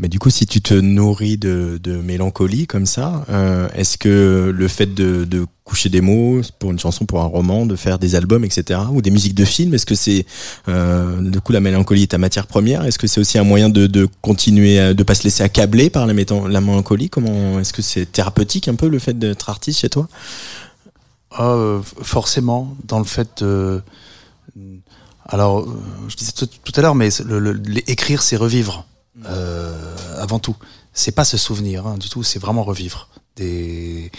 Mais 0.00 0.08
du 0.08 0.18
coup, 0.18 0.30
si 0.30 0.46
tu 0.46 0.62
te 0.62 0.72
nourris 0.72 1.36
de, 1.36 1.78
de 1.82 1.96
mélancolie 1.96 2.66
comme 2.66 2.86
ça, 2.86 3.26
euh, 3.28 3.68
est-ce 3.74 3.98
que 3.98 4.50
le 4.54 4.68
fait 4.68 4.94
de, 4.94 5.24
de, 5.26 5.46
coucher 5.62 5.90
des 5.90 6.00
mots 6.00 6.40
pour 6.58 6.72
une 6.72 6.78
chanson, 6.80 7.04
pour 7.04 7.20
un 7.20 7.26
roman, 7.26 7.64
de 7.64 7.76
faire 7.76 7.98
des 8.00 8.16
albums, 8.16 8.44
etc., 8.44 8.80
ou 8.90 9.02
des 9.02 9.10
musiques 9.10 9.34
de 9.34 9.44
films, 9.44 9.74
est-ce 9.74 9.86
que 9.86 9.94
c'est 9.94 10.26
euh, 10.66 11.20
du 11.20 11.40
coup 11.40 11.52
la 11.52 11.60
mélancolie 11.60 12.04
est 12.04 12.08
ta 12.08 12.18
matière 12.18 12.46
première? 12.46 12.84
Est-ce 12.86 12.98
que 12.98 13.06
c'est 13.06 13.20
aussi 13.20 13.38
un 13.38 13.44
moyen 13.44 13.68
de, 13.68 13.86
de 13.86 14.08
continuer, 14.22 14.80
à, 14.80 14.94
de 14.94 15.02
pas 15.04 15.14
se 15.14 15.22
laisser 15.22 15.44
accabler 15.44 15.90
par 15.90 16.06
la, 16.06 16.14
la 16.14 16.60
mélancolie? 16.60 17.10
Comment 17.10 17.60
est-ce 17.60 17.72
que 17.72 17.82
c'est 17.82 18.10
thérapeutique 18.10 18.68
un 18.68 18.74
peu 18.74 18.88
le 18.88 18.98
fait 18.98 19.16
d'être 19.16 19.50
artiste 19.50 19.80
chez 19.80 19.90
toi? 19.90 20.08
Oh, 21.38 21.82
Forcément, 22.02 22.74
dans 22.88 22.98
le 22.98 23.04
fait 23.04 23.42
de 23.44 23.82
alors, 25.32 25.68
je 26.08 26.16
disais 26.16 26.32
tout, 26.32 26.48
à 26.74 26.80
l'heure, 26.80 26.96
mais 26.96 27.10
écrire, 27.86 28.22
c'est 28.22 28.36
revivre 28.36 28.86
euh, 29.26 29.74
avant 30.18 30.38
tout. 30.38 30.56
C'est 30.92 31.12
pas 31.12 31.24
se 31.24 31.36
souvenir 31.36 31.86
hein, 31.86 31.98
du 31.98 32.08
tout, 32.08 32.22
c'est 32.22 32.38
vraiment 32.38 32.64
revivre 32.64 33.08
des, 33.36 34.10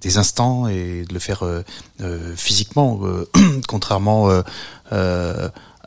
des 0.00 0.18
instants 0.18 0.66
et 0.68 1.04
de 1.08 1.14
le 1.14 1.20
faire 1.20 1.44
euh, 1.44 1.62
euh 2.00 2.34
physiquement, 2.36 3.00
contrairement 3.68 4.30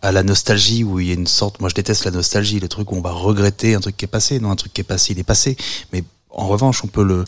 à 0.01 0.11
la 0.11 0.23
nostalgie 0.23 0.83
où 0.83 0.99
il 0.99 1.07
y 1.07 1.11
a 1.11 1.13
une 1.13 1.27
sorte. 1.27 1.59
Moi, 1.59 1.69
je 1.69 1.75
déteste 1.75 2.05
la 2.05 2.11
nostalgie, 2.11 2.59
le 2.59 2.67
truc 2.67 2.91
où 2.91 2.95
on 2.95 3.01
va 3.01 3.11
regretter 3.11 3.75
un 3.75 3.79
truc 3.79 3.97
qui 3.97 4.05
est 4.05 4.09
passé. 4.09 4.39
Non, 4.39 4.51
un 4.51 4.55
truc 4.55 4.73
qui 4.73 4.81
est 4.81 4.85
passé, 4.85 5.13
il 5.13 5.19
est 5.19 5.23
passé. 5.23 5.57
Mais 5.91 6.03
en 6.29 6.47
revanche, 6.47 6.83
on 6.83 6.87
peut 6.87 7.03
le, 7.03 7.25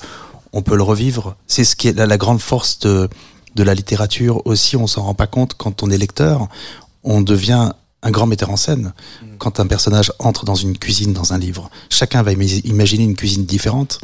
on 0.54 0.62
peut 0.62 0.76
le 0.76 0.84
revivre. 0.84 1.36
C'est 1.48 1.64
ce 1.64 1.76
qui 1.76 1.90
est 1.90 1.94
la, 1.94 2.06
la 2.06 2.18
grande 2.18 2.40
force 2.40 2.80
de, 2.80 3.10
de 3.56 3.64
la 3.64 3.74
littérature 3.74 4.46
aussi. 4.46 4.78
On 4.78 4.88
s'en 4.88 5.04
rend 5.04 5.14
pas 5.14 5.28
compte 5.28 5.56
quand 5.56 5.84
on 5.84 5.90
est 5.90 5.98
lecteur. 5.98 6.48
On 7.04 7.22
devient 7.22 7.74
un 8.04 8.12
grand 8.12 8.28
metteur 8.28 8.50
en 8.50 8.58
scène. 8.58 8.94
Mm. 9.22 9.26
Quand 9.38 9.60
un 9.60 9.68
personnage 9.68 10.12
entre 10.20 10.46
dans 10.46 10.56
une 10.56 10.78
cuisine, 10.78 11.14
dans 11.14 11.34
un 11.34 11.38
livre, 11.38 11.70
chacun 11.90 12.24
va 12.24 12.32
imaginer 12.34 13.04
une 13.04 13.16
cuisine 13.16 13.46
différente 13.46 14.00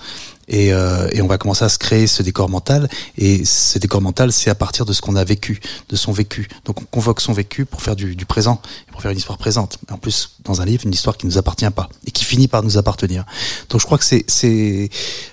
et, 0.48 0.72
euh, 0.72 1.10
et, 1.12 1.22
on 1.22 1.28
va 1.28 1.38
commencer 1.38 1.66
à 1.66 1.70
se 1.70 1.78
créer 1.78 2.08
ce 2.08 2.24
décor 2.24 2.50
mental. 2.50 2.88
Et 3.18 3.44
ce 3.44 3.80
décor 3.80 4.02
mental, 4.02 4.32
c'est 4.32 4.50
à 4.50 4.56
partir 4.56 4.86
de 4.86 4.94
ce 4.94 5.02
qu'on 5.02 5.16
a 5.16 5.24
vécu, 5.24 5.60
de 5.90 5.96
son 5.96 6.12
vécu. 6.12 6.48
Donc 6.66 6.82
on 6.82 6.86
convoque 6.86 7.20
son 7.20 7.34
vécu 7.34 7.66
pour 7.66 7.82
faire 7.82 7.96
du, 7.96 8.16
du 8.16 8.26
présent, 8.26 8.62
pour 8.92 9.02
faire 9.02 9.12
une 9.12 9.18
histoire 9.18 9.38
présente. 9.38 9.78
En 9.92 9.98
plus, 9.98 10.38
dans 10.46 10.62
un 10.62 10.66
livre, 10.66 10.84
une 10.86 10.94
histoire 10.94 11.18
qui 11.18 11.26
ne 11.26 11.32
nous 11.32 11.38
appartient 11.38 11.70
pas 11.70 11.90
et 12.06 12.12
qui 12.12 12.24
finit 12.24 12.48
par 12.48 12.64
nous 12.64 12.78
appartenir. 12.78 13.26
Donc 13.70 13.82
je 13.82 13.86
crois 13.86 13.98
que 13.98 14.06
c'est 14.06 14.24
c'est 14.28 14.90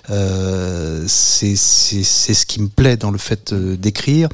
euh, 0.09 1.05
c'est 1.07 1.55
ce 1.55 2.45
qui 2.45 2.61
me 2.61 2.67
plaît 2.67 2.97
dans 2.97 3.11
le 3.11 3.17
fait 3.17 3.53
euh, 3.53 3.77
d'écrire 3.77 4.27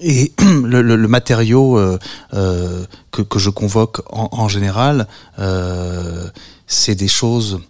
et 0.00 0.32
le, 0.42 1.08
matériau 1.08 1.78
euh, 1.78 1.98
euh, 2.34 2.84
que, 3.10 3.22
que, 3.22 3.38
je 3.38 3.50
convoque 3.50 4.02
en, 4.10 4.48
général, 4.48 5.06
euh, 5.38 6.28
c'est 6.66 6.94
des 6.94 7.08
choses 7.08 7.60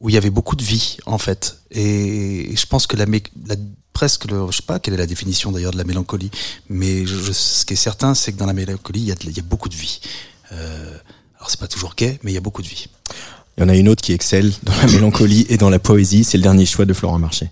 où 0.00 0.08
il 0.08 0.14
y 0.14 0.18
avait 0.18 0.30
beaucoup 0.30 0.56
de 0.56 0.62
vie 0.62 0.98
en 1.06 1.18
fait. 1.18 1.58
Et, 1.70 2.54
je 2.54 2.66
pense 2.66 2.86
que 2.86 2.96
la, 2.96 3.06
la 3.06 3.56
presque, 3.92 4.30
le, 4.30 4.46
je 4.50 4.56
sais 4.56 4.62
pas 4.62 4.78
quelle 4.78 4.94
est 4.94 4.98
la 4.98 5.06
définition 5.06 5.50
d'ailleurs 5.50 5.72
de 5.72 5.78
la 5.78 5.84
mélancolie, 5.84 6.30
mais 6.68 7.04
ce 7.06 7.64
qui 7.64 7.72
est 7.72 7.76
certain, 7.76 8.14
c'est 8.14 8.32
que 8.32 8.38
dans 8.38 8.46
la 8.46 8.52
mélancolie, 8.52 9.00
il 9.00 9.08
y 9.08 9.12
a, 9.12 9.16
il 9.24 9.36
y 9.36 9.40
a 9.40 9.42
beaucoup 9.42 9.68
de 9.68 9.74
vie. 9.74 10.00
Alors 10.50 11.50
c'est 11.50 11.60
pas 11.60 11.68
toujours 11.68 11.94
gai, 11.96 12.18
mais 12.22 12.32
il 12.32 12.34
y 12.34 12.38
a 12.38 12.40
beaucoup 12.42 12.62
de 12.62 12.68
vie. 12.68 12.88
Il 13.56 13.62
y 13.62 13.64
en 13.64 13.68
a 13.68 13.74
une 13.74 13.88
autre 13.88 14.02
qui 14.02 14.12
excelle 14.12 14.52
dans 14.62 14.76
la 14.76 14.86
mélancolie 14.86 15.46
et 15.48 15.56
dans 15.56 15.68
la 15.68 15.80
poésie, 15.80 16.22
c'est 16.22 16.38
le 16.38 16.44
dernier 16.44 16.64
choix 16.64 16.84
de 16.84 16.92
Florent 16.92 17.18
Marché. 17.18 17.50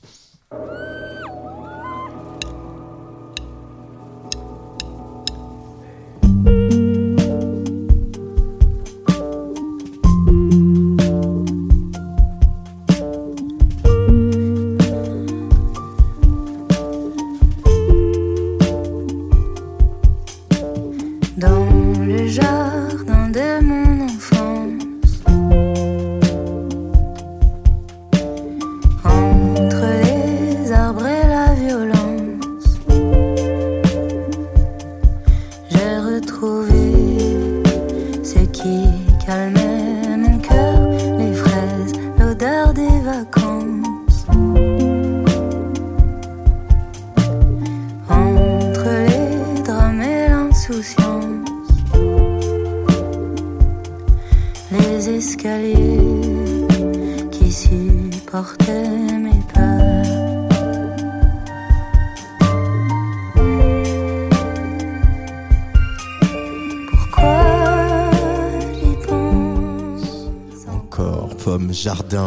着 22.37 22.76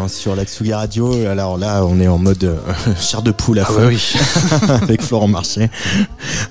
sur 0.10 0.36
la 0.36 0.44
Tsugi 0.44 0.74
Radio. 0.74 1.26
Alors 1.28 1.58
là, 1.58 1.86
on 1.86 2.00
est 2.00 2.08
en 2.08 2.18
mode 2.18 2.44
euh, 2.44 2.58
chair 3.00 3.22
de 3.22 3.32
poule 3.32 3.60
à 3.60 3.66
ah 3.68 3.72
feu 3.72 3.92
avec 4.82 5.02
Florent 5.02 5.28
Marché. 5.28 5.70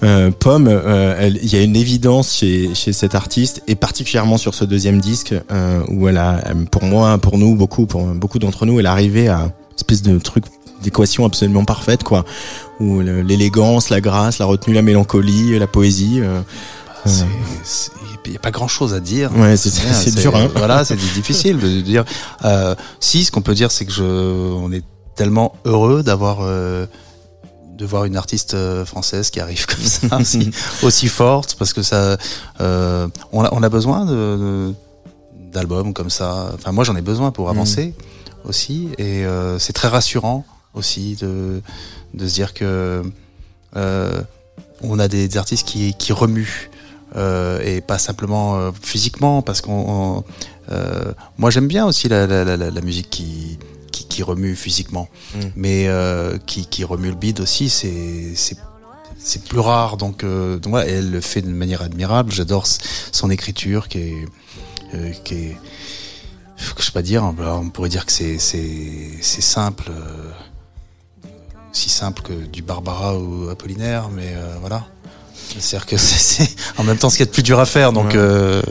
Euh, 0.03 0.31
Pomme, 0.31 0.69
euh, 0.69 1.31
il 1.43 1.53
y 1.53 1.57
a 1.57 1.63
une 1.63 1.77
évidence 1.77 2.37
chez, 2.37 2.75
chez 2.75 2.93
cet 2.93 3.15
artiste 3.15 3.63
et 3.67 3.75
particulièrement 3.75 4.39
sur 4.39 4.55
ce 4.55 4.65
deuxième 4.65 5.01
disque 5.01 5.35
euh, 5.51 5.83
où 5.89 6.09
elle 6.09 6.17
a, 6.17 6.43
pour 6.71 6.85
moi, 6.85 7.19
pour 7.19 7.39
nous, 7.39 7.55
beaucoup, 7.55 7.87
pour 7.87 8.03
beaucoup 8.05 8.39
d'entre 8.39 8.65
nous, 8.65 8.79
elle 8.79 8.87
est 8.87 8.89
arrivée 8.89 9.29
à 9.29 9.41
une 9.41 9.77
espèce 9.77 10.03
de 10.03 10.19
truc 10.19 10.45
d'équation 10.83 11.25
absolument 11.27 11.65
parfaite, 11.65 12.05
quoi. 12.05 12.25
Où 12.81 13.01
l'élégance, 13.01 13.91
la 13.91 14.01
grâce, 14.01 14.39
la 14.39 14.47
retenue, 14.47 14.75
la 14.75 14.83
mélancolie, 14.83 15.59
la 15.59 15.67
poésie. 15.67 16.21
Il 18.25 18.33
n'y 18.33 18.37
a 18.37 18.41
pas 18.41 18.51
grand 18.51 18.69
chose 18.69 18.93
à 18.95 19.01
dire. 19.01 19.35
Ouais, 19.37 19.57
c'est 19.57 20.15
dur. 20.21 20.37
Hein. 20.37 20.49
Voilà, 20.55 20.85
c'est 20.85 20.97
difficile 20.97 21.59
de 21.59 21.81
dire. 21.81 22.05
Euh, 22.45 22.75
si, 23.01 23.25
ce 23.25 23.31
qu'on 23.31 23.43
peut 23.43 23.55
dire, 23.55 23.71
c'est 23.71 23.87
que 23.87 23.93
je, 23.93 24.03
on 24.03 24.71
est 24.71 24.85
tellement 25.15 25.55
heureux 25.65 26.03
d'avoir 26.03 26.39
euh, 26.43 26.87
de 27.79 27.87
voir 27.87 28.05
une 28.05 28.17
artiste 28.17 28.55
euh, 28.55 28.85
française 28.85 29.31
qui 29.31 29.41
arrive 29.41 29.65
comme 29.67 29.85
ça, 29.85 30.17
aussi, 30.21 30.51
aussi, 30.83 31.07
forte, 31.07 31.55
parce 31.59 31.73
que 31.73 31.83
ça, 31.83 32.19
euh, 32.61 33.09
on, 33.33 33.45
a, 33.45 33.49
on 33.53 33.63
a 33.63 33.69
besoin 33.69 34.05
de, 34.05 34.75
d'albums 35.53 35.95
comme 35.95 36.11
ça. 36.11 36.51
Enfin, 36.55 36.73
moi, 36.73 36.83
j'en 36.85 36.97
ai 36.97 37.03
besoin 37.03 37.31
pour 37.31 37.49
avancer 37.49 37.95
mm. 38.45 38.49
aussi, 38.49 38.89
et 38.99 39.25
euh, 39.25 39.59
c'est 39.59 39.73
très 39.73 39.89
rassurant 39.89 40.45
aussi 40.75 41.17
de 41.17 41.63
de 42.15 42.27
se 42.27 42.35
dire 42.35 42.55
que 42.55 43.03
euh, 43.77 44.23
on 44.83 44.99
a 44.99 45.09
des, 45.09 45.29
des 45.29 45.39
artistes 45.39 45.67
qui, 45.67 45.95
qui 45.95 46.13
remuent 46.13 46.71
euh, 47.17 47.61
et 47.63 47.81
pas 47.81 47.99
simplement 47.99 48.59
euh, 48.59 48.71
physiquement, 48.83 49.41
parce 49.41 49.63
qu'on, 49.63 50.25
euh, 50.71 51.13
moi 51.39 51.51
j'aime 51.51 51.67
bien 51.67 51.87
aussi 51.87 52.09
la, 52.09 52.27
la, 52.27 52.45
la, 52.45 52.57
la 52.57 52.81
musique 52.83 53.09
qui, 53.09 53.59
qui, 53.91 54.07
qui, 54.07 54.23
remue 54.23 54.55
physiquement, 54.55 55.09
mm. 55.35 55.39
mais 55.57 55.89
qui, 56.47 56.67
qui 56.67 56.85
remue 56.85 57.09
le 57.09 57.15
bide 57.15 57.41
aussi, 57.41 57.71
c'est 57.71 59.45
plus 59.49 59.61
rare, 59.61 59.97
donc, 59.97 60.23
donc 60.25 60.67
voilà, 60.69 60.87
elle 60.87 61.11
le 61.11 61.21
fait 61.23 61.41
de 61.41 61.49
manière 61.49 61.81
admirable. 61.81 62.31
J'adore 62.31 62.67
son 62.67 63.31
écriture 63.31 63.89
qui 63.89 63.99
est, 63.99 65.25
qui 65.25 65.35
est, 65.35 65.57
je 66.77 66.83
sais 66.83 66.93
pas 66.93 67.03
dire, 67.03 67.25
on 67.25 67.71
pourrait 67.71 67.89
dire 67.89 68.05
que 68.05 68.13
c'est 68.13 68.39
c'est 68.39 69.11
c'est 69.23 69.41
simple, 69.41 69.91
si 71.73 71.89
simple 71.89 72.21
que 72.21 72.33
du 72.35 72.61
Barbara 72.61 73.19
ou 73.19 73.49
Apollinaire, 73.49 74.11
mais 74.11 74.35
voilà. 74.61 74.87
C'est-à-dire 75.59 75.87
que 75.87 75.97
c'est 75.97 76.49
en 76.77 76.85
même 76.85 76.97
temps 76.97 77.11
ce 77.11 77.17
qu'il 77.17 77.25
y 77.25 77.29
a 77.29 77.31
de 77.31 77.35
plus 77.35 77.43
dur 77.43 77.59
à 77.61 77.67
faire. 77.67 77.93
Donc, 77.93 78.15
euh... 78.15 78.63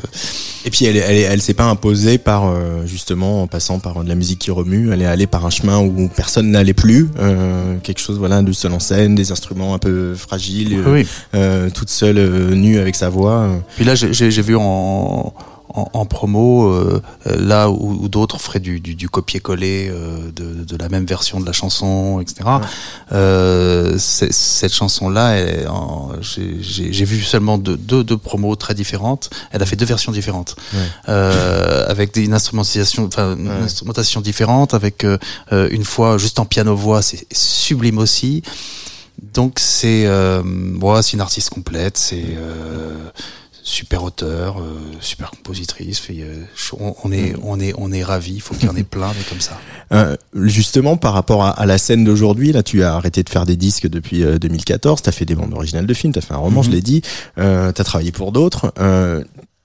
Et 0.66 0.70
puis 0.70 0.84
elle, 0.84 0.98
elle, 0.98 1.18
elle, 1.18 1.42
s'est 1.42 1.54
pas 1.54 1.64
imposée 1.64 2.18
par 2.18 2.46
euh, 2.46 2.86
justement 2.86 3.44
en 3.44 3.48
passant 3.48 3.80
par 3.80 4.04
de 4.04 4.10
la 4.10 4.16
musique 4.16 4.40
qui 4.40 4.52
remue. 4.52 4.92
Elle 4.92 5.02
est 5.02 5.06
allée 5.06 5.26
par 5.26 5.46
un 5.46 5.50
chemin 5.50 5.80
où 5.80 6.10
personne 6.14 6.52
n'allait 6.52 6.74
plus. 6.74 7.08
Euh, 7.20 7.78
quelque 7.84 8.02
chose 8.02 8.18
voilà 8.18 8.42
de 8.42 8.52
seul 8.52 8.74
en 8.74 8.80
scène, 8.80 9.16
des 9.16 9.32
instruments 9.32 9.74
un 9.74 9.78
peu 9.78 10.14
fragiles, 10.14 10.84
oui. 10.86 11.08
euh, 11.36 11.70
toute 11.70 11.90
seule 11.90 12.18
euh, 12.18 12.54
nue 12.54 12.80
avec 12.80 12.96
sa 12.96 13.08
voix. 13.08 13.48
Puis 13.78 13.86
là 13.86 13.96
j'ai 13.96 14.42
vu 14.42 14.58
en 14.58 15.34
en, 15.70 16.06
promo, 16.06 16.72
euh, 16.72 17.02
là 17.26 17.70
où, 17.70 18.08
d'autres 18.08 18.40
feraient 18.40 18.60
du, 18.60 18.80
du, 18.80 19.10
copier-coller 19.10 19.92
de, 20.36 20.64
de, 20.64 20.78
la 20.78 20.90
même 20.90 21.06
version 21.06 21.40
de 21.40 21.46
la 21.46 21.52
chanson, 21.52 22.22
etc. 22.22 22.50
cette 24.00 24.74
chanson-là, 24.74 25.38
j'ai 26.22 27.06
vu 27.06 27.22
seulement 27.22 27.58
deux, 27.58 27.78
deux, 27.78 28.04
deux, 28.04 28.18
promos 28.18 28.56
très 28.56 28.74
différentes. 28.74 29.30
Elle 29.52 29.62
a 29.62 29.66
fait 29.66 29.76
deux 29.76 29.86
versions 29.86 30.12
différentes, 30.12 30.56
avec 31.06 32.16
une 32.18 32.34
instrumentation, 32.34 33.06
enfin 33.06 33.36
une 33.36 33.50
instrumentation 33.50 34.22
différente, 34.22 34.74
avec 34.74 35.06
une 35.52 35.86
fois 35.86 36.18
juste 36.18 36.40
en 36.40 36.46
piano-voix, 36.46 37.02
c'est 37.02 37.26
sublime 37.32 37.98
aussi. 37.98 38.44
Donc 39.22 39.60
c'est 39.60 40.06
euh, 40.06 40.44
c'est 41.02 41.14
une 41.14 41.22
artiste 41.22 41.50
complète, 41.50 41.98
c'est 41.98 42.24
euh, 42.38 43.10
super 43.68 44.04
auteur, 44.04 44.60
euh, 44.60 44.80
super 45.02 45.30
compositrice. 45.30 46.02
Euh, 46.10 46.46
on, 46.80 47.12
est 47.12 47.36
on 47.44 47.60
est 47.60 47.74
on 47.78 47.92
est 47.92 48.04
ravi. 48.04 48.36
Il 48.36 48.42
faut 48.42 48.56
qu'il 48.56 48.68
y 48.68 48.72
en 48.72 48.76
ait 48.78 48.84
plein 48.84 49.10
mais 49.10 49.24
comme 49.30 49.42
ça. 49.42 49.60
justement 50.34 50.96
par 50.96 51.14
rapport 51.14 51.44
à, 51.44 51.66
la 51.66 51.78
scène 51.78 52.06
d'aujourd'hui, 52.06 52.54
là 52.54 52.64
tu 52.64 52.84
as 52.84 52.96
arrêté 52.96 53.24
de 53.24 53.30
faire 53.30 53.46
des 53.46 53.58
disques 53.58 53.88
depuis 53.88 54.24
2014. 54.24 55.02
T'as 55.02 55.12
fait 55.12 55.26
des 55.26 55.36
bandes 55.36 55.54
originales 55.54 55.86
de 55.86 55.94
films, 55.94 56.14
t'as 56.14 56.22
fait 56.22 56.34
un 56.34 56.38
roman, 56.38 56.64
je 56.64 56.70
mhm. 56.70 56.76
l'ai 56.76 56.82
dit. 56.82 57.02
Euh, 57.38 57.72
t'as 57.74 57.84
travaillé 57.84 58.14
pour 58.14 58.32
d'autres. 58.32 58.74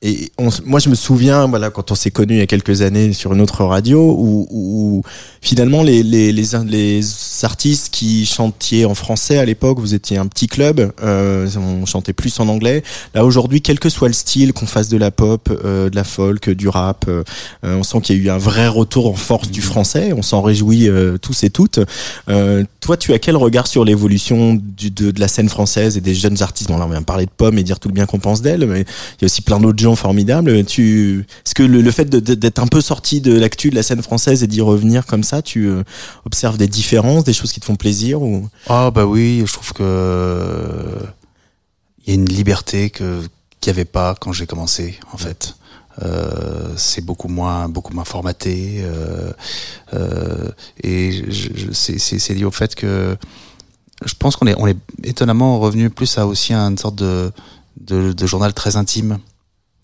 Et 0.05 0.33
moi, 0.65 0.81
je 0.81 0.89
me 0.89 0.97
souviens, 0.97 1.47
voilà, 1.47 1.71
quand 1.71 1.93
on 1.93 1.95
s'est 1.95 2.11
connus 2.11 2.35
il 2.35 2.39
y 2.39 2.43
a 2.43 2.47
quelques 2.49 2.83
années 2.83 3.13
sur 3.13 3.35
une 3.35 3.41
autre 3.41 3.65
radio, 3.65 4.17
où, 4.19 4.49
où 4.51 5.03
finalement 5.41 5.85
les, 5.85 6.03
les, 6.03 6.33
les, 6.33 6.45
les, 6.67 7.01
artistes 7.45 7.91
qui 7.91 8.27
chantiez 8.27 8.85
en 8.85 8.95
français 8.95 9.39
à 9.39 9.45
l'époque, 9.45 9.79
vous 9.79 9.95
étiez 9.95 10.17
un 10.17 10.27
petit 10.27 10.49
club, 10.49 10.93
euh, 11.03 11.49
on 11.57 11.87
chantait 11.87 12.13
plus 12.13 12.39
en 12.41 12.49
anglais. 12.49 12.83
Là 13.15 13.25
aujourd'hui, 13.25 13.63
quel 13.63 13.79
que 13.79 13.89
soit 13.89 14.09
le 14.09 14.15
style, 14.15 14.53
qu'on 14.53 14.67
fasse 14.67 14.89
de 14.89 14.97
la 14.97 15.11
pop, 15.11 15.49
euh, 15.65 15.89
de 15.89 15.97
la 15.97 16.05
folk, 16.05 16.51
du 16.51 16.69
rap, 16.69 17.07
euh, 17.09 17.23
on 17.63 17.83
sent 17.83 18.01
qu'il 18.01 18.17
y 18.17 18.21
a 18.21 18.23
eu 18.23 18.31
un 18.31 18.39
vrai 18.39 18.69
retour 18.69 19.09
en 19.09 19.15
force 19.15 19.51
du 19.51 19.63
français. 19.63 20.13
On 20.17 20.23
s'en 20.23 20.43
réjouit 20.43 20.89
euh, 20.89 21.19
tous 21.19 21.45
et 21.45 21.51
toutes. 21.51 21.81
toi, 22.81 22.97
tu 22.97 23.13
as 23.13 23.19
quel 23.19 23.37
regard 23.37 23.67
sur 23.67 23.85
l'évolution 23.85 24.55
de, 24.55 24.89
de, 24.89 25.21
la 25.21 25.29
scène 25.29 25.49
française 25.49 25.97
et 25.97 26.01
des 26.01 26.15
jeunes 26.15 26.43
artistes? 26.43 26.69
Bon, 26.69 26.79
là, 26.79 26.87
on 26.87 26.91
vient 26.91 27.03
parler 27.03 27.27
de 27.27 27.31
Pomme 27.31 27.59
et 27.59 27.63
dire 27.63 27.79
tout 27.79 27.89
le 27.89 27.95
bien 27.95 28.07
qu'on 28.07 28.19
pense 28.19 28.43
d'elle, 28.43 28.67
mais 28.67 28.81
il 28.81 29.23
y 29.23 29.25
a 29.25 29.27
aussi 29.27 29.43
plein 29.43 29.61
d'autres 29.61 29.83
gens 29.83 29.92
formidable. 29.97 30.65
Tu, 30.65 31.27
est-ce 31.45 31.55
que 31.55 31.63
le, 31.63 31.91
fait 31.91 32.09
d'être 32.09 32.59
un 32.59 32.67
peu 32.67 32.81
sorti 32.81 33.21
de 33.21 33.39
l'actu 33.39 33.71
de 33.71 33.75
la 33.75 33.83
scène 33.83 34.03
française 34.03 34.43
et 34.43 34.47
d'y 34.47 34.61
revenir 34.61 35.07
comme 35.07 35.25
ça, 35.25 35.43
tu 35.43 35.67
euh, 35.67 35.83
observes 36.25 36.59
des 36.59 36.69
différences, 36.69 37.25
des 37.25 37.33
choses 37.33 37.53
qui 37.53 37.61
te 37.61 37.65
font 37.65 37.77
plaisir 37.77 38.23
ou? 38.23 38.49
Ah 38.69 38.91
bah 38.91 39.07
oui, 39.07 39.43
je 39.47 39.53
trouve 39.53 39.73
que 39.73 40.99
il 42.05 42.11
y 42.11 42.13
a 42.13 42.15
une 42.15 42.29
liberté 42.29 42.91
que 42.91 43.21
qu'il 43.61 43.73
n'y 43.73 43.79
avait 43.79 43.85
pas 43.85 44.15
quand 44.21 44.33
j'ai 44.33 44.47
commencé 44.47 44.99
en 45.13 45.17
fait. 45.17 45.55
Euh, 46.01 46.73
c'est 46.77 47.05
beaucoup 47.05 47.29
moins 47.29 47.69
beaucoup 47.69 47.93
moins 47.93 48.07
formaté 48.07 48.81
euh, 48.81 49.31
euh 49.93 50.49
et 50.83 51.23
c'est 51.31 52.33
lié 52.33 52.45
au 52.47 52.51
fait 52.51 52.75
que 52.75 53.15
je 54.03 54.15
pense 54.15 54.37
qu'on 54.37 54.47
est 54.47 54.55
on 54.57 54.67
est 54.67 54.79
étonnamment 55.05 55.61
revenu 55.61 55.91
plus 55.91 56.17
à 56.17 56.27
aussi 56.27 56.55
une 56.55 56.79
sorte 56.79 56.95
de, 56.95 57.31
de, 57.79 58.15
de 58.15 58.27
journal 58.27 58.55
très 58.55 58.77
intime 58.77 59.19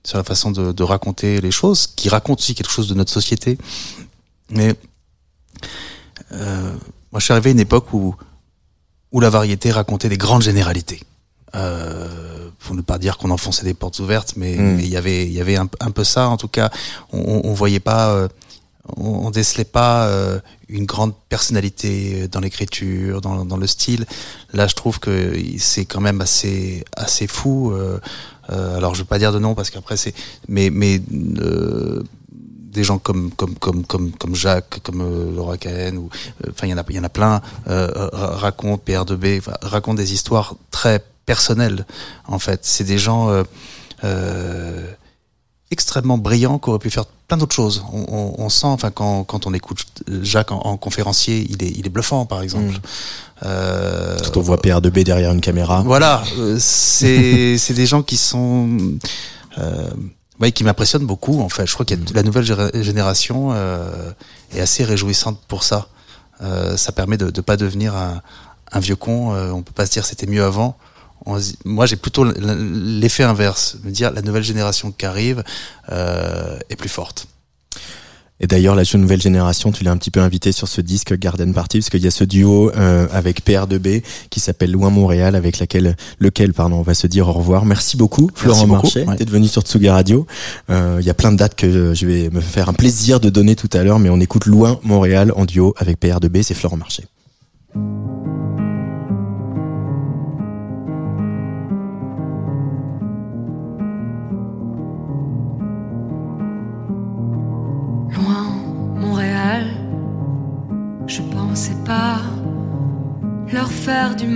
sur 0.08 0.16
la 0.16 0.24
façon 0.24 0.50
de, 0.50 0.72
de, 0.72 0.82
raconter 0.82 1.40
les 1.40 1.50
choses, 1.50 1.86
qui 1.86 2.08
raconte 2.08 2.38
aussi 2.40 2.54
quelque 2.54 2.70
chose 2.70 2.88
de 2.88 2.94
notre 2.94 3.12
société. 3.12 3.58
Mais 4.48 4.74
euh, 6.32 6.72
moi, 7.12 7.20
je 7.20 7.24
suis 7.24 7.32
arrivé 7.32 7.50
à 7.50 7.52
une 7.52 7.60
époque 7.60 7.92
où 7.92 8.14
où 9.10 9.20
la 9.20 9.30
variété 9.30 9.70
racontait 9.70 10.08
des 10.08 10.18
grandes 10.18 10.42
généralités. 10.42 11.00
Euh, 11.54 12.50
pour 12.58 12.74
ne 12.74 12.82
pas 12.82 12.98
dire 12.98 13.16
qu'on 13.16 13.30
enfonçait 13.30 13.64
des 13.64 13.72
portes 13.72 13.98
ouvertes, 14.00 14.34
mais 14.36 14.54
hmm. 14.56 14.80
il 14.80 14.88
y 14.88 14.96
avait 14.96 15.24
il 15.26 15.32
y 15.32 15.40
avait 15.40 15.56
un, 15.56 15.66
peu 15.66 16.04
ça. 16.04 16.28
En 16.28 16.36
tout 16.36 16.48
cas, 16.48 16.70
on, 17.12 17.42
on 17.44 17.52
voyait 17.52 17.80
pas. 17.80 18.10
Euh, 18.10 18.28
on, 18.96 19.30
décelait 19.30 19.64
pas 19.64 20.06
euh, 20.06 20.40
une 20.68 20.86
grande 20.86 21.14
personnalité 21.28 22.28
dans 22.28 22.40
l'écriture, 22.40 23.20
dans, 23.20 23.44
dans, 23.44 23.56
le 23.56 23.66
style. 23.66 24.06
Là, 24.52 24.66
je 24.66 24.74
trouve 24.74 24.98
que 24.98 25.38
c'est 25.58 25.84
quand 25.84 26.00
même 26.00 26.20
assez 26.20 26.84
assez 26.96 27.26
fou. 27.26 27.72
Euh, 27.72 27.76
euh, 27.76 28.00
alors 28.48 28.94
je 28.94 29.00
veux 29.00 29.06
pas 29.06 29.18
dire 29.18 29.32
de 29.32 29.38
nom 29.38 29.54
parce 29.54 29.70
qu'après 29.70 29.96
c'est 29.96 30.14
mais 30.48 30.70
mais 30.70 31.00
euh, 31.38 32.02
des 32.34 32.84
gens 32.84 32.98
comme 32.98 33.30
Jacques, 34.34 34.80
comme 34.82 35.00
euh, 35.00 35.34
Laura 35.34 35.56
Cahen 35.56 35.96
ou 35.98 36.10
enfin 36.48 36.66
il 36.66 36.70
y 36.70 36.74
en 36.74 37.04
a 37.04 37.08
plein 37.08 37.40
racontent 37.66 38.78
Pierre 38.78 39.04
de 39.04 39.16
B 39.16 39.40
racontent 39.62 39.94
des 39.94 40.12
histoires 40.12 40.54
très 40.70 41.04
personnelles 41.26 41.86
en 42.26 42.38
fait. 42.38 42.60
C'est 42.62 42.84
des 42.84 42.98
gens 42.98 43.44
extrêmement 45.70 46.18
brillants 46.18 46.58
qui 46.58 46.70
auraient 46.70 46.78
pu 46.78 46.90
faire 46.90 47.04
plein 47.06 47.36
d'autres 47.36 47.54
choses. 47.54 47.84
On, 47.92 48.06
on, 48.08 48.34
on, 48.44 48.48
sent, 48.48 48.66
enfin, 48.66 48.90
quand, 48.90 49.24
quand 49.24 49.46
on 49.46 49.52
écoute 49.52 49.84
Jacques 50.22 50.50
en, 50.50 50.60
en, 50.60 50.76
conférencier, 50.76 51.46
il 51.50 51.62
est, 51.62 51.70
il 51.70 51.86
est 51.86 51.90
bluffant, 51.90 52.24
par 52.24 52.42
exemple. 52.42 52.72
Mm. 52.72 52.80
Euh, 53.44 54.18
Quand 54.24 54.38
on 54.38 54.40
voit 54.40 54.56
PR2B 54.56 55.04
derrière 55.04 55.32
une 55.32 55.40
caméra. 55.40 55.82
Voilà, 55.84 56.22
euh, 56.38 56.56
c'est 56.58 57.56
c'est 57.58 57.74
des 57.74 57.86
gens 57.86 58.02
qui 58.02 58.16
sont 58.16 58.68
euh, 59.58 59.90
ouais, 60.40 60.52
qui 60.52 60.64
m'impressionnent 60.64 61.06
beaucoup. 61.06 61.40
En 61.40 61.48
fait, 61.48 61.66
je 61.66 61.74
crois 61.74 61.86
que 61.86 61.94
la 62.14 62.22
nouvelle 62.22 62.44
génération 62.82 63.50
euh, 63.52 64.10
est 64.54 64.60
assez 64.60 64.84
réjouissante 64.84 65.40
pour 65.48 65.64
ça. 65.64 65.88
Euh, 66.42 66.76
ça 66.76 66.92
permet 66.92 67.16
de 67.16 67.26
ne 67.26 67.40
pas 67.40 67.56
devenir 67.56 67.96
un, 67.96 68.22
un 68.72 68.80
vieux 68.80 68.96
con. 68.96 69.34
Euh, 69.34 69.50
on 69.50 69.62
peut 69.62 69.72
pas 69.72 69.86
se 69.86 69.92
dire 69.92 70.04
c'était 70.04 70.26
mieux 70.26 70.44
avant. 70.44 70.76
Moi, 71.64 71.86
j'ai 71.86 71.96
plutôt 71.96 72.24
l'effet 72.24 73.22
inverse, 73.22 73.76
me 73.84 73.90
dire 73.90 74.10
la 74.12 74.22
nouvelle 74.22 74.42
génération 74.42 74.92
qui 74.92 75.06
arrive 75.06 75.42
est 75.90 76.76
plus 76.76 76.88
forte. 76.88 77.26
Et 78.40 78.46
d'ailleurs, 78.46 78.76
la 78.76 78.84
nouvelle 78.94 79.20
génération, 79.20 79.72
tu 79.72 79.82
l'as 79.82 79.90
un 79.90 79.96
petit 79.96 80.10
peu 80.10 80.20
invité 80.20 80.52
sur 80.52 80.68
ce 80.68 80.80
disque 80.80 81.16
Garden 81.18 81.52
Party, 81.52 81.78
parce 81.78 81.90
qu'il 81.90 82.02
y 82.02 82.06
a 82.06 82.10
ce 82.10 82.24
duo 82.24 82.70
euh, 82.76 83.08
avec 83.12 83.44
PR2B 83.44 84.02
qui 84.30 84.40
s'appelle 84.40 84.70
Loin 84.70 84.90
Montréal, 84.90 85.34
avec 85.34 85.58
laquelle, 85.58 85.96
lequel 86.20 86.52
pardon, 86.52 86.76
on 86.76 86.82
va 86.82 86.94
se 86.94 87.06
dire 87.06 87.28
au 87.28 87.32
revoir. 87.32 87.64
Merci 87.64 87.96
beaucoup, 87.96 88.30
Florent 88.34 88.66
Marchais, 88.66 89.04
d'être 89.18 89.30
venu 89.30 89.48
sur 89.48 89.62
Tsuga 89.62 89.94
Radio. 89.94 90.26
Euh, 90.70 90.98
il 91.00 91.06
y 91.06 91.10
a 91.10 91.14
plein 91.14 91.32
de 91.32 91.36
dates 91.36 91.56
que 91.56 91.94
je 91.94 92.06
vais 92.06 92.30
me 92.30 92.40
faire 92.40 92.68
un 92.68 92.74
plaisir 92.74 93.18
de 93.18 93.28
donner 93.28 93.56
tout 93.56 93.70
à 93.72 93.82
l'heure, 93.82 93.98
mais 93.98 94.10
on 94.10 94.20
écoute 94.20 94.46
Loin 94.46 94.78
Montréal 94.84 95.32
en 95.34 95.44
duo 95.44 95.74
avec 95.76 96.00
PR2B, 96.00 96.42
c'est 96.42 96.54
Florent 96.54 96.76
Marchais. 96.76 97.04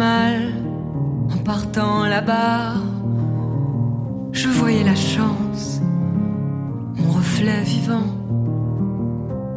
En 0.02 1.38
partant 1.44 2.06
là-bas. 2.06 2.74
Je 4.32 4.48
voyais 4.48 4.84
la 4.84 4.94
chance, 4.94 5.80
mon 6.96 7.12
reflet 7.12 7.62
vivant 7.62 8.08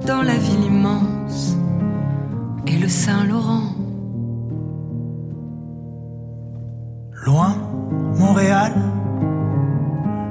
dans 0.06 0.22
la 0.22 0.36
ville 0.36 0.66
immense 0.66 1.58
et 2.68 2.78
le 2.78 2.88
Saint-Laurent. 2.88 3.70
Loin, 7.26 7.56
Montréal, 8.20 8.74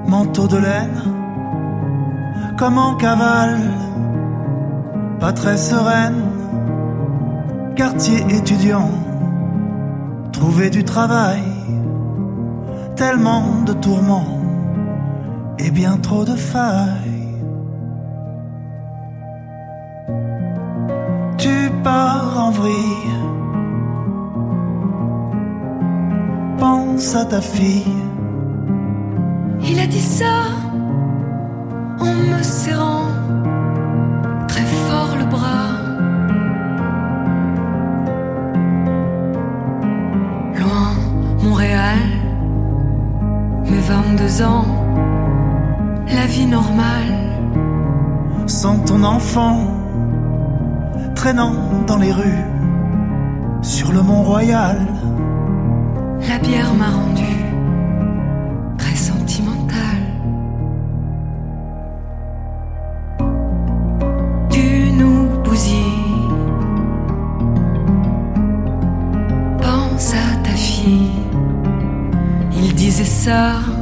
manteau 0.07 0.47
de 0.47 0.59
laine, 0.59 1.03
comme 2.57 2.79
en 2.79 2.95
cavale, 2.95 3.63
pas 5.19 5.33
très 5.33 5.57
sereine, 5.57 6.23
quartier 7.75 8.21
étudiant 8.31 8.91
du 10.53 10.85
travail, 10.85 11.43
tellement 12.97 13.63
de 13.67 13.73
tourments 13.73 14.41
et 15.59 15.71
bien 15.71 15.97
trop 15.99 16.25
de 16.25 16.37
failles. 16.37 17.41
Tu 21.39 21.71
pars 21.83 22.39
en 22.39 22.51
vrille, 22.51 23.15
pense 26.59 27.15
à 27.15 27.25
ta 27.25 27.41
fille. 27.41 28.03
Il 29.69 29.79
a 29.81 29.87
dit 29.87 30.01
ça 30.01 30.37
en 32.01 32.15
me 32.15 32.43
serrant 32.43 33.14
la 44.41 46.27
vie 46.27 46.47
normale. 46.47 47.15
Sans 48.47 48.79
ton 48.79 49.05
enfant 49.05 49.59
traînant 51.15 51.53
dans 51.87 51.99
les 51.99 52.13
rues, 52.13 52.45
sur 53.63 53.93
le 53.93 54.03
Mont 54.03 54.23
Royal. 54.23 54.79
La 56.29 56.39
bière 56.39 56.75
m'a 56.75 56.91
rendu 56.91 57.33
très 58.77 58.97
sentimentale. 58.97 60.05
Tu 64.51 64.91
nous 64.99 65.29
bousilles. 65.45 66.29
Pense 69.63 70.15
à 70.15 70.37
ta 70.43 70.51
fille. 70.51 71.13
Il 72.57 72.75
disait 72.75 73.05
ça. 73.05 73.74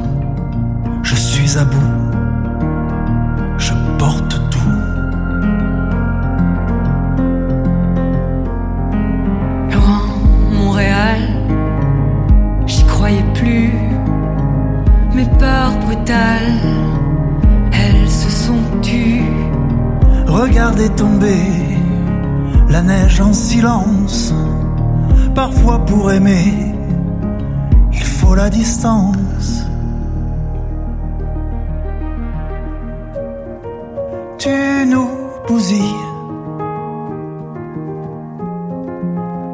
Tu 34.37 34.85
nous 34.87 35.09
bousilles. 35.47 35.81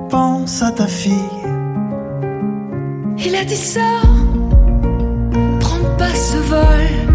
Pense 0.10 0.62
à 0.62 0.72
ta 0.72 0.88
fille. 0.88 1.14
Il 3.18 3.36
a 3.36 3.44
dit 3.44 3.56
ça. 3.56 4.02
Prends 5.60 5.98
pas 5.98 6.14
ce 6.14 6.38
vol. 6.38 7.09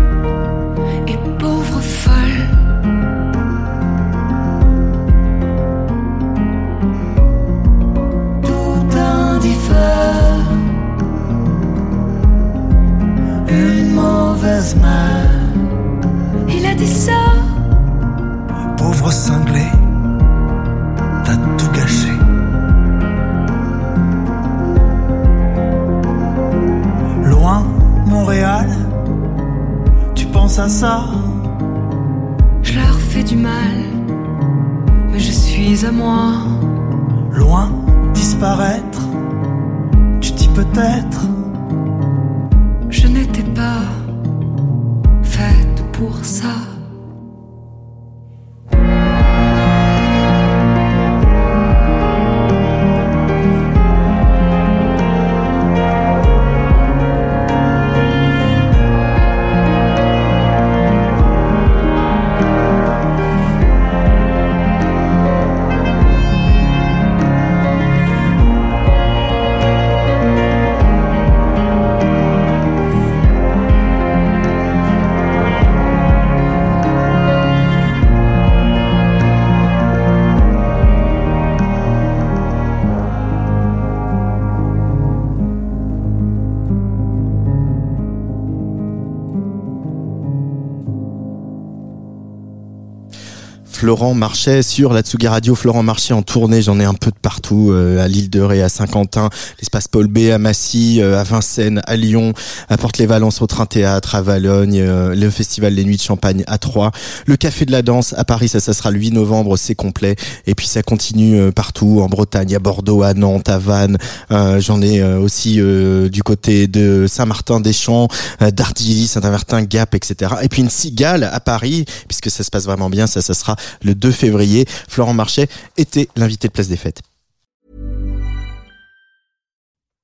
Florent 93.74 94.14
Marchais 94.14 94.62
sur 94.62 94.92
la 94.92 95.02
Tsugi 95.02 95.26
Radio. 95.26 95.56
Florent 95.56 95.82
Marchais 95.82 96.14
en 96.14 96.22
tournée, 96.22 96.62
j'en 96.62 96.78
ai 96.78 96.84
un 96.84 96.94
peu 96.94 97.10
de 97.10 97.18
partout, 97.20 97.70
euh, 97.72 98.02
à 98.02 98.06
l'île 98.06 98.30
de 98.30 98.40
Ré, 98.40 98.62
à 98.62 98.68
Saint-Quentin, 98.68 99.30
l'espace 99.58 99.88
Paul 99.88 100.06
B, 100.06 100.30
à 100.32 100.38
Massy, 100.38 101.02
euh, 101.02 101.18
à 101.18 101.24
Vincennes, 101.24 101.82
à 101.86 101.96
Lyon, 101.96 102.34
à 102.68 102.76
Porte-les-Valences, 102.76 103.42
au 103.42 103.48
Train 103.48 103.66
Théâtre, 103.66 104.14
à 104.14 104.22
Valogne, 104.22 104.80
euh, 104.80 105.14
le 105.16 105.28
festival 105.28 105.74
Les 105.74 105.84
Nuits 105.84 105.96
de 105.96 106.02
Champagne 106.02 106.44
à 106.46 106.58
Troyes, 106.58 106.92
le 107.26 107.36
Café 107.36 107.66
de 107.66 107.72
la 107.72 107.82
Danse 107.82 108.14
à 108.16 108.24
Paris, 108.24 108.48
ça, 108.48 108.60
ça 108.60 108.74
sera 108.74 108.92
le 108.92 108.98
8 108.98 109.10
novembre, 109.10 109.56
c'est 109.56 109.74
complet. 109.74 110.14
Et 110.46 110.54
puis 110.54 110.68
ça 110.68 110.84
continue 110.84 111.36
euh, 111.36 111.50
partout, 111.50 112.00
en 112.00 112.06
Bretagne, 112.06 112.54
à 112.54 112.60
Bordeaux, 112.60 113.02
à 113.02 113.12
Nantes, 113.12 113.48
à 113.48 113.58
Vannes. 113.58 113.98
J'en 114.30 114.80
ai 114.82 115.02
aussi 115.02 115.54
du 115.54 116.22
côté 116.22 116.66
de 116.68 117.06
Saint-Martin-des-Champs, 117.08 118.08
d'Ardilly, 118.40 119.08
Saint-Avertin, 119.08 119.62
Gap, 119.62 119.94
etc. 119.94 120.34
Et 120.42 120.48
puis 120.48 120.62
une 120.62 120.70
cigale 120.70 121.24
à 121.24 121.40
Paris, 121.40 121.84
puisque 122.08 122.30
ça 122.30 122.44
se 122.44 122.50
passe 122.50 122.64
vraiment 122.64 122.88
bien, 122.88 123.06
ça, 123.06 123.20
ça 123.20 123.34
sera 123.34 123.56
le 123.82 123.94
2 123.94 124.10
février. 124.10 124.66
Florent 124.88 125.14
Marchais 125.14 125.48
était 125.76 126.08
l'invité 126.16 126.48
de 126.48 126.52
Place 126.52 126.68
des 126.68 126.76
Fêtes. 126.76 127.02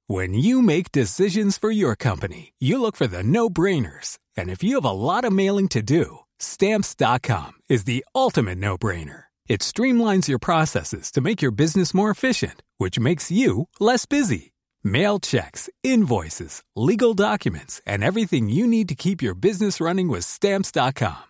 When 0.09 0.35
you 0.35 0.61
make 0.61 0.91
decisions 0.91 1.57
for 1.57 1.71
your 1.71 1.95
company, 1.95 2.53
you 2.59 2.81
look 2.81 2.97
for 2.97 3.07
the 3.07 3.23
no-brainers. 3.23 4.19
And 4.37 4.51
if 4.51 4.61
you 4.61 4.75
have 4.75 4.85
a 4.85 4.91
lot 4.91 5.25
of 5.25 5.33
mailing 5.33 5.69
to 5.69 5.83
do, 5.83 6.21
stamps.com 6.41 7.53
is 7.69 7.85
the 7.85 8.05
ultimate 8.13 8.59
no-brainer. 8.59 9.25
It 9.49 9.61
streamlines 9.61 10.27
your 10.27 10.39
processes 10.41 11.13
to 11.13 11.21
make 11.21 11.43
your 11.43 11.53
business 11.53 11.95
more 11.95 12.11
efficient, 12.11 12.63
which 12.79 12.99
makes 12.99 13.31
you 13.31 13.69
less 13.79 14.05
busy. 14.07 14.53
Mail 14.83 15.21
checks, 15.21 15.69
invoices, 15.83 16.63
legal 16.75 17.15
documents, 17.15 17.83
and 17.85 18.03
everything 18.03 18.49
you 18.49 18.67
need 18.67 18.89
to 18.89 18.95
keep 18.95 19.23
your 19.23 19.35
business 19.35 19.81
running 19.81 20.09
with 20.09 20.25
stamps.com. 20.25 21.30